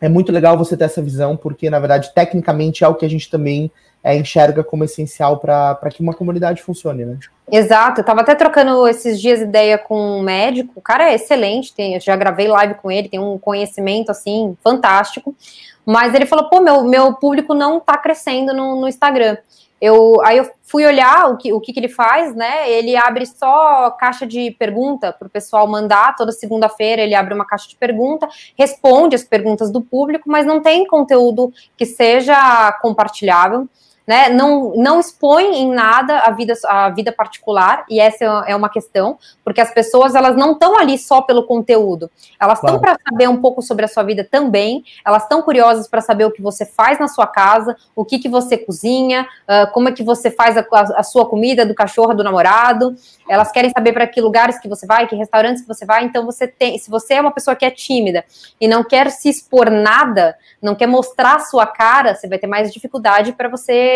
é 0.00 0.08
muito 0.08 0.30
legal 0.32 0.58
você 0.58 0.76
ter 0.76 0.84
essa 0.84 1.00
visão, 1.00 1.36
porque, 1.36 1.70
na 1.70 1.78
verdade, 1.78 2.12
tecnicamente 2.14 2.84
é 2.84 2.88
o 2.88 2.94
que 2.94 3.06
a 3.06 3.08
gente 3.08 3.30
também 3.30 3.70
é, 4.02 4.14
enxerga 4.14 4.62
como 4.62 4.84
essencial 4.84 5.38
para 5.38 5.88
que 5.90 6.02
uma 6.02 6.12
comunidade 6.12 6.60
funcione, 6.60 7.06
né? 7.06 7.18
Exato, 7.50 8.00
eu 8.00 8.04
tava 8.04 8.22
até 8.22 8.34
trocando 8.34 8.88
esses 8.88 9.20
dias 9.20 9.40
ideia 9.40 9.76
com 9.76 10.18
um 10.18 10.22
médico, 10.22 10.72
o 10.76 10.80
cara 10.80 11.10
é 11.10 11.14
excelente, 11.14 11.74
tem, 11.74 12.00
já 12.00 12.16
gravei 12.16 12.48
live 12.48 12.74
com 12.74 12.90
ele, 12.90 13.08
tem 13.08 13.20
um 13.20 13.38
conhecimento, 13.38 14.10
assim, 14.10 14.56
fantástico, 14.64 15.36
mas 15.84 16.14
ele 16.14 16.24
falou, 16.24 16.48
pô, 16.48 16.60
meu, 16.60 16.82
meu 16.84 17.12
público 17.14 17.52
não 17.52 17.78
tá 17.78 17.98
crescendo 17.98 18.54
no, 18.54 18.80
no 18.80 18.88
Instagram. 18.88 19.36
Eu, 19.78 20.18
aí 20.24 20.38
eu 20.38 20.50
fui 20.62 20.86
olhar 20.86 21.30
o 21.30 21.36
que, 21.36 21.52
o 21.52 21.60
que, 21.60 21.70
que 21.70 21.78
ele 21.78 21.90
faz, 21.90 22.34
né? 22.34 22.70
Ele 22.70 22.96
abre 22.96 23.26
só 23.26 23.90
caixa 23.90 24.26
de 24.26 24.50
pergunta 24.52 25.12
para 25.12 25.26
o 25.26 25.30
pessoal 25.30 25.66
mandar. 25.66 26.16
Toda 26.16 26.32
segunda-feira 26.32 27.02
ele 27.02 27.14
abre 27.14 27.34
uma 27.34 27.44
caixa 27.44 27.68
de 27.68 27.76
pergunta, 27.76 28.26
responde 28.56 29.14
as 29.14 29.24
perguntas 29.24 29.70
do 29.70 29.82
público, 29.82 30.24
mas 30.26 30.46
não 30.46 30.62
tem 30.62 30.86
conteúdo 30.86 31.52
que 31.76 31.84
seja 31.84 32.72
compartilhável 32.80 33.68
né? 34.06 34.28
Não, 34.28 34.74
não 34.76 35.00
expõe 35.00 35.54
em 35.56 35.72
nada 35.72 36.18
a 36.20 36.30
vida, 36.30 36.54
a 36.66 36.90
vida 36.90 37.10
particular, 37.10 37.84
e 37.88 37.98
essa 37.98 38.24
é 38.46 38.54
uma 38.54 38.68
questão, 38.68 39.18
porque 39.42 39.60
as 39.60 39.72
pessoas 39.72 40.14
elas 40.14 40.36
não 40.36 40.52
estão 40.52 40.78
ali 40.78 40.98
só 40.98 41.22
pelo 41.22 41.44
conteúdo, 41.44 42.10
elas 42.38 42.58
estão 42.58 42.78
claro. 42.78 42.98
para 42.98 43.10
saber 43.10 43.28
um 43.28 43.40
pouco 43.40 43.62
sobre 43.62 43.84
a 43.84 43.88
sua 43.88 44.02
vida 44.02 44.26
também, 44.30 44.84
elas 45.04 45.22
estão 45.22 45.40
curiosas 45.42 45.88
para 45.88 46.00
saber 46.00 46.24
o 46.26 46.30
que 46.30 46.42
você 46.42 46.66
faz 46.66 46.98
na 46.98 47.08
sua 47.08 47.26
casa, 47.26 47.76
o 47.96 48.04
que, 48.04 48.18
que 48.18 48.28
você 48.28 48.58
cozinha, 48.58 49.26
uh, 49.48 49.72
como 49.72 49.88
é 49.88 49.92
que 49.92 50.02
você 50.02 50.30
faz 50.30 50.56
a, 50.56 50.64
a, 50.96 51.02
sua 51.02 51.26
comida, 51.26 51.64
do 51.64 51.74
cachorro, 51.74 52.14
do 52.14 52.22
namorado, 52.22 52.94
elas 53.28 53.50
querem 53.50 53.70
saber 53.70 53.92
para 53.92 54.06
que 54.06 54.20
lugares 54.20 54.58
que 54.58 54.68
você 54.68 54.86
vai, 54.86 55.06
que 55.06 55.16
restaurantes 55.16 55.62
que 55.62 55.68
você 55.68 55.86
vai, 55.86 56.04
então 56.04 56.26
você 56.26 56.46
tem, 56.46 56.76
se 56.78 56.90
você 56.90 57.14
é 57.14 57.20
uma 57.20 57.32
pessoa 57.32 57.56
que 57.56 57.64
é 57.64 57.70
tímida 57.70 58.24
e 58.60 58.68
não 58.68 58.84
quer 58.84 59.10
se 59.10 59.30
expor 59.30 59.70
nada, 59.70 60.36
não 60.60 60.74
quer 60.74 60.86
mostrar 60.86 61.36
a 61.36 61.40
sua 61.40 61.66
cara, 61.66 62.14
você 62.14 62.28
vai 62.28 62.38
ter 62.38 62.46
mais 62.46 62.72
dificuldade 62.72 63.32
para 63.32 63.48
você 63.48 63.93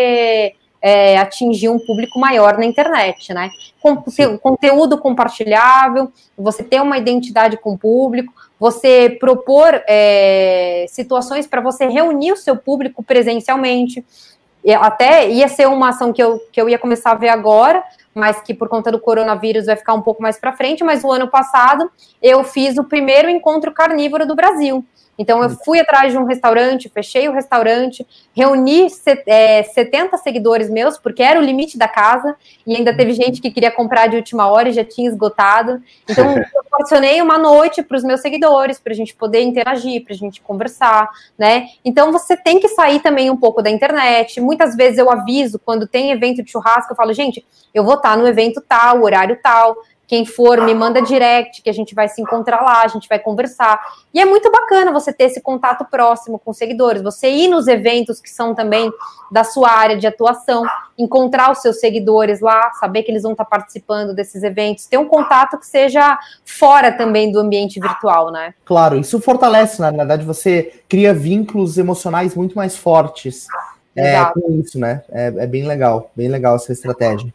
é, 0.81 1.17
atingir 1.17 1.69
um 1.69 1.79
público 1.79 2.19
maior 2.19 2.57
na 2.57 2.65
internet, 2.65 3.33
né? 3.33 3.49
Com, 3.81 3.97
conteúdo 4.37 4.97
compartilhável, 4.97 6.11
você 6.37 6.63
ter 6.63 6.81
uma 6.81 6.97
identidade 6.97 7.57
com 7.57 7.73
o 7.73 7.77
público, 7.77 8.33
você 8.59 9.17
propor 9.19 9.81
é, 9.87 10.85
situações 10.89 11.47
para 11.47 11.61
você 11.61 11.85
reunir 11.87 12.33
o 12.33 12.37
seu 12.37 12.55
público 12.55 13.03
presencialmente. 13.03 14.05
Até 14.81 15.29
ia 15.29 15.47
ser 15.47 15.67
uma 15.67 15.89
ação 15.89 16.11
que 16.11 16.21
eu, 16.21 16.39
que 16.51 16.61
eu 16.61 16.67
ia 16.67 16.77
começar 16.77 17.11
a 17.11 17.15
ver 17.15 17.29
agora, 17.29 17.81
mas 18.19 18.41
que 18.41 18.53
por 18.53 18.67
conta 18.67 18.91
do 18.91 18.99
coronavírus 18.99 19.65
vai 19.65 19.75
ficar 19.75 19.93
um 19.93 20.01
pouco 20.01 20.21
mais 20.21 20.37
para 20.37 20.53
frente. 20.53 20.83
Mas 20.83 21.03
o 21.03 21.11
ano 21.11 21.27
passado 21.27 21.89
eu 22.21 22.43
fiz 22.43 22.77
o 22.77 22.83
primeiro 22.83 23.29
encontro 23.29 23.71
carnívoro 23.71 24.27
do 24.27 24.35
Brasil. 24.35 24.85
Então, 25.19 25.43
eu 25.43 25.49
fui 25.49 25.81
atrás 25.81 26.13
de 26.13 26.17
um 26.17 26.23
restaurante, 26.23 26.87
fechei 26.87 27.27
o 27.27 27.33
restaurante, 27.33 28.07
reuni 28.33 28.87
é, 29.27 29.63
70 29.63 30.15
seguidores 30.15 30.69
meus, 30.69 30.97
porque 30.97 31.21
era 31.21 31.37
o 31.37 31.43
limite 31.43 31.77
da 31.77 31.89
casa, 31.89 32.37
e 32.65 32.73
ainda 32.73 32.95
teve 32.95 33.11
gente 33.11 33.41
que 33.41 33.51
queria 33.51 33.69
comprar 33.69 34.07
de 34.07 34.15
última 34.15 34.47
hora 34.47 34.69
e 34.69 34.71
já 34.71 34.85
tinha 34.85 35.09
esgotado. 35.09 35.83
Então, 36.09 36.37
eu 36.39 36.63
proporcionei 36.69 37.21
uma 37.21 37.37
noite 37.37 37.83
para 37.83 37.97
os 37.97 38.03
meus 38.03 38.21
seguidores, 38.21 38.79
para 38.79 38.93
a 38.93 38.95
gente 38.95 39.13
poder 39.13 39.41
interagir, 39.41 40.05
para 40.05 40.13
a 40.13 40.17
gente 40.17 40.39
conversar, 40.39 41.09
né? 41.37 41.67
Então, 41.83 42.13
você 42.13 42.37
tem 42.37 42.57
que 42.57 42.69
sair 42.69 43.01
também 43.01 43.29
um 43.29 43.35
pouco 43.35 43.61
da 43.61 43.69
internet. 43.69 44.39
Muitas 44.39 44.73
vezes 44.73 44.99
eu 44.99 45.11
aviso, 45.11 45.59
quando 45.59 45.85
tem 45.85 46.11
evento 46.11 46.41
de 46.41 46.49
churrasco, 46.49 46.93
eu 46.93 46.95
falo, 46.95 47.11
gente, 47.11 47.45
eu 47.73 47.83
vou 47.83 47.95
estar 47.95 48.08
no 48.17 48.27
evento 48.27 48.61
tal, 48.67 49.03
horário 49.03 49.37
tal, 49.41 49.77
quem 50.09 50.25
for, 50.25 50.59
me 50.65 50.73
manda 50.73 51.03
direct, 51.03 51.61
que 51.61 51.69
a 51.69 51.73
gente 51.73 51.93
vai 51.93 52.09
se 52.09 52.19
encontrar 52.19 52.63
lá, 52.63 52.81
a 52.81 52.87
gente 52.87 53.07
vai 53.07 53.19
conversar. 53.19 53.79
E 54.11 54.19
é 54.19 54.25
muito 54.25 54.51
bacana 54.51 54.91
você 54.91 55.13
ter 55.13 55.25
esse 55.25 55.39
contato 55.39 55.85
próximo 55.85 56.39
com 56.39 56.49
os 56.49 56.57
seguidores, 56.57 57.03
você 57.03 57.29
ir 57.29 57.47
nos 57.47 57.67
eventos 57.67 58.19
que 58.19 58.27
são 58.27 58.55
também 58.55 58.91
da 59.31 59.43
sua 59.43 59.69
área 59.69 59.95
de 59.95 60.07
atuação, 60.07 60.65
encontrar 60.97 61.51
os 61.51 61.59
seus 61.59 61.79
seguidores 61.79 62.39
lá, 62.41 62.71
saber 62.79 63.03
que 63.03 63.11
eles 63.11 63.21
vão 63.21 63.33
estar 63.33 63.45
participando 63.45 64.15
desses 64.15 64.41
eventos, 64.41 64.87
ter 64.87 64.97
um 64.97 65.07
contato 65.07 65.59
que 65.59 65.67
seja 65.67 66.17
fora 66.43 66.91
também 66.91 67.31
do 67.31 67.39
ambiente 67.39 67.79
virtual, 67.79 68.31
né? 68.31 68.55
Claro, 68.65 68.97
isso 68.97 69.21
fortalece, 69.21 69.79
na 69.79 69.91
verdade, 69.91 70.25
você 70.25 70.81
cria 70.89 71.13
vínculos 71.13 71.77
emocionais 71.77 72.33
muito 72.33 72.55
mais 72.55 72.75
fortes. 72.75 73.45
É, 73.95 74.23
com 74.25 74.59
isso, 74.59 74.79
né? 74.79 75.03
É, 75.11 75.27
é 75.27 75.47
bem 75.47 75.67
legal, 75.67 76.09
bem 76.15 76.29
legal 76.29 76.55
essa 76.55 76.71
estratégia. 76.71 77.29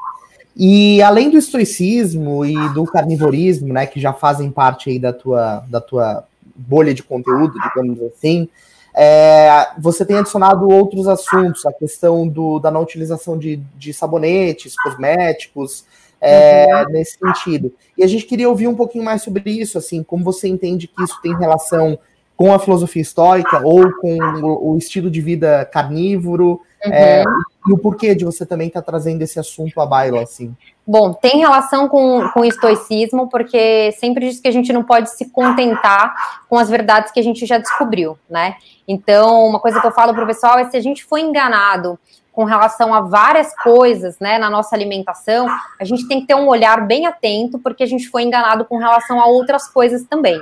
E 0.56 1.02
além 1.02 1.30
do 1.30 1.36
estoicismo 1.36 2.44
e 2.44 2.54
do 2.74 2.84
carnivorismo, 2.84 3.72
né, 3.72 3.86
que 3.86 4.00
já 4.00 4.12
fazem 4.12 4.50
parte 4.50 4.90
aí 4.90 4.98
da 4.98 5.12
tua, 5.12 5.64
da 5.68 5.80
tua 5.80 6.24
bolha 6.54 6.94
de 6.94 7.02
conteúdo, 7.02 7.54
digamos 7.60 8.00
assim, 8.02 8.48
é, 8.96 9.70
você 9.76 10.04
tem 10.04 10.18
adicionado 10.18 10.68
outros 10.68 11.08
assuntos, 11.08 11.66
a 11.66 11.72
questão 11.72 12.28
do, 12.28 12.60
da 12.60 12.70
não 12.70 12.82
utilização 12.82 13.36
de, 13.36 13.56
de 13.76 13.92
sabonetes, 13.92 14.76
cosméticos, 14.76 15.84
é, 16.20 16.66
uhum. 16.72 16.92
nesse 16.92 17.18
sentido. 17.18 17.72
E 17.98 18.04
a 18.04 18.06
gente 18.06 18.24
queria 18.24 18.48
ouvir 18.48 18.68
um 18.68 18.76
pouquinho 18.76 19.04
mais 19.04 19.22
sobre 19.22 19.50
isso, 19.50 19.76
assim, 19.76 20.04
como 20.04 20.22
você 20.22 20.46
entende 20.46 20.86
que 20.86 21.02
isso 21.02 21.20
tem 21.20 21.36
relação 21.36 21.98
com 22.36 22.52
a 22.52 22.58
filosofia 22.58 23.02
histórica 23.02 23.60
ou 23.64 23.92
com 24.00 24.16
o, 24.16 24.72
o 24.72 24.78
estilo 24.78 25.10
de 25.10 25.20
vida 25.20 25.64
carnívoro, 25.64 26.60
uhum. 26.84 26.92
é, 26.92 27.24
e 27.66 27.72
o 27.72 27.78
porquê 27.78 28.14
de 28.14 28.24
você 28.24 28.44
também 28.44 28.68
estar 28.68 28.82
tá 28.82 28.86
trazendo 28.86 29.22
esse 29.22 29.38
assunto 29.38 29.80
à 29.80 29.86
baila, 29.86 30.22
assim? 30.22 30.54
Bom, 30.86 31.14
tem 31.14 31.38
relação 31.38 31.88
com, 31.88 32.28
com 32.28 32.40
o 32.40 32.44
estoicismo, 32.44 33.28
porque 33.28 33.90
sempre 33.92 34.28
diz 34.28 34.38
que 34.38 34.48
a 34.48 34.50
gente 34.52 34.72
não 34.72 34.82
pode 34.82 35.10
se 35.10 35.30
contentar 35.30 36.42
com 36.48 36.58
as 36.58 36.68
verdades 36.68 37.10
que 37.10 37.18
a 37.18 37.22
gente 37.22 37.46
já 37.46 37.56
descobriu, 37.56 38.18
né? 38.28 38.56
Então, 38.86 39.46
uma 39.46 39.58
coisa 39.58 39.80
que 39.80 39.86
eu 39.86 39.92
falo 39.92 40.12
para 40.12 40.24
o 40.24 40.26
pessoal 40.26 40.58
é 40.58 40.68
se 40.68 40.76
a 40.76 40.80
gente 40.80 41.04
foi 41.04 41.22
enganado 41.22 41.98
com 42.34 42.44
relação 42.44 42.92
a 42.92 43.00
várias 43.00 43.54
coisas, 43.62 44.18
né, 44.18 44.38
na 44.38 44.50
nossa 44.50 44.74
alimentação, 44.74 45.46
a 45.80 45.84
gente 45.84 46.06
tem 46.08 46.20
que 46.20 46.26
ter 46.26 46.34
um 46.34 46.48
olhar 46.48 46.84
bem 46.84 47.06
atento, 47.06 47.60
porque 47.60 47.84
a 47.84 47.86
gente 47.86 48.08
foi 48.08 48.24
enganado 48.24 48.64
com 48.64 48.76
relação 48.76 49.20
a 49.20 49.26
outras 49.26 49.68
coisas 49.68 50.04
também. 50.04 50.38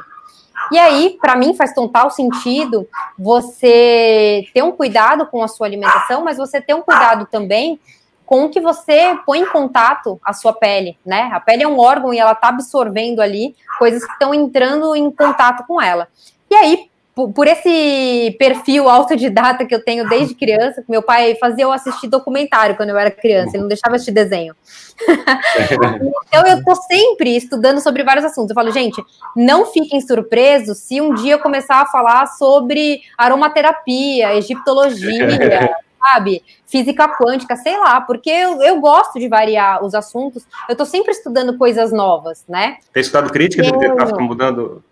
E 0.71 0.79
aí, 0.79 1.19
para 1.21 1.37
mim, 1.37 1.55
faz 1.55 1.75
total 1.75 2.11
sentido 2.11 2.89
você 3.19 4.47
ter 4.55 4.63
um 4.63 4.73
cuidado 4.73 5.27
com 5.27 5.43
a 5.43 5.49
sua 5.49 5.67
alimentação, 5.67 6.23
mas 6.23 6.37
você 6.37 6.61
ter 6.61 6.75
um 6.75 6.83
cuidado 6.83 7.27
também 7.31 7.81
com 8.25 8.45
o 8.45 8.49
que 8.49 8.61
você 8.61 9.19
põe 9.27 9.41
em 9.41 9.47
contato 9.47 10.19
a 10.25 10.33
sua 10.33 10.53
pele, 10.53 10.97
né? 11.05 11.31
A 11.33 11.41
pele 11.41 11.65
é 11.65 11.69
um 11.69 11.79
órgão 11.79 12.15
e 12.15 12.19
ela 12.19 12.35
tá 12.35 12.49
absorvendo 12.49 13.21
ali 13.21 13.55
coisas 13.79 14.05
que 14.05 14.13
estão 14.13 14.33
entrando 14.33 14.97
em 14.97 15.11
contato 15.11 15.65
com 15.67 15.81
ela. 15.81 16.09
E 16.51 16.55
aí, 16.55 16.91
por, 17.15 17.47
esse 17.47 18.35
perfil 18.39 18.89
autodidata 18.89 19.67
que 19.67 19.75
eu 19.75 19.85
tenho 19.85 20.09
desde 20.09 20.35
criança, 20.35 20.83
que 20.83 20.91
meu 20.91 21.03
pai 21.03 21.35
fazia 21.35 21.65
eu 21.65 21.73
assistir 21.73 22.09
documentário 22.09 22.75
quando 22.75 22.89
eu 22.89 22.97
era 22.97 23.11
criança, 23.11 23.51
ele 23.51 23.63
não 23.63 23.69
deixava 23.69 23.97
assistir 23.97 24.13
desenho. 24.13 24.57
então 26.27 26.47
eu 26.47 26.65
tô 26.65 26.75
sempre 26.75 27.37
estudando 27.37 27.81
sobre 27.81 28.03
vários 28.03 28.25
assuntos. 28.25 28.51
Eu 28.51 28.55
falo, 28.55 28.71
gente, 28.71 29.03
não 29.37 29.67
fiquem 29.67 30.01
surpresos 30.01 30.79
se 30.79 31.01
um 31.01 31.15
dia 31.15 31.35
eu 31.35 31.39
começar 31.39 31.83
a 31.83 31.87
falar 31.87 32.27
sobre 32.27 33.03
aromaterapia, 33.19 34.35
egiptologia, 34.35 35.77
sabe? 36.01 36.43
Física 36.67 37.07
quântica, 37.09 37.57
sei 37.57 37.79
lá, 37.79 38.01
porque 38.01 38.31
eu, 38.31 38.63
eu 38.63 38.81
gosto 38.81 39.21
de 39.21 39.29
variar 39.29 39.85
os 39.85 39.95
assuntos. 39.95 40.47
Eu 40.67 40.75
tô 40.75 40.87
sempre 40.87 41.13
estudando 41.13 41.59
coisas 41.59 41.93
novas, 41.93 42.43
né? 42.49 42.79
Tem 42.91 43.03
estudado 43.03 43.31
crítica 43.31 43.63
do 43.63 43.79
que 43.79 43.89
tá 43.95 44.07
mudando 44.19 44.83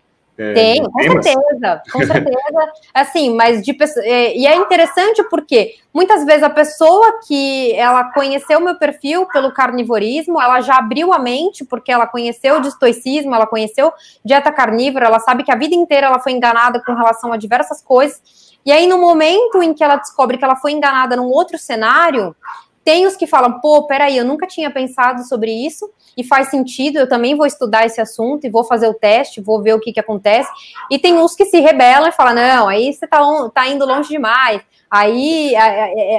é, 0.40 0.54
Tem, 0.54 0.82
com 0.82 1.02
certeza, 1.22 1.82
com 1.92 1.98
certeza. 2.06 2.72
Assim, 2.94 3.34
mas 3.34 3.62
de 3.62 3.76
é, 3.98 4.34
e 4.34 4.46
é 4.46 4.56
interessante 4.56 5.22
porque 5.24 5.74
muitas 5.92 6.24
vezes 6.24 6.42
a 6.42 6.48
pessoa 6.48 7.20
que 7.28 7.74
ela 7.74 8.04
conheceu 8.12 8.58
o 8.58 8.62
meu 8.62 8.76
perfil 8.76 9.26
pelo 9.26 9.52
carnivorismo, 9.52 10.40
ela 10.40 10.62
já 10.62 10.78
abriu 10.78 11.12
a 11.12 11.18
mente 11.18 11.62
porque 11.62 11.92
ela 11.92 12.06
conheceu 12.06 12.58
de 12.60 12.68
estoicismo, 12.68 13.34
ela 13.34 13.46
conheceu 13.46 13.92
dieta 14.24 14.50
carnívora, 14.50 15.06
ela 15.06 15.20
sabe 15.20 15.44
que 15.44 15.52
a 15.52 15.56
vida 15.56 15.74
inteira 15.74 16.06
ela 16.06 16.18
foi 16.18 16.32
enganada 16.32 16.82
com 16.82 16.94
relação 16.94 17.34
a 17.34 17.36
diversas 17.36 17.82
coisas. 17.82 18.50
E 18.64 18.72
aí, 18.72 18.86
no 18.86 18.98
momento 18.98 19.62
em 19.62 19.74
que 19.74 19.84
ela 19.84 19.96
descobre 19.96 20.38
que 20.38 20.44
ela 20.44 20.56
foi 20.56 20.72
enganada 20.72 21.16
num 21.16 21.28
outro 21.28 21.58
cenário, 21.58 22.34
tem 22.84 23.06
os 23.06 23.16
que 23.16 23.26
falam, 23.26 23.60
pô, 23.60 23.86
peraí, 23.86 24.16
eu 24.16 24.24
nunca 24.24 24.46
tinha 24.46 24.70
pensado 24.70 25.22
sobre 25.24 25.52
isso 25.52 25.90
e 26.16 26.24
faz 26.24 26.48
sentido, 26.48 26.98
eu 26.98 27.08
também 27.08 27.36
vou 27.36 27.46
estudar 27.46 27.86
esse 27.86 28.00
assunto 28.00 28.46
e 28.46 28.50
vou 28.50 28.64
fazer 28.64 28.88
o 28.88 28.94
teste, 28.94 29.40
vou 29.40 29.62
ver 29.62 29.74
o 29.74 29.80
que, 29.80 29.92
que 29.92 30.00
acontece. 30.00 30.50
E 30.90 30.98
tem 30.98 31.14
uns 31.14 31.34
que 31.34 31.44
se 31.44 31.60
rebelam 31.60 32.08
e 32.08 32.12
falam, 32.12 32.34
não, 32.34 32.68
aí 32.68 32.92
você 32.92 33.06
tá, 33.06 33.20
tá 33.54 33.68
indo 33.68 33.84
longe 33.84 34.08
demais, 34.08 34.62
aí, 34.90 35.54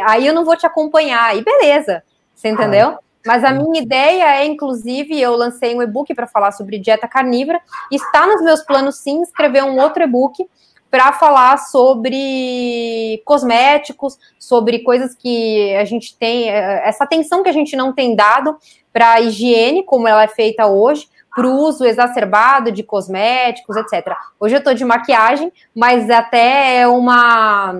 aí 0.08 0.26
eu 0.26 0.34
não 0.34 0.46
vou 0.46 0.56
te 0.56 0.66
acompanhar. 0.66 1.36
E 1.36 1.44
beleza, 1.44 2.04
você 2.34 2.50
entendeu? 2.50 2.98
Mas 3.26 3.44
a 3.44 3.52
minha 3.52 3.82
ideia 3.82 4.36
é, 4.38 4.46
inclusive, 4.46 5.20
eu 5.20 5.36
lancei 5.36 5.76
um 5.76 5.82
e-book 5.82 6.14
para 6.16 6.26
falar 6.26 6.52
sobre 6.52 6.80
dieta 6.80 7.08
carnívora. 7.08 7.62
Está 7.92 8.26
nos 8.26 8.42
meus 8.42 8.64
planos, 8.64 8.98
sim, 8.98 9.22
escrever 9.22 9.64
um 9.64 9.80
outro 9.80 10.02
e-book 10.02 10.48
para 10.92 11.14
falar 11.14 11.58
sobre 11.58 13.22
cosméticos, 13.24 14.20
sobre 14.38 14.80
coisas 14.80 15.16
que 15.16 15.74
a 15.78 15.86
gente 15.86 16.18
tem, 16.18 16.50
eh, 16.50 16.82
essa 16.86 17.06
atenção 17.06 17.42
que 17.42 17.50
a 17.50 17.54
gente 17.54 17.78
não 17.78 17.94
tem 17.94 18.14
dado 18.14 18.58
para 18.92 19.14
a 19.14 19.22
higiene, 19.22 19.84
como 19.84 20.06
ela 20.06 20.24
é 20.24 20.28
feita 20.28 20.68
hoje, 20.68 21.08
para 21.34 21.48
o 21.48 21.56
uso 21.60 21.86
exacerbado 21.86 22.74
de 22.74 22.84
cosméticos, 22.84 23.78
etc. 23.78 24.14
Hoje 24.38 24.56
eu 24.56 24.60
estou 24.60 24.74
de 24.74 24.84
maquiagem, 24.84 25.50
mas 25.74 26.10
até 26.10 26.80
é 26.80 26.88
uma 26.88 27.74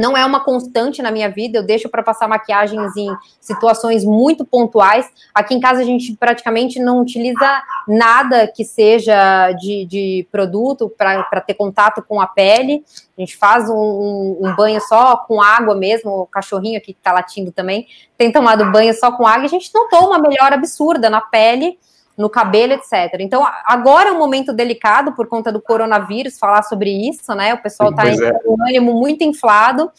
não 0.00 0.16
é 0.16 0.24
uma 0.24 0.42
constante 0.42 1.02
na 1.02 1.10
minha 1.10 1.28
vida, 1.28 1.58
eu 1.58 1.62
deixo 1.62 1.88
para 1.88 2.02
passar 2.02 2.26
maquiagens 2.26 2.96
em 2.96 3.08
situações 3.38 4.04
muito 4.04 4.44
pontuais. 4.44 5.06
Aqui 5.34 5.54
em 5.54 5.60
casa 5.60 5.82
a 5.82 5.84
gente 5.84 6.16
praticamente 6.16 6.80
não 6.80 7.00
utiliza 7.00 7.62
nada 7.86 8.48
que 8.48 8.64
seja 8.64 9.52
de, 9.52 9.84
de 9.84 10.26
produto 10.32 10.88
para 10.88 11.40
ter 11.40 11.54
contato 11.54 12.02
com 12.02 12.20
a 12.20 12.26
pele. 12.26 12.82
A 13.16 13.20
gente 13.20 13.36
faz 13.36 13.68
um, 13.68 14.38
um, 14.40 14.54
banho 14.56 14.80
só 14.80 15.18
com 15.18 15.42
água 15.42 15.74
mesmo, 15.74 16.10
o 16.10 16.26
cachorrinho 16.26 16.78
aqui 16.78 16.94
que 16.94 17.00
está 17.00 17.12
latindo 17.12 17.52
também 17.52 17.86
tem 18.16 18.32
tomado 18.32 18.70
banho 18.72 18.94
só 18.94 19.12
com 19.12 19.26
água 19.26 19.44
a 19.44 19.48
gente 19.48 19.70
notou 19.74 20.06
uma 20.06 20.18
melhora 20.18 20.54
absurda 20.54 21.10
na 21.10 21.20
pele 21.20 21.78
no 22.20 22.28
cabelo, 22.28 22.74
etc. 22.74 23.16
Então, 23.20 23.42
agora 23.64 24.10
é 24.10 24.12
um 24.12 24.18
momento 24.18 24.52
delicado 24.52 25.12
por 25.12 25.26
conta 25.26 25.50
do 25.50 25.60
coronavírus 25.60 26.38
falar 26.38 26.62
sobre 26.62 26.90
isso, 27.08 27.34
né? 27.34 27.54
O 27.54 27.62
pessoal 27.62 27.90
está 27.90 28.06
é. 28.06 28.32
com 28.40 28.56
um 28.56 28.62
ânimo 28.62 28.92
muito 28.92 29.24
inflado. 29.24 29.90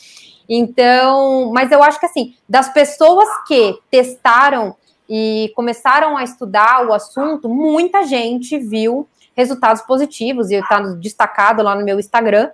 Então, 0.48 1.52
mas 1.52 1.72
eu 1.72 1.82
acho 1.82 2.00
que 2.00 2.06
assim, 2.06 2.36
das 2.48 2.72
pessoas 2.72 3.28
que 3.48 3.80
testaram 3.90 4.76
e 5.10 5.52
começaram 5.56 6.16
a 6.16 6.24
estudar 6.24 6.88
o 6.88 6.94
assunto, 6.94 7.50
muita 7.50 8.04
gente 8.04 8.58
viu 8.58 9.08
resultados 9.36 9.82
positivos 9.82 10.52
e 10.52 10.56
está 10.56 10.80
destacado 10.80 11.64
lá 11.64 11.76
no 11.76 11.84
meu 11.84 12.00
Instagram. 12.00 12.50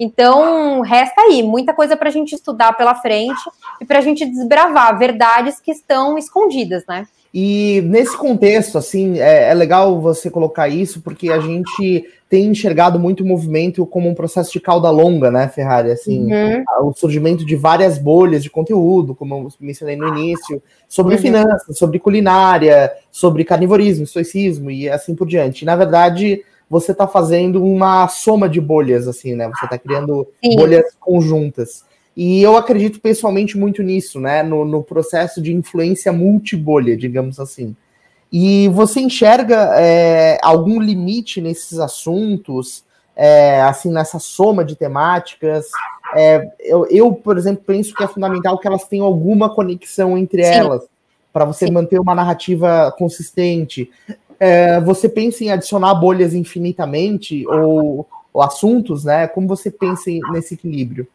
Então, 0.00 0.80
resta 0.80 1.20
aí 1.20 1.42
muita 1.42 1.72
coisa 1.72 1.96
para 1.96 2.08
a 2.08 2.12
gente 2.12 2.34
estudar 2.34 2.72
pela 2.72 2.94
frente 2.96 3.40
e 3.80 3.84
para 3.84 3.98
a 3.98 4.02
gente 4.02 4.26
desbravar 4.26 4.98
verdades 4.98 5.60
que 5.60 5.70
estão 5.70 6.18
escondidas, 6.18 6.84
né? 6.88 7.06
E 7.34 7.80
nesse 7.86 8.14
contexto, 8.16 8.76
assim, 8.76 9.18
é, 9.18 9.50
é, 9.50 9.54
legal 9.54 9.98
você 10.00 10.30
colocar 10.30 10.68
isso, 10.68 11.00
porque 11.00 11.30
a 11.30 11.40
gente 11.40 12.04
tem 12.28 12.46
enxergado 12.46 12.98
muito 12.98 13.22
o 13.22 13.26
movimento 13.26 13.86
como 13.86 14.06
um 14.06 14.14
processo 14.14 14.52
de 14.52 14.60
cauda 14.60 14.90
longa, 14.90 15.30
né, 15.30 15.48
Ferrari? 15.48 15.90
Assim, 15.90 16.30
uhum. 16.30 16.64
o 16.88 16.92
surgimento 16.92 17.44
de 17.44 17.56
várias 17.56 17.96
bolhas 17.96 18.42
de 18.42 18.50
conteúdo, 18.50 19.14
como 19.14 19.34
eu 19.34 19.48
mencionei 19.60 19.96
no 19.96 20.08
início, 20.08 20.62
sobre 20.86 21.14
uhum. 21.14 21.20
finanças, 21.20 21.78
sobre 21.78 21.98
culinária, 21.98 22.92
sobre 23.10 23.44
carnivorismo, 23.44 24.04
estoicismo 24.04 24.70
e 24.70 24.90
assim 24.90 25.14
por 25.14 25.26
diante. 25.26 25.64
na 25.64 25.74
verdade, 25.76 26.42
você 26.68 26.92
está 26.92 27.06
fazendo 27.06 27.62
uma 27.62 28.08
soma 28.08 28.48
de 28.48 28.60
bolhas, 28.60 29.08
assim, 29.08 29.34
né? 29.34 29.46
Você 29.48 29.66
está 29.66 29.78
criando 29.78 30.26
Sim. 30.42 30.56
bolhas 30.56 30.84
conjuntas. 30.98 31.84
E 32.16 32.42
eu 32.42 32.56
acredito 32.56 33.00
pessoalmente 33.00 33.56
muito 33.56 33.82
nisso, 33.82 34.20
né? 34.20 34.42
No, 34.42 34.64
no 34.64 34.82
processo 34.82 35.40
de 35.40 35.52
influência 35.52 36.12
multibolha, 36.12 36.96
digamos 36.96 37.40
assim. 37.40 37.74
E 38.30 38.68
você 38.68 39.00
enxerga 39.00 39.72
é, 39.76 40.38
algum 40.42 40.80
limite 40.80 41.40
nesses 41.40 41.78
assuntos, 41.78 42.84
é, 43.14 43.60
assim, 43.62 43.90
nessa 43.90 44.18
soma 44.18 44.64
de 44.64 44.74
temáticas? 44.74 45.66
É, 46.14 46.50
eu, 46.60 46.86
eu, 46.90 47.12
por 47.12 47.36
exemplo, 47.36 47.62
penso 47.66 47.94
que 47.94 48.02
é 48.02 48.08
fundamental 48.08 48.58
que 48.58 48.66
elas 48.66 48.84
tenham 48.84 49.06
alguma 49.06 49.54
conexão 49.54 50.16
entre 50.16 50.42
Sim. 50.42 50.50
elas, 50.50 50.84
para 51.32 51.44
você 51.44 51.66
Sim. 51.66 51.72
manter 51.72 51.98
uma 51.98 52.14
narrativa 52.14 52.94
consistente. 52.98 53.90
É, 54.40 54.80
você 54.80 55.08
pensa 55.08 55.44
em 55.44 55.50
adicionar 55.50 55.94
bolhas 55.94 56.34
infinitamente 56.34 57.46
ou, 57.46 58.06
ou 58.32 58.42
assuntos, 58.42 59.04
né? 59.04 59.26
Como 59.26 59.46
você 59.46 59.70
pensa 59.70 60.10
nesse 60.32 60.54
equilíbrio? 60.54 61.06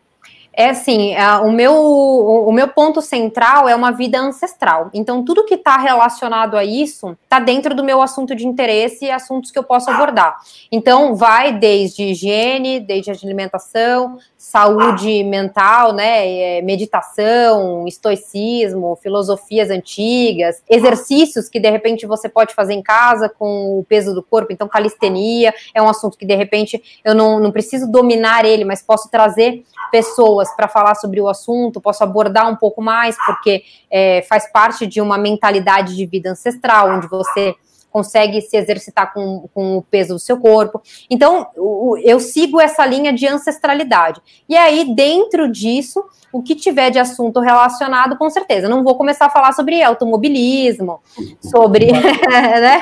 É 0.58 0.72
assim, 0.72 1.14
é, 1.14 1.38
o 1.38 1.52
meu, 1.52 1.72
o 1.72 2.52
meu 2.52 2.68
ponto 2.68 3.00
central 3.00 3.70
é 3.70 3.76
uma 3.76 3.92
vida 3.92 4.20
ancestral. 4.20 4.90
Então, 4.92 5.24
tudo 5.24 5.46
que 5.46 5.54
está 5.54 5.78
relacionado 5.78 6.58
a 6.58 6.66
isso 6.66 7.16
está 7.24 7.40
dentro 7.40 7.76
do 7.76 7.84
meu 7.84 8.02
assunto 8.02 8.36
de 8.36 8.48
interesse 8.48 9.06
e 9.06 9.12
assuntos 9.12 9.52
que 9.52 9.60
eu 9.60 9.64
posso 9.64 9.92
abordar. 9.92 10.36
Então, 10.72 11.16
vai 11.16 11.54
desde 11.54 12.06
higiene, 12.06 12.80
desde 12.80 13.12
alimentação, 13.12 14.18
saúde 14.38 15.24
mental, 15.24 15.94
né, 15.94 16.28
é, 16.58 16.62
meditação, 16.62 17.88
estoicismo, 17.88 18.96
filosofias 19.02 19.72
antigas, 19.72 20.62
exercícios 20.70 21.50
que 21.50 21.60
de 21.60 21.70
repente 21.70 22.06
você 22.06 22.30
pode 22.30 22.54
fazer 22.54 22.74
em 22.74 22.82
casa 22.84 23.28
com 23.28 23.80
o 23.80 23.84
peso 23.84 24.14
do 24.14 24.22
corpo. 24.22 24.54
Então, 24.54 24.68
calistenia 24.68 25.54
é 25.74 25.82
um 25.82 25.90
assunto 25.90 26.18
que 26.18 26.26
de 26.26 26.36
repente 26.36 26.82
eu 27.04 27.16
não, 27.16 27.40
não 27.40 27.52
preciso 27.52 27.92
dominar 27.92 28.46
ele, 28.46 28.64
mas 28.64 28.84
posso 28.84 29.10
trazer 29.10 29.64
pessoas 29.92 30.54
para 30.56 30.68
falar 30.68 30.96
sobre 30.96 31.20
o 31.20 31.28
assunto, 31.28 31.82
posso 31.82 32.04
abordar 32.04 32.50
um 32.50 32.56
pouco 32.56 32.82
mais, 32.82 33.18
porque 33.26 33.64
é, 33.90 34.22
faz 34.30 34.52
parte 34.52 34.86
de 34.86 35.02
uma 35.02 35.18
mentalidade 35.18 35.96
de 35.96 36.06
vida 36.06 36.32
ancestral, 36.32 36.90
onde 36.90 37.08
você 37.08 37.56
consegue 37.92 38.42
se 38.42 38.56
exercitar 38.58 39.14
com, 39.14 39.50
com 39.54 39.78
o 39.78 39.82
peso 39.82 40.14
do 40.14 40.20
seu 40.20 40.38
corpo. 40.38 40.82
Então, 41.10 41.48
eu 42.04 42.20
sigo 42.20 42.60
essa 42.60 42.86
linha 42.86 43.12
de 43.12 43.28
ancestralidade. 43.28 44.22
E 44.48 44.56
aí, 44.56 44.94
dentro 44.94 45.52
disso, 45.52 46.04
o 46.32 46.44
que 46.44 46.56
tiver 46.56 46.90
de 46.92 47.00
assunto 47.00 47.40
relacionado, 47.40 48.18
com 48.18 48.30
certeza. 48.30 48.70
Não 48.70 48.84
vou 48.84 48.96
começar 48.96 49.26
a 49.26 49.30
falar 49.30 49.54
sobre 49.54 49.82
automobilismo, 49.82 51.02
sobre. 51.42 51.92
né? 51.92 52.82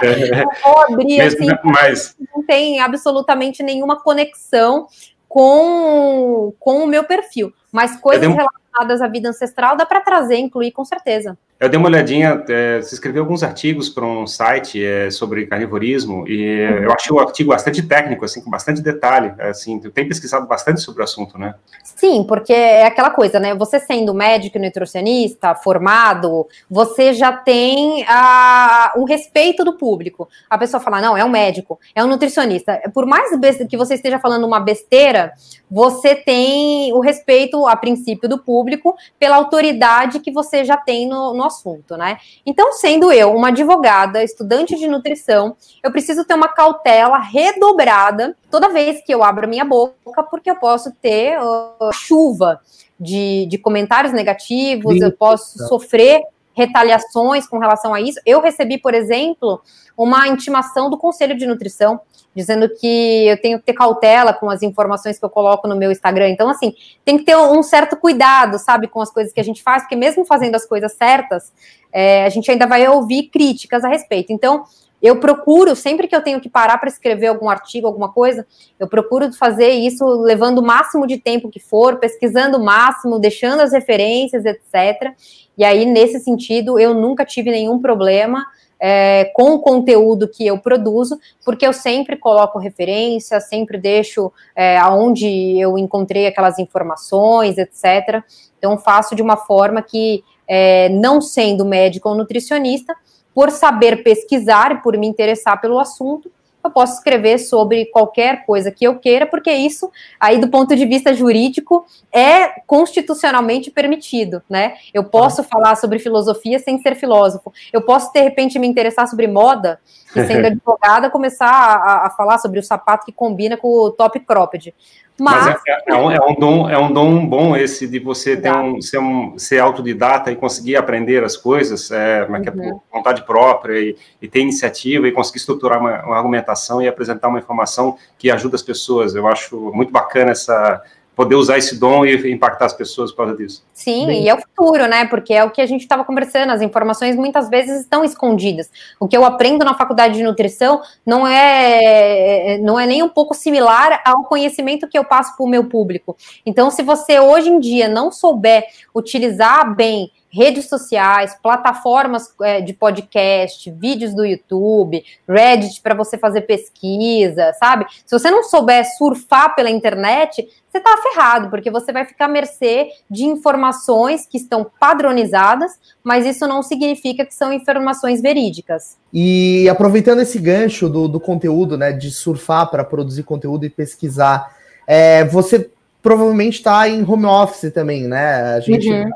Abrir 0.90 1.22
assim, 1.22 1.48
mas... 1.64 2.16
não 2.36 2.44
tem 2.44 2.80
absolutamente 2.80 3.64
nenhuma 3.64 4.02
conexão 4.02 4.88
com, 5.28 6.54
com 6.60 6.84
o 6.84 6.88
meu 6.88 7.04
perfil. 7.04 7.54
Mas 7.72 7.98
coisas 7.98 8.28
relacionadas 8.28 9.02
à 9.02 9.08
vida 9.08 9.30
ancestral 9.30 9.76
dá 9.76 9.86
para 9.86 10.02
trazer, 10.02 10.38
incluir 10.38 10.72
com 10.72 10.84
certeza. 10.84 11.38
Eu 11.58 11.70
dei 11.70 11.80
uma 11.80 11.88
olhadinha, 11.88 12.44
é, 12.50 12.82
você 12.82 12.96
escreveu 12.96 13.24
alguns 13.24 13.42
artigos 13.42 13.88
para 13.88 14.06
um 14.06 14.28
site 14.28 14.84
é, 14.84 15.10
sobre 15.10 15.48
carnivorismo 15.48 16.28
e 16.28 16.68
uhum. 16.68 16.84
eu 16.84 16.92
achei 16.92 17.16
o 17.16 17.20
artigo 17.20 17.52
bastante 17.52 17.82
técnico, 17.82 18.26
assim, 18.26 18.42
com 18.42 18.50
bastante 18.50 18.82
detalhe, 18.82 19.34
assim, 19.40 19.80
tem 19.80 20.06
pesquisado 20.06 20.46
bastante 20.48 20.82
sobre 20.82 21.00
o 21.00 21.06
assunto, 21.06 21.38
né? 21.38 21.56
Sim, 21.82 22.26
porque 22.28 22.52
é 22.52 22.86
aquela 22.86 23.10
coisa, 23.10 23.40
né, 23.40 23.56
você 23.56 23.80
sendo 23.80 24.14
médico 24.14 24.58
e 24.58 24.62
nutricionista, 24.62 25.56
formado, 25.56 26.46
você 26.70 27.14
já 27.14 27.32
tem 27.32 28.04
a, 28.06 28.92
um 28.98 29.06
respeito 29.06 29.64
do 29.64 29.78
público. 29.78 30.28
A 30.50 30.58
pessoa 30.58 30.82
fala, 30.82 31.00
não, 31.00 31.16
é 31.16 31.24
um 31.24 31.30
médico, 31.30 31.80
é 31.96 32.04
um 32.04 32.08
nutricionista. 32.08 32.82
Por 32.94 33.06
mais 33.06 33.30
que 33.70 33.78
você 33.78 33.94
esteja 33.94 34.20
falando 34.20 34.46
uma 34.46 34.60
besteira, 34.60 35.32
você 35.72 36.16
tem 36.16 36.92
o 36.92 37.00
respeito, 37.00 37.66
a 37.66 37.78
princípio, 37.78 38.28
do 38.28 38.38
público 38.38 38.94
pela 39.18 39.38
autoridade 39.38 40.20
que 40.20 40.32
você 40.32 40.66
já 40.66 40.76
tem 40.76 41.08
no, 41.08 41.34
no 41.34 41.45
assunto, 41.46 41.96
né? 41.96 42.18
Então, 42.46 42.74
sendo 42.74 43.12
eu 43.12 43.34
uma 43.34 43.50
advogada, 43.50 44.24
estudante 44.24 44.76
de 44.76 44.88
nutrição, 44.88 45.56
eu 45.84 45.92
preciso 45.92 46.26
ter 46.26 46.34
uma 46.34 46.48
cautela 46.48 47.18
redobrada 47.20 48.36
toda 48.50 48.70
vez 48.70 49.02
que 49.04 49.14
eu 49.14 49.24
abro 49.24 49.46
a 49.46 49.50
minha 49.50 49.66
boca, 49.66 50.24
porque 50.30 50.50
eu 50.50 50.56
posso 50.56 50.92
ter 51.02 51.38
uh, 51.40 51.92
chuva 51.94 52.60
de, 53.00 53.46
de 53.48 53.58
comentários 53.58 54.14
negativos, 54.14 54.94
Sim. 54.94 55.04
eu 55.04 55.12
posso 55.12 55.58
sofrer 55.68 56.22
retaliações 56.54 57.46
com 57.46 57.60
relação 57.60 57.94
a 57.94 58.00
isso. 58.00 58.20
Eu 58.26 58.42
recebi, 58.42 58.78
por 58.78 58.94
exemplo, 58.94 59.62
uma 59.98 60.28
intimação 60.28 60.90
do 60.90 60.98
Conselho 60.98 61.38
de 61.38 61.46
Nutrição 61.46 62.00
dizendo 62.36 62.68
que 62.70 63.28
eu 63.28 63.42
tenho 63.42 63.60
que 63.60 63.66
ter 63.66 63.74
cautela 63.74 64.34
com 64.34 64.50
as 64.50 64.62
informações 64.62 65.18
que 65.18 65.24
eu 65.24 65.30
coloco 65.30 65.68
no 65.68 65.76
meu 65.76 65.92
Instagram. 65.92 66.30
Então, 66.30 66.50
assim, 66.50 66.74
tem 67.06 67.18
que 67.18 67.24
ter 67.24 67.38
um 67.38 67.64
certo 67.64 67.96
cuidado, 67.96 68.60
sabe, 68.60 68.88
com 68.88 69.00
as 69.00 69.10
coisas 69.10 69.32
que 69.32 69.40
a 69.40 69.44
gente 69.44 69.64
faz, 69.64 69.84
porque 69.84 69.96
mesmo 69.96 70.26
fazendo 70.26 70.56
as 70.56 70.66
coisas 70.66 70.94
certas, 70.94 71.54
é, 71.94 72.26
a 72.26 72.30
gente 72.30 72.52
ainda 72.52 72.68
vai 72.68 72.88
ouvir 72.88 73.30
críticas 73.30 73.86
a 73.86 73.88
respeito. 73.88 74.34
Então, 74.34 74.66
eu 75.02 75.20
procuro, 75.20 75.76
sempre 75.76 76.08
que 76.08 76.16
eu 76.16 76.22
tenho 76.22 76.42
que 76.42 76.50
parar 76.50 76.78
para 76.78 76.90
escrever 76.90 77.28
algum 77.28 77.50
artigo, 77.50 77.86
alguma 77.86 78.12
coisa, 78.12 78.46
eu 78.80 78.88
procuro 78.88 79.32
fazer 79.34 79.70
isso 79.70 80.04
levando 80.06 80.60
o 80.60 80.66
máximo 80.66 81.06
de 81.06 81.18
tempo 81.18 81.50
que 81.50 81.60
for, 81.60 81.98
pesquisando 82.00 82.58
o 82.58 82.64
máximo, 82.64 83.20
deixando 83.20 83.62
as 83.62 83.72
referências, 83.72 84.44
etc. 84.46 85.14
E 85.58 85.64
aí, 85.64 85.86
nesse 85.86 86.20
sentido, 86.20 86.80
eu 86.80 86.94
nunca 86.94 87.24
tive 87.24 87.52
nenhum 87.52 87.80
problema 87.80 88.46
é, 88.80 89.32
com 89.34 89.54
o 89.54 89.60
conteúdo 89.60 90.28
que 90.28 90.46
eu 90.46 90.58
produzo, 90.58 91.20
porque 91.44 91.66
eu 91.66 91.74
sempre 91.74 92.18
coloco 92.18 92.60
referência, 92.60 93.40
sempre 93.40 93.78
deixo 93.78 94.32
é, 94.56 94.78
aonde 94.78 95.28
eu 95.60 95.78
encontrei 95.78 96.28
aquelas 96.28 96.60
informações, 96.60 97.58
etc. 97.58 98.24
Então, 98.58 98.78
faço 98.78 99.16
de 99.16 99.22
uma 99.22 99.38
forma 99.38 99.82
que, 99.82 100.24
é, 100.48 100.90
não 100.90 101.22
sendo 101.22 101.66
médico 101.66 102.10
ou 102.10 102.16
nutricionista, 102.16 102.96
por 103.34 103.52
saber 103.52 104.02
pesquisar 104.02 104.82
por 104.82 104.98
me 104.98 105.08
interessar 105.08 105.60
pelo 105.60 105.78
assunto, 105.78 106.32
eu 106.66 106.72
posso 106.72 106.96
escrever 106.96 107.38
sobre 107.38 107.86
qualquer 107.86 108.46
coisa 108.46 108.72
que 108.72 108.86
eu 108.86 108.98
queira, 108.98 109.26
porque 109.26 109.52
isso, 109.52 109.92
aí 110.20 110.40
do 110.40 110.50
ponto 110.50 110.76
de 110.76 110.86
vista 110.86 111.14
jurídico, 111.14 111.86
é 112.12 112.62
constitucionalmente 112.66 113.70
permitido, 113.72 114.42
né? 114.50 114.76
Eu 114.94 115.04
posso 115.04 115.44
falar 115.44 115.76
sobre 115.76 116.00
filosofia 116.00 116.60
sem 116.60 116.80
ser 116.80 116.96
filósofo. 116.96 117.54
Eu 117.72 117.82
posso, 117.82 118.12
de 118.12 118.22
repente, 118.22 118.58
me 118.58 118.68
interessar 118.68 119.08
sobre 119.08 119.28
moda 119.28 119.80
e, 120.16 120.26
sendo 120.26 120.48
advogada, 120.48 121.10
começar 121.10 121.48
a, 121.48 122.08
a, 122.08 122.10
falar 122.10 122.38
sobre 122.40 122.60
o 122.60 122.64
sapato 122.64 123.06
que 123.06 123.12
combina 123.12 123.58
com 123.58 123.68
o 123.68 123.92
top 123.92 124.20
cropped. 124.20 124.74
Mas, 125.18 125.46
Mas 125.46 125.62
é, 125.68 125.84
é, 125.88 125.96
um, 125.96 126.12
é, 126.12 126.20
um, 126.20 126.36
dom, 126.36 126.70
é 126.70 126.78
um 126.78 126.92
dom 126.92 127.26
bom 127.26 127.56
esse 127.56 127.88
de 127.88 128.00
você 128.00 128.36
ter 128.36 128.52
um, 128.52 128.82
ser, 128.82 129.00
um, 129.00 129.40
ser 129.40 129.60
autodidata 129.60 130.30
e 130.30 130.36
conseguir 130.36 130.76
aprender 130.76 131.24
as 131.24 131.38
coisas, 131.38 131.90
é, 131.90 132.26
uhum. 132.26 132.36
é 132.36 132.52
por 132.52 132.84
vontade 132.92 133.24
própria 133.26 133.80
e, 133.80 133.96
e, 134.22 134.28
ter 134.28 134.42
iniciativa 134.42 135.08
e 135.08 135.14
conseguir 135.14 135.38
estruturar 135.38 135.80
uma, 135.80 136.04
uma 136.04 136.18
argumentação 136.18 136.82
e 136.82 136.88
apresentar 136.88 137.30
uma 137.30 137.40
informação 137.40 137.98
que 138.18 138.30
ajuda 138.30 138.56
as 138.56 138.62
pessoas. 138.62 139.16
Eu 139.16 139.26
acho 139.26 139.72
muito 139.74 139.92
bacana 139.92 140.32
essa, 140.32 140.84
poder 141.16 141.36
usar 141.36 141.58
esse 141.58 141.80
dom 141.80 142.06
e 142.06 142.32
impactar 142.32 142.66
as 142.66 142.74
pessoas 142.74 143.12
por 143.12 143.18
causa 143.18 143.36
disso. 143.36 143.64
Sim, 143.74 144.08
Bem... 144.08 144.24
e 144.24 144.30
é 144.30 144.34
o 144.34 144.42
futuro, 144.42 144.86
né? 144.88 145.06
Porque 145.06 145.34
é 145.34 145.44
o 145.44 145.50
que 145.50 145.62
a 145.62 145.66
gente 145.66 145.82
estava 145.82 146.04
conversando, 146.04 146.52
as 146.52 146.62
informações 146.62 147.16
muitas 147.16 147.50
vezes 147.50 147.82
estão 147.82 148.04
escondidas. 148.04 148.70
O 149.00 149.08
que 149.08 149.16
eu 149.16 149.24
aprendo 149.24 149.64
na 149.64 149.74
faculdade 149.74 150.16
de 150.16 150.24
nutrição 150.24 150.82
não 151.06 151.26
é, 151.26 152.60
não 152.62 152.80
é 152.80 152.86
nem 152.86 153.02
um 153.02 153.10
pouco 153.10 153.34
similar 153.34 154.02
ao 154.06 154.26
conhecimento 154.26 154.88
que 154.88 154.98
eu 154.98 155.06
passo 155.06 155.36
para 155.36 155.46
o 155.46 155.50
meu 155.50 155.66
público. 155.66 156.18
Então, 156.46 156.70
se 156.70 156.84
você 156.84 157.20
hoje 157.20 157.50
em 157.50 157.60
dia 157.60 157.88
não 157.88 158.12
souber 158.12 158.66
utilizar 158.94 159.74
bem 159.74 160.12
redes 160.36 160.68
sociais, 160.68 161.38
plataformas 161.42 162.34
é, 162.42 162.60
de 162.60 162.74
podcast, 162.74 163.72
vídeos 163.72 164.14
do 164.14 164.26
YouTube, 164.26 165.02
Reddit 165.28 165.82
para 165.82 165.96
você 165.96 166.18
fazer 166.18 166.42
pesquisa, 166.42 167.54
sabe? 167.58 167.86
Se 168.06 168.18
você 168.18 168.30
não 168.30 168.44
souber 168.44 168.86
surfar 168.98 169.56
pela 169.56 169.70
internet, 169.70 170.46
você 170.70 170.80
está 170.80 170.98
ferrado, 170.98 171.50
porque 171.50 171.72
você 171.72 171.94
vai 171.94 172.04
ficar 172.04 172.26
à 172.26 172.28
mercê 172.28 172.90
de 173.10 173.24
informações 173.24 174.28
que 174.28 174.36
estão 174.36 174.70
padronizadas, 174.78 175.72
mas 176.04 176.26
isso 176.26 176.46
não 176.46 176.62
significa 176.62 177.26
que 177.26 177.34
são 177.34 177.54
informações 177.54 178.22
verídicas. 178.22 178.98
E 179.14 179.70
aproveitando 179.70 180.20
esse 180.20 180.38
gancho 180.38 180.90
do, 180.90 181.08
do 181.08 181.20
conteúdo, 181.20 181.78
né, 181.78 181.94
de 181.94 182.12
surfar 182.12 182.70
para 182.70 182.84
produzir 182.84 183.24
conteúdo 183.24 183.66
e 183.66 183.70
pesquisar, 183.70 184.54
é, 184.86 185.24
você 185.24 185.70
provavelmente 186.02 186.58
está 186.58 186.88
em 186.90 187.04
home 187.04 187.26
office 187.26 187.72
também, 187.74 188.08
né? 188.08 188.56
A 188.56 188.60
gente 188.60 188.92
uhum. 188.92 189.10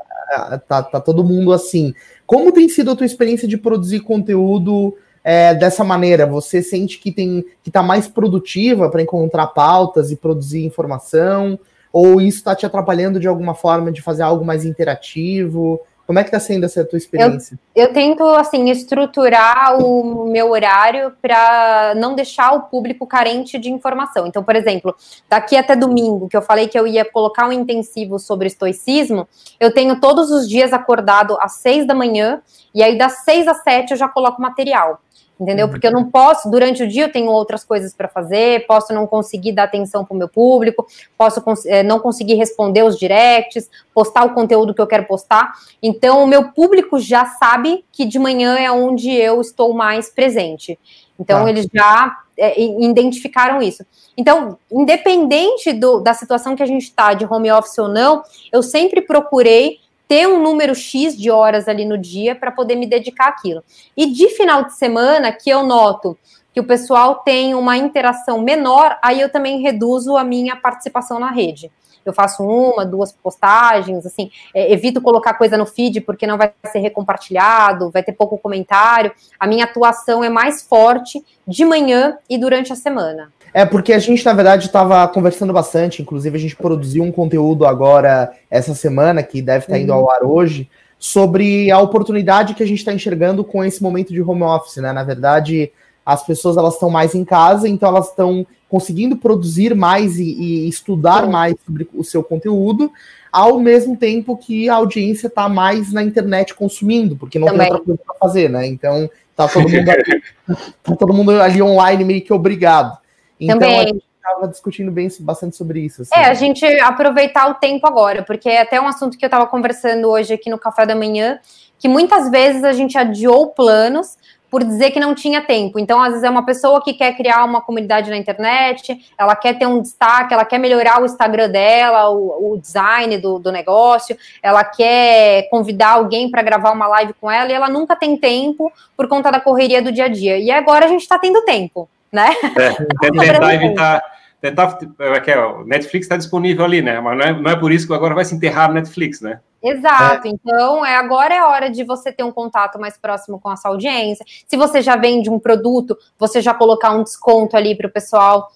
Tá, 0.66 0.82
tá 0.82 1.00
todo 1.00 1.24
mundo 1.24 1.52
assim. 1.52 1.94
Como 2.26 2.52
tem 2.52 2.68
sido 2.68 2.90
a 2.90 2.96
tua 2.96 3.06
experiência 3.06 3.48
de 3.48 3.56
produzir 3.56 4.00
conteúdo 4.00 4.96
é, 5.24 5.54
dessa 5.54 5.84
maneira? 5.84 6.26
Você 6.26 6.62
sente 6.62 6.98
que 6.98 7.10
tem 7.10 7.44
que 7.62 7.70
está 7.70 7.82
mais 7.82 8.06
produtiva 8.06 8.88
para 8.88 9.02
encontrar 9.02 9.48
pautas 9.48 10.10
e 10.10 10.16
produzir 10.16 10.64
informação? 10.64 11.58
Ou 11.92 12.20
isso 12.20 12.38
está 12.38 12.54
te 12.54 12.64
atrapalhando 12.64 13.18
de 13.18 13.26
alguma 13.26 13.54
forma 13.54 13.90
de 13.90 14.00
fazer 14.00 14.22
algo 14.22 14.44
mais 14.44 14.64
interativo? 14.64 15.80
Como 16.10 16.18
é 16.18 16.24
que 16.24 16.28
está 16.28 16.40
sendo 16.40 16.64
essa 16.64 16.84
tua 16.84 16.96
experiência? 16.96 17.56
Eu, 17.72 17.86
eu, 17.86 17.92
tento, 17.92 18.24
assim, 18.30 18.68
estruturar 18.68 19.80
o 19.80 20.28
meu 20.28 20.50
horário 20.50 21.12
para 21.22 21.94
não 21.94 22.16
deixar 22.16 22.50
o 22.50 22.62
público 22.62 23.06
carente 23.06 23.56
de 23.60 23.70
informação. 23.70 24.26
Então, 24.26 24.42
por 24.42 24.56
exemplo, 24.56 24.92
daqui 25.28 25.56
até 25.56 25.76
domingo, 25.76 26.28
que 26.28 26.36
eu 26.36 26.42
falei 26.42 26.66
que 26.66 26.76
eu 26.76 26.84
ia 26.84 27.04
colocar 27.04 27.46
um 27.46 27.52
intensivo 27.52 28.18
sobre 28.18 28.48
estoicismo, 28.48 29.28
eu 29.60 29.72
tenho 29.72 30.00
todos 30.00 30.32
os 30.32 30.48
dias 30.48 30.72
acordado 30.72 31.38
às 31.40 31.58
seis 31.58 31.86
da 31.86 31.94
manhã, 31.94 32.42
e 32.74 32.82
aí 32.82 32.96
das 32.96 33.24
seis 33.24 33.46
às 33.48 33.62
sete 33.62 33.92
eu 33.92 33.96
já 33.96 34.08
coloco 34.08 34.40
material 34.40 35.00
entendeu? 35.40 35.66
Uhum. 35.66 35.72
Porque 35.72 35.86
eu 35.86 35.92
não 35.92 36.10
posso, 36.10 36.50
durante 36.50 36.82
o 36.82 36.88
dia 36.88 37.04
eu 37.04 37.12
tenho 37.12 37.30
outras 37.30 37.64
coisas 37.64 37.94
para 37.94 38.06
fazer, 38.06 38.66
posso 38.66 38.92
não 38.92 39.06
conseguir 39.06 39.52
dar 39.52 39.64
atenção 39.64 40.04
para 40.04 40.14
o 40.14 40.18
meu 40.18 40.28
público, 40.28 40.86
posso 41.16 41.42
é, 41.66 41.82
não 41.82 41.98
conseguir 41.98 42.34
responder 42.34 42.82
os 42.82 42.98
directs, 42.98 43.70
postar 43.94 44.24
o 44.24 44.34
conteúdo 44.34 44.74
que 44.74 44.82
eu 44.82 44.86
quero 44.86 45.06
postar. 45.06 45.52
Então, 45.82 46.22
o 46.22 46.26
meu 46.26 46.52
público 46.52 46.98
já 46.98 47.24
sabe 47.24 47.84
que 47.90 48.04
de 48.04 48.18
manhã 48.18 48.58
é 48.58 48.70
onde 48.70 49.10
eu 49.10 49.40
estou 49.40 49.72
mais 49.72 50.10
presente. 50.10 50.78
Então, 51.18 51.46
ah. 51.46 51.48
eles 51.48 51.66
já 51.72 52.18
é, 52.36 52.60
identificaram 52.60 53.62
isso. 53.62 53.84
Então, 54.16 54.58
independente 54.70 55.72
do, 55.72 56.00
da 56.00 56.12
situação 56.12 56.54
que 56.54 56.62
a 56.62 56.66
gente 56.66 56.82
está, 56.82 57.14
de 57.14 57.24
home 57.24 57.50
office 57.50 57.78
ou 57.78 57.88
não, 57.88 58.22
eu 58.52 58.62
sempre 58.62 59.00
procurei 59.00 59.78
ter 60.10 60.26
um 60.26 60.42
número 60.42 60.74
X 60.74 61.16
de 61.16 61.30
horas 61.30 61.68
ali 61.68 61.84
no 61.84 61.96
dia 61.96 62.34
para 62.34 62.50
poder 62.50 62.74
me 62.74 62.84
dedicar 62.84 63.28
àquilo. 63.28 63.62
E 63.96 64.06
de 64.06 64.28
final 64.30 64.64
de 64.64 64.74
semana, 64.74 65.30
que 65.30 65.48
eu 65.48 65.62
noto 65.62 66.18
que 66.52 66.58
o 66.58 66.64
pessoal 66.64 67.20
tem 67.20 67.54
uma 67.54 67.76
interação 67.76 68.42
menor, 68.42 68.98
aí 69.04 69.20
eu 69.20 69.30
também 69.30 69.62
reduzo 69.62 70.16
a 70.16 70.24
minha 70.24 70.56
participação 70.56 71.20
na 71.20 71.30
rede. 71.30 71.70
Eu 72.04 72.12
faço 72.12 72.42
uma, 72.42 72.84
duas 72.84 73.12
postagens, 73.12 74.04
assim, 74.04 74.32
é, 74.52 74.72
evito 74.72 75.00
colocar 75.00 75.34
coisa 75.34 75.56
no 75.56 75.64
feed 75.64 76.00
porque 76.00 76.26
não 76.26 76.36
vai 76.36 76.52
ser 76.72 76.80
recompartilhado, 76.80 77.92
vai 77.92 78.02
ter 78.02 78.10
pouco 78.10 78.36
comentário. 78.36 79.12
A 79.38 79.46
minha 79.46 79.64
atuação 79.64 80.24
é 80.24 80.28
mais 80.28 80.60
forte 80.60 81.24
de 81.46 81.64
manhã 81.64 82.18
e 82.28 82.36
durante 82.36 82.72
a 82.72 82.76
semana. 82.76 83.32
É 83.52 83.64
porque 83.64 83.92
a 83.92 83.98
gente, 83.98 84.24
na 84.24 84.32
verdade, 84.32 84.66
estava 84.66 85.06
conversando 85.08 85.52
bastante, 85.52 86.02
inclusive 86.02 86.36
a 86.36 86.40
gente 86.40 86.56
produziu 86.56 87.02
um 87.02 87.10
conteúdo 87.10 87.66
agora, 87.66 88.32
essa 88.50 88.74
semana, 88.74 89.22
que 89.22 89.42
deve 89.42 89.64
estar 89.64 89.74
tá 89.74 89.78
indo 89.78 89.92
ao 89.92 90.04
uhum. 90.04 90.10
ar 90.10 90.22
hoje, 90.22 90.68
sobre 90.98 91.70
a 91.70 91.78
oportunidade 91.78 92.54
que 92.54 92.62
a 92.62 92.66
gente 92.66 92.78
está 92.78 92.92
enxergando 92.92 93.42
com 93.42 93.64
esse 93.64 93.82
momento 93.82 94.12
de 94.12 94.22
home 94.22 94.42
office, 94.42 94.76
né? 94.76 94.92
Na 94.92 95.02
verdade, 95.02 95.72
as 96.04 96.24
pessoas 96.24 96.56
elas 96.56 96.74
estão 96.74 96.90
mais 96.90 97.14
em 97.14 97.24
casa, 97.24 97.68
então 97.68 97.88
elas 97.88 98.08
estão 98.08 98.46
conseguindo 98.68 99.16
produzir 99.16 99.74
mais 99.74 100.18
e, 100.18 100.24
e 100.24 100.68
estudar 100.68 101.26
mais 101.26 101.56
sobre 101.66 101.88
o 101.92 102.04
seu 102.04 102.22
conteúdo, 102.22 102.92
ao 103.32 103.58
mesmo 103.58 103.96
tempo 103.96 104.36
que 104.36 104.68
a 104.68 104.74
audiência 104.74 105.26
está 105.26 105.48
mais 105.48 105.92
na 105.92 106.02
internet 106.02 106.54
consumindo, 106.54 107.16
porque 107.16 107.38
não 107.38 107.48
Também. 107.48 107.66
tem 107.66 107.72
outra 107.72 107.86
coisa 107.86 108.00
para 108.06 108.14
fazer, 108.16 108.48
né? 108.48 108.66
Então 108.66 109.10
tá 109.34 109.48
todo 109.48 109.68
mundo 109.68 109.88
ali, 109.88 110.22
tá 110.82 110.96
todo 110.96 111.14
mundo 111.14 111.30
ali 111.32 111.62
online 111.62 112.04
meio 112.04 112.22
que 112.22 112.32
obrigado. 112.32 112.98
Então, 113.40 113.58
Também. 113.58 113.78
a 113.78 113.86
gente 113.86 114.04
estava 114.14 114.48
discutindo 114.48 114.92
bem, 114.92 115.08
bastante 115.20 115.56
sobre 115.56 115.80
isso. 115.80 116.02
Assim. 116.02 116.12
É, 116.14 116.26
a 116.26 116.34
gente 116.34 116.64
aproveitar 116.80 117.48
o 117.50 117.54
tempo 117.54 117.86
agora, 117.86 118.22
porque 118.22 118.48
é 118.48 118.60
até 118.60 118.80
um 118.80 118.86
assunto 118.86 119.16
que 119.16 119.24
eu 119.24 119.28
estava 119.28 119.46
conversando 119.46 120.08
hoje 120.08 120.34
aqui 120.34 120.50
no 120.50 120.58
café 120.58 120.84
da 120.84 120.94
manhã, 120.94 121.40
que 121.78 121.88
muitas 121.88 122.30
vezes 122.30 122.62
a 122.62 122.72
gente 122.72 122.98
adiou 122.98 123.48
planos 123.48 124.18
por 124.50 124.64
dizer 124.64 124.90
que 124.90 124.98
não 124.98 125.14
tinha 125.14 125.40
tempo. 125.40 125.78
Então, 125.78 126.02
às 126.02 126.08
vezes, 126.08 126.24
é 126.24 126.28
uma 126.28 126.44
pessoa 126.44 126.82
que 126.82 126.92
quer 126.92 127.16
criar 127.16 127.44
uma 127.44 127.60
comunidade 127.60 128.10
na 128.10 128.16
internet, 128.16 128.98
ela 129.16 129.36
quer 129.36 129.56
ter 129.56 129.66
um 129.66 129.80
destaque, 129.80 130.34
ela 130.34 130.44
quer 130.44 130.58
melhorar 130.58 131.00
o 131.00 131.04
Instagram 131.04 131.48
dela, 131.48 132.10
o, 132.10 132.54
o 132.54 132.58
design 132.58 133.16
do, 133.18 133.38
do, 133.38 133.52
negócio, 133.52 134.18
ela 134.42 134.64
quer 134.64 135.48
convidar 135.50 135.92
alguém 135.92 136.28
para 136.28 136.42
gravar 136.42 136.72
uma 136.72 136.88
live 136.88 137.14
com 137.14 137.30
ela 137.30 137.48
e 137.48 137.54
ela 137.54 137.68
nunca 137.68 137.94
tem 137.94 138.16
tempo 138.16 138.72
por 138.96 139.06
conta 139.06 139.30
da 139.30 139.40
correria 139.40 139.80
do 139.80 139.92
dia 139.92 140.06
a 140.06 140.08
dia. 140.08 140.36
E 140.36 140.50
agora 140.50 140.86
a 140.86 140.88
gente 140.88 141.02
está 141.02 141.16
tendo 141.16 141.42
tempo 141.42 141.88
né? 142.12 142.30
É, 142.56 142.72
tentar 143.10 143.54
evitar. 143.54 144.02
Tentar, 144.40 144.78
é, 144.98 145.38
o 145.38 145.64
Netflix 145.64 146.06
está 146.06 146.16
disponível 146.16 146.64
ali, 146.64 146.80
né? 146.80 146.98
Mas 146.98 147.18
não 147.18 147.24
é, 147.24 147.42
não 147.42 147.50
é 147.50 147.56
por 147.56 147.70
isso 147.70 147.86
que 147.86 147.92
agora 147.92 148.14
vai 148.14 148.24
se 148.24 148.34
enterrar 148.34 148.68
no 148.68 148.74
Netflix, 148.74 149.20
né? 149.20 149.38
Exato. 149.62 150.26
É. 150.26 150.30
Então, 150.30 150.84
é, 150.84 150.96
agora 150.96 151.34
é 151.34 151.42
hora 151.42 151.70
de 151.70 151.84
você 151.84 152.10
ter 152.10 152.22
um 152.22 152.32
contato 152.32 152.78
mais 152.78 152.96
próximo 152.96 153.38
com 153.38 153.50
a 153.50 153.56
sua 153.56 153.72
audiência. 153.72 154.24
Se 154.46 154.56
você 154.56 154.80
já 154.80 154.96
vende 154.96 155.28
um 155.28 155.38
produto, 155.38 155.96
você 156.18 156.40
já 156.40 156.54
colocar 156.54 156.92
um 156.92 157.02
desconto 157.02 157.56
ali 157.56 157.74
para 157.74 157.86
o 157.86 157.90
pessoal, 157.90 158.50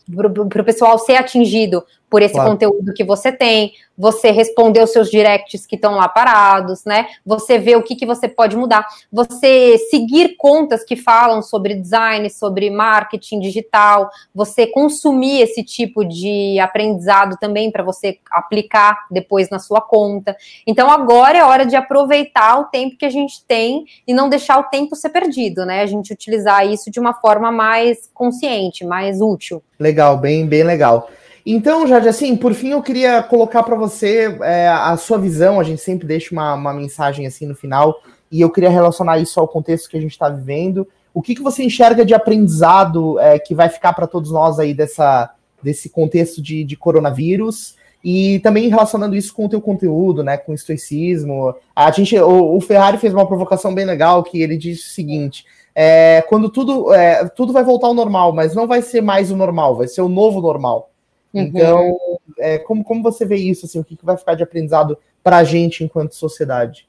para 0.49 0.63
o 0.63 0.65
pessoal 0.65 0.99
ser 0.99 1.17
atingido 1.17 1.85
por 2.15 2.23
esse 2.23 2.35
claro. 2.35 2.51
conteúdo 2.51 2.95
que 2.95 3.03
você 3.03 3.33
tem, 3.33 3.73
você 3.99 4.31
responder 4.31 4.81
os 4.81 4.91
seus 4.91 5.11
directs 5.11 5.67
que 5.67 5.75
estão 5.75 5.97
lá 5.97 6.07
parados, 6.07 6.85
né? 6.85 7.09
Você 7.27 7.59
ver 7.59 7.77
o 7.77 7.83
que, 7.83 7.97
que 7.97 8.07
você 8.07 8.29
pode 8.29 8.57
mudar, 8.57 8.87
você 9.11 9.77
seguir 9.91 10.37
contas 10.37 10.85
que 10.85 10.95
falam 10.95 11.43
sobre 11.43 11.75
design, 11.75 12.31
sobre 12.31 12.71
marketing 12.71 13.41
digital, 13.41 14.09
você 14.33 14.65
consumir 14.65 15.41
esse 15.41 15.65
tipo 15.65 16.05
de 16.05 16.57
aprendizado 16.61 17.37
também 17.41 17.69
para 17.69 17.83
você 17.83 18.19
aplicar 18.31 19.07
depois 19.11 19.51
na 19.51 19.59
sua 19.59 19.81
conta. 19.81 20.37
Então 20.65 20.89
agora 20.89 21.39
é 21.39 21.43
hora 21.43 21.67
de 21.67 21.75
aproveitar 21.75 22.61
o 22.61 22.67
tempo 22.67 22.97
que 22.97 23.07
a 23.07 23.11
gente 23.11 23.45
tem 23.45 23.87
e 24.07 24.15
não 24.15 24.29
deixar 24.29 24.61
o 24.61 24.71
tempo 24.71 24.95
ser 24.95 25.09
perdido, 25.09 25.67
né? 25.67 25.81
A 25.81 25.87
gente 25.87 26.13
utilizar 26.13 26.65
isso 26.65 26.93
de 26.93 27.01
uma 27.01 27.15
forma 27.15 27.51
mais 27.51 28.09
consciente, 28.15 28.87
mais 28.87 29.21
útil. 29.21 29.61
Legal, 29.81 30.17
bem, 30.17 30.47
bem 30.47 30.63
legal. 30.63 31.11
Então, 31.47 31.87
Jorge, 31.87 32.09
assim, 32.09 32.37
por 32.37 32.55
fim, 32.55 32.71
eu 32.71 32.83
queria 32.83 33.23
colocar 33.23 33.63
para 33.63 33.77
você 33.77 34.39
é, 34.43 34.67
a 34.69 34.97
sua 34.97 35.19
visão. 35.19 35.61
A 35.61 35.65
gente 35.65 35.83
sempre 35.83 36.07
deixa 36.07 36.35
uma, 36.35 36.55
uma, 36.55 36.73
mensagem 36.73 37.27
assim 37.27 37.45
no 37.45 37.55
final, 37.55 38.01
e 38.33 38.41
eu 38.41 38.51
queria 38.51 38.71
relacionar 38.71 39.19
isso 39.19 39.39
ao 39.39 39.47
contexto 39.47 39.91
que 39.91 39.97
a 39.97 40.01
gente 40.01 40.13
está 40.13 40.29
vivendo. 40.29 40.89
O 41.13 41.21
que, 41.21 41.35
que 41.35 41.43
você 41.43 41.63
enxerga 41.63 42.05
de 42.05 42.15
aprendizado 42.15 43.21
é, 43.21 43.39
que 43.39 43.55
vai 43.55 43.69
ficar 43.69 43.93
para 43.93 44.07
todos 44.07 44.31
nós 44.31 44.59
aí 44.59 44.73
dessa, 44.73 45.31
desse 45.63 45.91
contexto 45.91 46.41
de, 46.41 46.65
de, 46.65 46.77
coronavírus? 46.77 47.77
E 48.03 48.39
também 48.41 48.69
relacionando 48.69 49.15
isso 49.15 49.33
com 49.33 49.45
o 49.45 49.49
teu 49.49 49.61
conteúdo, 49.61 50.25
né, 50.25 50.37
com 50.37 50.53
o 50.53 50.55
estoicismo. 50.55 51.55
A 51.77 51.91
gente, 51.91 52.19
o, 52.19 52.57
o 52.57 52.61
Ferrari 52.61 52.99
fez 52.99 53.13
uma 53.13 53.27
provocação 53.27 53.75
bem 53.75 53.85
legal 53.85 54.23
que 54.23 54.43
ele 54.43 54.57
disse 54.57 54.89
o 54.89 54.93
seguinte: 54.93 55.45
é, 55.75 56.23
quando 56.29 56.49
tudo, 56.49 56.93
é, 56.93 57.27
tudo 57.29 57.53
vai 57.53 57.63
voltar 57.63 57.87
ao 57.87 57.95
normal, 57.95 58.33
mas 58.33 58.55
não 58.55 58.67
vai 58.67 58.81
ser 58.81 59.03
mais 59.03 59.31
o 59.31 59.37
normal, 59.37 59.77
vai 59.77 59.89
ser 59.89 60.01
o 60.01 60.09
novo 60.09 60.41
normal. 60.41 60.91
Uhum. 61.35 61.43
Então, 61.43 61.99
é, 62.39 62.59
como, 62.59 62.85
como 62.85 63.03
você 63.03 63.27
vê 63.27 63.37
isso? 63.37 63.67
Assim, 63.67 63.81
o 63.81 63.85
que, 63.85 63.97
que 63.97 64.05
vai 64.05 64.17
ficar 64.17 64.35
de 64.35 64.43
aprendizado 64.43 64.97
para 65.23 65.39
a 65.39 65.45
gente 65.45 65.83
enquanto 65.83 66.15
sociedade? 66.15 66.87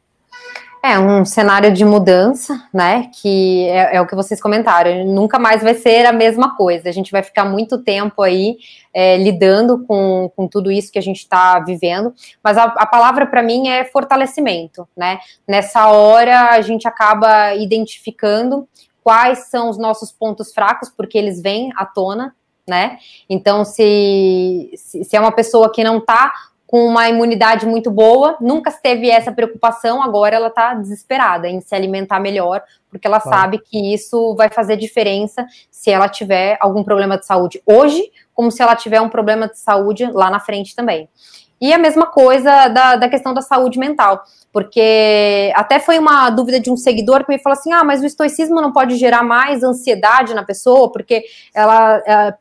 É 0.84 1.00
um 1.00 1.26
cenário 1.26 1.74
de 1.74 1.84
mudança, 1.84 2.64
né? 2.72 3.10
Que 3.20 3.68
é, 3.70 3.96
é, 3.96 4.02
o 4.02 4.06
que 4.06 4.14
vocês 4.14 4.40
comentaram. 4.40 5.04
Nunca 5.04 5.40
mais 5.40 5.64
vai 5.64 5.74
ser 5.74 6.06
a 6.06 6.14
mesma 6.14 6.56
coisa. 6.56 6.88
A 6.88 6.92
gente 6.92 7.12
vai 7.12 7.24
ficar 7.24 7.44
muito 7.44 7.80
tempo 7.80 8.22
aí 8.22 8.58
é, 8.94 9.18
lidando 9.18 9.84
com, 9.88 10.32
com 10.36 10.48
tudo 10.48 10.72
isso 10.72 10.92
que 10.92 11.00
a 11.00 11.02
gente 11.02 11.18
está 11.18 11.60
vivendo. 11.60 12.14
Mas 12.44 12.56
a, 12.56 12.66
a 12.66 12.86
palavra 12.86 13.26
para 13.26 13.42
mim 13.42 13.68
é 13.68 13.84
fortalecimento, 13.86 14.88
né? 14.96 15.18
Nessa 15.48 15.88
hora 15.88 16.52
a 16.52 16.62
gente 16.62 16.88
acaba 16.88 17.56
identificando 17.56 18.68
quais 19.04 19.50
são 19.50 19.72
os 19.72 19.80
nossos 19.80 20.12
pontos 20.12 20.54
fracos, 20.54 20.90
porque 20.96 21.18
eles 21.18 21.42
vêm 21.42 21.72
à 21.76 21.84
tona, 21.84 22.36
né? 22.68 22.98
Então, 23.30 23.64
se, 23.64 24.72
se 24.76 25.16
é 25.16 25.20
uma 25.20 25.32
pessoa 25.32 25.72
que 25.72 25.84
não 25.84 26.00
está 26.00 26.34
com 26.66 26.86
uma 26.86 27.08
imunidade 27.08 27.66
muito 27.66 27.92
boa, 27.92 28.36
nunca 28.42 28.72
teve 28.72 29.10
essa 29.10 29.32
preocupação, 29.32 30.02
agora 30.02 30.36
ela 30.36 30.48
está 30.48 30.74
desesperada 30.74 31.48
em 31.48 31.62
se 31.62 31.76
alimentar 31.76 32.20
melhor, 32.20 32.62
porque 32.90 33.08
ela 33.08 33.22
claro. 33.22 33.38
sabe 33.38 33.60
que 33.60 33.94
isso 33.94 34.36
vai 34.36 34.50
fazer 34.50 34.76
diferença 34.76 35.46
se 35.70 35.92
ela 35.92 36.10
tiver 36.10 36.58
algum 36.60 36.84
problema 36.84 37.18
de 37.18 37.26
saúde 37.26 37.62
hoje, 37.66 38.12
como 38.34 38.52
se 38.52 38.62
ela 38.62 38.76
tiver 38.76 39.00
um 39.00 39.10
problema 39.10 39.48
de 39.48 39.60
saúde 39.60 40.06
lá 40.12 40.30
na 40.30 40.40
frente 40.40 40.76
também. 40.76 41.08
E 41.60 41.74
a 41.74 41.78
mesma 41.78 42.06
coisa 42.06 42.68
da, 42.68 42.96
da 42.98 43.10
questão 43.10 43.34
da 43.34 43.42
saúde 43.42 43.80
mental, 43.80 44.24
porque 44.52 45.52
até 45.56 45.80
foi 45.80 45.98
uma 45.98 46.30
dúvida 46.30 46.60
de 46.60 46.70
um 46.70 46.78
seguidor 46.78 47.26
que 47.26 47.32
me 47.32 47.40
falou 47.40 47.58
assim: 47.58 47.72
ah, 47.72 47.84
mas 47.84 48.02
o 48.02 48.06
estoicismo 48.06 48.62
não 48.62 48.74
pode 48.74 48.98
gerar 48.98 49.24
mais 49.24 49.64
ansiedade 49.64 50.34
na 50.34 50.44
pessoa, 50.44 50.92
porque 50.92 51.24
ela, 51.54 52.02
ela 52.06 52.38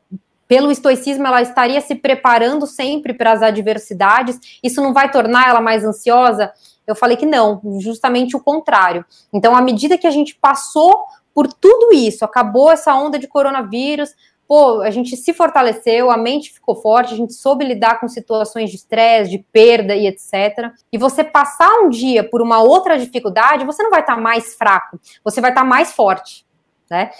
pelo 0.47 0.71
estoicismo, 0.71 1.25
ela 1.25 1.41
estaria 1.41 1.81
se 1.81 1.95
preparando 1.95 2.67
sempre 2.67 3.13
para 3.13 3.31
as 3.31 3.41
adversidades, 3.41 4.39
isso 4.63 4.81
não 4.81 4.93
vai 4.93 5.11
tornar 5.11 5.49
ela 5.49 5.61
mais 5.61 5.83
ansiosa? 5.83 6.51
Eu 6.85 6.95
falei 6.95 7.17
que 7.17 7.25
não, 7.25 7.61
justamente 7.79 8.35
o 8.35 8.39
contrário. 8.39 9.03
Então, 9.33 9.55
à 9.55 9.61
medida 9.61 9.97
que 9.97 10.05
a 10.05 10.11
gente 10.11 10.35
passou 10.35 11.05
por 11.33 11.51
tudo 11.51 11.93
isso, 11.93 12.23
acabou 12.23 12.71
essa 12.71 12.95
onda 12.95 13.17
de 13.17 13.27
coronavírus, 13.27 14.11
pô, 14.47 14.81
a 14.81 14.89
gente 14.89 15.15
se 15.17 15.33
fortaleceu, 15.33 16.11
a 16.11 16.17
mente 16.17 16.53
ficou 16.53 16.75
forte, 16.75 17.13
a 17.13 17.17
gente 17.17 17.33
soube 17.33 17.65
lidar 17.65 17.99
com 17.99 18.07
situações 18.07 18.69
de 18.69 18.77
estresse, 18.77 19.31
de 19.31 19.39
perda 19.51 19.95
e 19.95 20.07
etc. 20.07 20.71
E 20.91 20.97
você 20.97 21.23
passar 21.23 21.71
um 21.81 21.89
dia 21.89 22.23
por 22.23 22.41
uma 22.41 22.61
outra 22.61 22.97
dificuldade, 22.97 23.65
você 23.65 23.83
não 23.83 23.89
vai 23.89 24.01
estar 24.01 24.17
mais 24.17 24.55
fraco, 24.55 24.99
você 25.23 25.41
vai 25.41 25.51
estar 25.51 25.63
mais 25.63 25.93
forte, 25.93 26.45
né? 26.89 27.11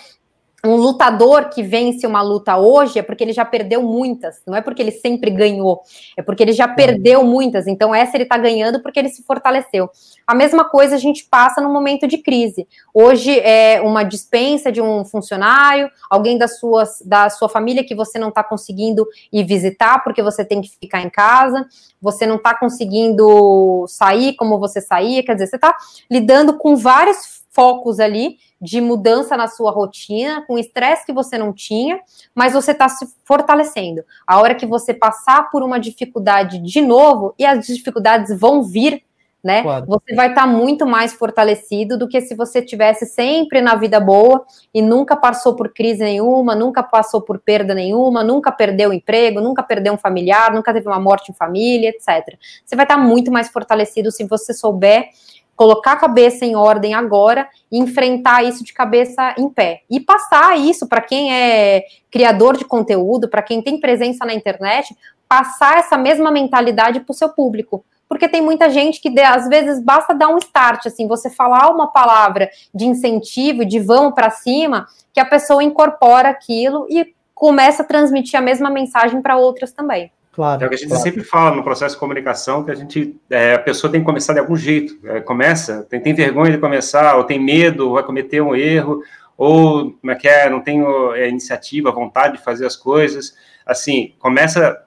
Um 0.66 0.76
lutador 0.76 1.50
que 1.50 1.62
vence 1.62 2.06
uma 2.08 2.22
luta 2.22 2.58
hoje 2.58 3.00
é 3.00 3.02
porque 3.02 3.24
ele 3.24 3.34
já 3.34 3.46
perdeu 3.46 3.82
muitas, 3.82 4.42
não 4.46 4.56
é 4.56 4.62
porque 4.62 4.82
ele 4.82 4.92
sempre 4.92 5.30
ganhou, 5.30 5.82
é 6.18 6.22
porque 6.22 6.44
ele 6.44 6.54
já 6.54 6.68
perdeu 6.68 7.24
muitas. 7.24 7.68
Então, 7.68 7.94
essa 7.94 8.18
ele 8.18 8.24
está 8.24 8.38
ganhando 8.38 8.82
porque 8.82 9.00
ele 9.00 9.10
se 9.10 9.24
fortaleceu. 9.24 9.90
A 10.26 10.34
mesma 10.34 10.66
coisa 10.66 10.96
a 10.96 10.98
gente 10.98 11.26
passa 11.26 11.62
no 11.62 11.72
momento 11.72 12.08
de 12.08 12.18
crise. 12.18 12.68
Hoje 12.94 13.40
é 13.40 13.82
uma 13.82 14.04
dispensa 14.04 14.72
de 14.72 14.82
um 14.82 15.06
funcionário, 15.06 15.90
alguém 16.10 16.38
da 16.38 16.48
sua, 16.48 16.84
da 17.06 17.30
sua 17.30 17.48
família 17.48 17.84
que 17.84 17.96
você 17.96 18.18
não 18.18 18.30
está 18.30 18.44
conseguindo 18.44 19.06
ir 19.32 19.44
visitar 19.44 20.04
porque 20.04 20.22
você 20.22 20.44
tem 20.44 20.62
que 20.62 20.70
ficar 20.70 21.02
em 21.02 21.10
casa, 21.10 21.66
você 22.02 22.26
não 22.26 22.36
está 22.36 22.58
conseguindo 22.58 23.86
sair 23.88 24.36
como 24.36 24.60
você 24.60 24.82
saía, 24.82 25.24
quer 25.24 25.34
dizer, 25.34 25.48
você 25.48 25.56
está 25.56 25.76
lidando 26.10 26.58
com 26.58 26.76
vários 26.76 27.45
focos 27.56 28.02
ali 28.02 28.38
de 28.62 28.82
mudança 28.82 29.38
na 29.38 29.48
sua 29.48 29.72
rotina, 29.72 30.44
com 30.46 30.60
estresse 30.60 31.06
que 31.06 31.14
você 31.14 31.38
não 31.38 31.54
tinha, 31.54 32.00
mas 32.34 32.54
você 32.54 32.72
está 32.72 32.90
se 32.90 33.08
fortalecendo. 33.24 34.04
A 34.28 34.40
hora 34.40 34.54
que 34.54 34.66
você 34.66 34.94
passar 34.94 35.50
por 35.50 35.64
uma 35.64 35.80
dificuldade 35.80 36.60
de 36.60 36.82
novo, 36.82 37.34
e 37.40 37.46
as 37.46 37.66
dificuldades 37.66 38.38
vão 38.38 38.62
vir, 38.62 39.04
né? 39.44 39.62
Claro. 39.62 39.86
Você 39.86 40.16
vai 40.16 40.30
estar 40.30 40.42
tá 40.42 40.48
muito 40.48 40.88
mais 40.88 41.14
fortalecido 41.14 42.00
do 42.00 42.08
que 42.08 42.20
se 42.20 42.34
você 42.34 42.64
tivesse 42.64 43.06
sempre 43.06 43.62
na 43.62 43.76
vida 43.76 44.00
boa 44.00 44.44
e 44.74 44.82
nunca 44.82 45.16
passou 45.16 45.56
por 45.56 45.72
crise 45.72 46.04
nenhuma, 46.04 46.56
nunca 46.56 46.82
passou 46.82 47.22
por 47.22 47.38
perda 47.38 47.76
nenhuma, 47.76 48.24
nunca 48.24 48.52
perdeu 48.52 48.90
o 48.90 48.94
emprego, 48.94 49.40
nunca 49.40 49.62
perdeu 49.62 49.94
um 49.94 49.98
familiar, 50.00 50.52
nunca 50.52 50.74
teve 50.74 50.88
uma 50.88 51.00
morte 51.00 51.32
em 51.32 51.36
família, 51.36 51.90
etc. 51.90 52.40
Você 52.66 52.76
vai 52.76 52.86
estar 52.86 52.96
tá 52.96 53.02
muito 53.02 53.32
mais 53.32 53.48
fortalecido 53.48 54.12
se 54.12 54.24
você 54.24 54.52
souber 54.52 55.10
colocar 55.56 55.94
a 55.94 55.98
cabeça 55.98 56.46
em 56.46 56.56
ordem 56.56 56.94
agora 56.94 57.48
e 57.72 57.80
enfrentar 57.80 58.44
isso 58.44 58.64
de 58.64 58.74
cabeça 58.74 59.34
em 59.38 59.50
pé. 59.50 59.82
E 59.90 60.00
passar 60.00 60.58
isso 60.58 60.88
para 60.88 61.02
quem 61.02 61.34
é 61.34 61.84
criador 62.12 62.58
de 62.58 62.66
conteúdo, 62.66 63.30
para 63.30 63.42
quem 63.42 63.62
tem 63.62 63.80
presença 63.80 64.26
na 64.26 64.34
internet, 64.34 64.96
passar 65.28 65.78
essa 65.78 65.98
mesma 65.98 66.32
mentalidade 66.32 67.00
para 67.00 67.12
o 67.12 67.16
seu 67.16 67.30
público. 67.30 67.86
Porque 68.08 68.30
tem 68.30 68.42
muita 68.42 68.70
gente 68.70 69.02
que 69.02 69.20
às 69.20 69.48
vezes 69.48 69.82
basta 69.82 70.14
dar 70.14 70.28
um 70.28 70.38
start, 70.38 70.86
assim, 70.86 71.08
você 71.08 71.30
falar 71.30 71.70
uma 71.72 71.88
palavra 71.88 72.50
de 72.74 72.86
incentivo, 72.86 73.66
de 73.66 73.80
vão 73.80 74.12
para 74.12 74.30
cima, 74.30 74.88
que 75.12 75.20
a 75.20 75.26
pessoa 75.26 75.64
incorpora 75.64 76.30
aquilo 76.30 76.86
e 76.90 77.16
começa 77.34 77.82
a 77.82 77.86
transmitir 77.86 78.40
a 78.40 78.44
mesma 78.44 78.70
mensagem 78.70 79.22
para 79.22 79.38
outras 79.38 79.72
também. 79.72 80.12
Claro. 80.36 80.62
É 80.62 80.66
o 80.66 80.70
que 80.70 80.76
a 80.76 80.78
gente 80.78 80.90
claro. 80.90 81.04
sempre 81.04 81.24
fala 81.24 81.56
no 81.56 81.64
processo 81.64 81.96
de 81.96 82.00
comunicação, 82.00 82.62
que 82.66 82.70
a 82.70 82.76
gente, 82.76 83.16
é, 83.30 83.54
a 83.54 83.60
pessoa 83.60 83.90
tem 83.90 84.02
que 84.02 84.06
começar 84.06 84.34
de 84.34 84.40
algum 84.40 84.56
jeito. 84.58 85.00
É, 85.06 85.22
começa, 85.22 85.88
tem, 85.90 86.02
tem, 86.02 86.14
vergonha 86.14 86.52
de 86.52 86.58
começar, 86.58 87.16
ou 87.16 87.24
tem 87.24 87.40
medo, 87.40 87.94
vai 87.94 88.04
cometer 88.04 88.42
um 88.42 88.54
erro, 88.54 89.02
ou 89.38 89.94
como 89.94 90.12
é 90.12 90.16
que 90.16 90.28
é, 90.28 90.50
não 90.50 90.60
tem 90.60 90.84
é, 91.14 91.30
iniciativa, 91.30 91.90
vontade 91.90 92.38
de 92.38 92.44
fazer 92.44 92.66
as 92.66 92.76
coisas. 92.76 93.34
Assim, 93.66 94.14
começa 94.20 94.78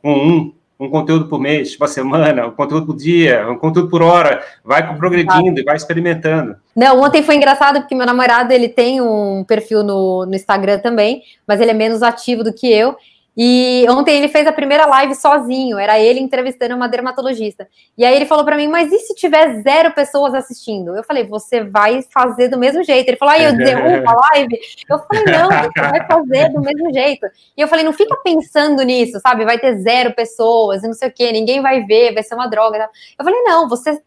com 0.00 0.10
um, 0.10 0.54
um 0.80 0.88
conteúdo 0.88 1.28
por 1.28 1.38
mês, 1.38 1.76
uma 1.76 1.86
semana, 1.86 2.46
um 2.46 2.52
conteúdo 2.52 2.86
por 2.86 2.96
dia, 2.96 3.46
um 3.46 3.58
conteúdo 3.58 3.90
por 3.90 4.00
hora, 4.00 4.42
vai 4.64 4.96
progredindo 4.96 5.60
e 5.60 5.64
vai 5.64 5.76
experimentando. 5.76 6.56
Não, 6.74 6.98
ontem 7.02 7.22
foi 7.22 7.34
engraçado 7.34 7.80
porque 7.80 7.94
meu 7.94 8.06
namorado 8.06 8.54
ele 8.54 8.70
tem 8.70 9.02
um 9.02 9.44
perfil 9.44 9.84
no, 9.84 10.24
no 10.24 10.34
Instagram 10.34 10.78
também, 10.78 11.22
mas 11.46 11.60
ele 11.60 11.72
é 11.72 11.74
menos 11.74 12.02
ativo 12.02 12.42
do 12.42 12.54
que 12.54 12.72
eu. 12.72 12.96
E 13.36 13.84
ontem 13.88 14.16
ele 14.16 14.28
fez 14.28 14.46
a 14.46 14.52
primeira 14.52 14.86
live 14.86 15.14
sozinho, 15.14 15.78
era 15.78 15.98
ele 15.98 16.20
entrevistando 16.20 16.74
uma 16.76 16.88
dermatologista. 16.88 17.66
E 17.98 18.04
aí 18.04 18.14
ele 18.14 18.26
falou 18.26 18.44
para 18.44 18.56
mim, 18.56 18.68
mas 18.68 18.92
e 18.92 18.98
se 19.00 19.14
tiver 19.14 19.60
zero 19.62 19.92
pessoas 19.92 20.34
assistindo? 20.34 20.96
Eu 20.96 21.02
falei, 21.02 21.24
você 21.24 21.64
vai 21.64 22.02
fazer 22.12 22.48
do 22.48 22.58
mesmo 22.58 22.84
jeito. 22.84 23.08
Ele 23.08 23.16
falou, 23.16 23.34
aí 23.34 23.44
eu 23.44 23.54
derrubo 23.58 24.08
a 24.08 24.28
live? 24.32 24.58
Eu 24.88 24.98
falei, 25.00 25.24
não, 25.24 25.48
você 25.48 25.80
vai 25.80 26.06
fazer 26.06 26.48
do 26.50 26.60
mesmo 26.60 26.92
jeito. 26.92 27.26
E 27.56 27.60
eu 27.60 27.68
falei, 27.68 27.84
não 27.84 27.92
fica 27.92 28.16
pensando 28.22 28.82
nisso, 28.82 29.18
sabe? 29.20 29.44
Vai 29.44 29.58
ter 29.58 29.78
zero 29.78 30.14
pessoas 30.14 30.84
e 30.84 30.86
não 30.86 30.94
sei 30.94 31.08
o 31.08 31.12
quê, 31.12 31.32
ninguém 31.32 31.60
vai 31.60 31.82
ver, 31.84 32.14
vai 32.14 32.22
ser 32.22 32.34
uma 32.34 32.46
droga. 32.46 32.88
Eu 33.18 33.24
falei, 33.24 33.40
não, 33.42 33.68
você 33.68 34.00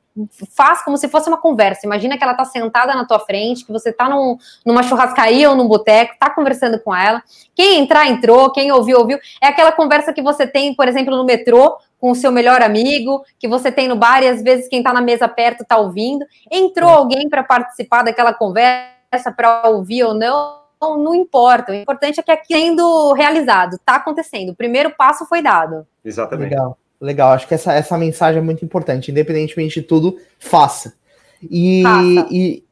faz 0.55 0.83
como 0.83 0.97
se 0.97 1.07
fosse 1.07 1.27
uma 1.27 1.37
conversa. 1.37 1.85
Imagina 1.85 2.17
que 2.17 2.23
ela 2.23 2.33
tá 2.33 2.45
sentada 2.45 2.93
na 2.93 3.05
tua 3.05 3.19
frente, 3.19 3.65
que 3.65 3.71
você 3.71 3.91
tá 3.91 4.09
num, 4.09 4.37
numa 4.65 4.83
churrascaria 4.83 5.49
ou 5.49 5.55
num 5.55 5.67
boteco, 5.67 6.15
tá 6.19 6.29
conversando 6.29 6.79
com 6.79 6.95
ela. 6.95 7.21
Quem 7.55 7.79
entrar, 7.79 8.07
entrou, 8.07 8.51
quem 8.51 8.71
ouviu, 8.71 8.99
ouviu. 8.99 9.19
É 9.41 9.47
aquela 9.47 9.71
conversa 9.71 10.13
que 10.13 10.21
você 10.21 10.47
tem, 10.47 10.73
por 10.73 10.87
exemplo, 10.87 11.15
no 11.15 11.23
metrô, 11.23 11.77
com 11.99 12.11
o 12.11 12.15
seu 12.15 12.31
melhor 12.31 12.61
amigo, 12.61 13.23
que 13.39 13.47
você 13.47 13.71
tem 13.71 13.87
no 13.87 13.95
bar 13.95 14.21
e 14.21 14.27
às 14.27 14.41
vezes 14.41 14.67
quem 14.67 14.83
tá 14.83 14.93
na 14.93 15.01
mesa 15.01 15.27
perto 15.27 15.65
tá 15.65 15.77
ouvindo. 15.77 16.25
Entrou 16.51 16.89
alguém 16.89 17.27
para 17.29 17.43
participar 17.43 18.03
daquela 18.03 18.33
conversa, 18.33 19.31
para 19.35 19.67
ouvir 19.69 20.03
ou 20.03 20.13
não, 20.13 20.57
não, 20.79 20.97
não 20.97 21.15
importa. 21.15 21.71
O 21.71 21.75
importante 21.75 22.19
é 22.19 22.23
que 22.23 22.31
aqui 22.31 22.53
sendo 22.53 23.13
realizado, 23.13 23.77
tá 23.83 23.95
acontecendo. 23.95 24.49
O 24.49 24.55
primeiro 24.55 24.91
passo 24.91 25.25
foi 25.25 25.41
dado. 25.41 25.85
Exatamente. 26.03 26.51
Legal. 26.51 26.77
Legal, 26.99 27.31
acho 27.31 27.47
que 27.47 27.53
essa, 27.53 27.73
essa 27.73 27.97
mensagem 27.97 28.39
é 28.39 28.43
muito 28.43 28.65
importante. 28.65 29.11
Independentemente 29.11 29.81
de 29.81 29.87
tudo, 29.87 30.17
faça. 30.39 30.93
E, 31.41 31.83
faça. 31.83 32.27
e, 32.31 32.63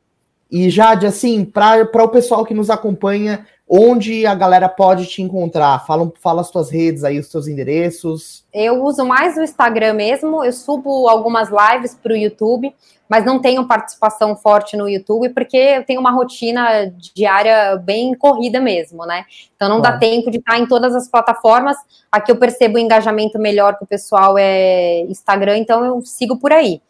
e 0.52 0.70
Jade, 0.70 1.06
assim, 1.06 1.44
para 1.44 1.84
o 1.84 2.10
pessoal 2.10 2.46
que 2.46 2.54
nos 2.54 2.70
acompanha, 2.70 3.46
onde 3.68 4.26
a 4.26 4.36
galera 4.36 4.70
pode 4.70 5.06
te 5.08 5.22
encontrar? 5.22 5.86
Fala, 5.86 6.12
fala 6.22 6.42
as 6.42 6.52
tuas 6.52 6.70
redes 6.70 7.04
aí, 7.04 7.20
os 7.20 7.30
teus 7.30 7.48
endereços. 7.48 8.46
Eu 8.54 8.84
uso 8.84 9.04
mais 9.06 9.38
o 9.38 9.42
Instagram 9.42 9.94
mesmo, 9.94 10.44
eu 10.44 10.54
subo 10.54 11.08
algumas 11.08 11.50
lives 11.50 11.96
para 11.96 12.14
o 12.14 12.18
YouTube 12.18 12.74
mas 13.08 13.26
não 13.26 13.40
tenho 13.40 13.68
participação 13.68 14.36
forte 14.36 14.76
no 14.76 14.90
YouTube 14.90 15.30
porque 15.30 15.58
eu 15.58 15.84
tenho 15.86 16.00
uma 16.00 16.12
rotina 16.12 16.92
diária 17.14 17.78
bem 17.78 18.16
corrida 18.16 18.60
mesmo, 18.60 19.06
né? 19.06 19.26
Então 19.56 19.70
não 19.70 19.80
dá 19.80 19.98
tempo 19.98 20.32
de 20.32 20.38
estar 20.38 20.58
em 20.58 20.66
todas 20.66 20.96
as 20.96 21.08
plataformas. 21.08 21.78
Aqui 22.12 22.32
eu 22.32 22.36
percebo 22.36 22.78
o 22.78 22.80
engajamento 22.80 23.38
melhor 23.38 23.78
que 23.78 23.84
o 23.84 23.88
pessoal 23.88 24.38
é 24.38 25.02
Instagram, 25.02 25.58
então 25.58 25.86
eu 25.86 26.02
sigo 26.02 26.38
por 26.38 26.52
aí. 26.52 26.82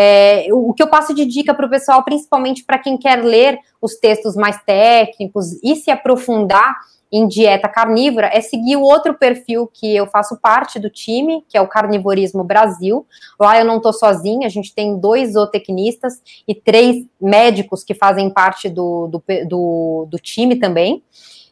É, 0.00 0.46
o 0.52 0.72
que 0.72 0.80
eu 0.80 0.86
passo 0.86 1.12
de 1.12 1.24
dica 1.24 1.52
para 1.52 1.66
o 1.66 1.70
pessoal, 1.70 2.04
principalmente 2.04 2.62
para 2.62 2.78
quem 2.78 2.96
quer 2.96 3.16
ler 3.16 3.58
os 3.82 3.96
textos 3.96 4.36
mais 4.36 4.62
técnicos 4.62 5.60
e 5.60 5.74
se 5.74 5.90
aprofundar 5.90 6.76
em 7.10 7.26
dieta 7.26 7.68
carnívora 7.68 8.30
é 8.32 8.40
seguir 8.40 8.76
o 8.76 8.82
outro 8.82 9.14
perfil 9.14 9.66
que 9.66 9.96
eu 9.96 10.06
faço 10.06 10.36
parte 10.36 10.78
do 10.78 10.88
time, 10.88 11.44
que 11.48 11.58
é 11.58 11.60
o 11.60 11.66
Carnivorismo 11.66 12.44
Brasil. 12.44 13.04
Lá 13.40 13.58
eu 13.58 13.64
não 13.64 13.78
estou 13.78 13.92
sozinha, 13.92 14.46
a 14.46 14.50
gente 14.50 14.72
tem 14.72 14.96
dois 14.96 15.32
zootecnistas 15.32 16.22
e 16.46 16.54
três 16.54 17.04
médicos 17.20 17.82
que 17.82 17.94
fazem 17.94 18.30
parte 18.30 18.68
do, 18.68 19.08
do, 19.08 19.24
do, 19.48 20.06
do 20.08 20.18
time 20.18 20.56
também. 20.56 21.02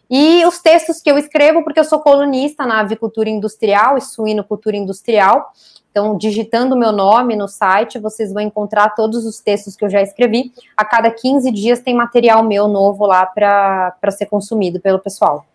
E 0.09 0.47
os 0.47 0.61
textos 0.61 1.01
que 1.01 1.11
eu 1.11 1.19
escrevo, 1.19 1.65
porque 1.65 1.81
eu 1.81 1.85
sou 1.85 1.99
colunista 1.99 2.65
na 2.65 2.79
avicultura 2.79 3.29
industrial 3.29 3.99
e 3.99 4.01
suinocultura 4.01 4.77
industrial. 4.77 5.51
Então, 5.97 6.15
digitando 6.15 6.77
meu 6.77 6.93
nome 6.93 7.35
no 7.35 7.49
site, 7.49 7.99
vocês 7.99 8.31
vão 8.31 8.43
encontrar 8.43 8.91
todos 8.91 9.25
os 9.25 9.41
textos 9.41 9.75
que 9.75 9.83
eu 9.83 9.89
já 9.89 10.03
escrevi. 10.03 10.53
A 10.77 10.85
cada 10.85 11.11
15 11.11 11.51
dias 11.51 11.81
tem 11.81 11.95
material 11.95 12.45
meu 12.45 12.69
novo 12.69 13.07
lá 13.07 13.25
para 13.25 14.11
ser 14.11 14.27
consumido 14.27 14.79
pelo 14.79 14.99
pessoal. 14.99 15.47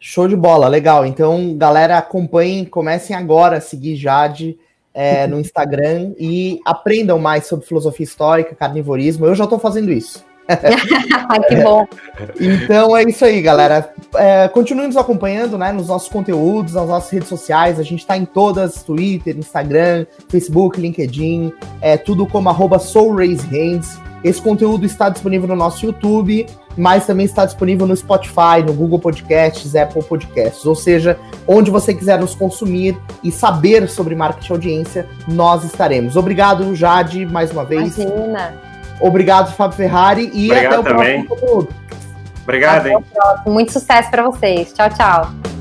Show 0.00 0.26
de 0.26 0.34
bola, 0.34 0.66
legal. 0.66 1.06
Então, 1.06 1.56
galera, 1.56 1.98
acompanhem, 1.98 2.64
comecem 2.64 3.14
agora 3.14 3.58
a 3.58 3.60
seguir 3.60 3.94
Jade 3.94 4.58
é, 4.92 5.28
no 5.28 5.38
Instagram 5.38 6.14
e 6.18 6.58
aprendam 6.66 7.20
mais 7.20 7.46
sobre 7.46 7.64
filosofia 7.64 8.02
histórica, 8.02 8.56
carnivorismo. 8.56 9.24
Eu 9.24 9.36
já 9.36 9.44
estou 9.44 9.60
fazendo 9.60 9.92
isso. 9.92 10.24
que 11.48 11.56
bom. 11.56 11.86
Então 12.40 12.96
é 12.96 13.02
isso 13.04 13.24
aí, 13.24 13.40
galera. 13.40 13.92
É, 14.14 14.48
continue 14.48 14.86
nos 14.86 14.96
acompanhando 14.96 15.56
né, 15.56 15.72
nos 15.72 15.88
nossos 15.88 16.08
conteúdos, 16.08 16.74
nas 16.74 16.88
nossas 16.88 17.10
redes 17.10 17.28
sociais. 17.28 17.78
A 17.78 17.82
gente 17.82 18.00
está 18.00 18.16
em 18.16 18.24
todas: 18.24 18.82
Twitter, 18.82 19.36
Instagram, 19.36 20.06
Facebook, 20.28 20.80
LinkedIn, 20.80 21.52
é, 21.80 21.96
tudo 21.96 22.26
como 22.26 22.48
arroba 22.48 22.78
SoulRaiseHands. 22.78 23.98
Esse 24.22 24.40
conteúdo 24.40 24.84
está 24.84 25.08
disponível 25.08 25.48
no 25.48 25.56
nosso 25.56 25.86
YouTube, 25.86 26.46
mas 26.76 27.06
também 27.06 27.24
está 27.24 27.46
disponível 27.46 27.86
no 27.86 27.96
Spotify, 27.96 28.62
no 28.64 28.74
Google 28.74 28.98
Podcasts, 28.98 29.74
Apple 29.74 30.02
Podcasts. 30.02 30.66
Ou 30.66 30.74
seja, 30.74 31.18
onde 31.46 31.70
você 31.70 31.94
quiser 31.94 32.18
nos 32.18 32.34
consumir 32.34 32.98
e 33.24 33.32
saber 33.32 33.88
sobre 33.88 34.14
marketing 34.14 34.52
audiência, 34.52 35.08
nós 35.26 35.64
estaremos. 35.64 36.16
Obrigado, 36.16 36.74
Jade, 36.74 37.24
mais 37.24 37.50
uma 37.50 37.64
vez. 37.64 37.96
Imagina. 37.96 38.69
Obrigado, 39.00 39.52
Fábio 39.54 39.76
Ferrari, 39.76 40.30
e 40.32 40.50
Obrigado 40.50 40.72
até 40.72 40.78
o 40.78 40.82
também. 40.84 41.24
próximo 41.24 41.28
conteúdo. 41.28 41.74
Obrigado, 42.42 42.86
hein? 42.86 42.98
Muito 43.46 43.72
sucesso 43.72 44.10
para 44.10 44.22
vocês. 44.24 44.72
Tchau, 44.72 44.88
tchau. 44.90 45.59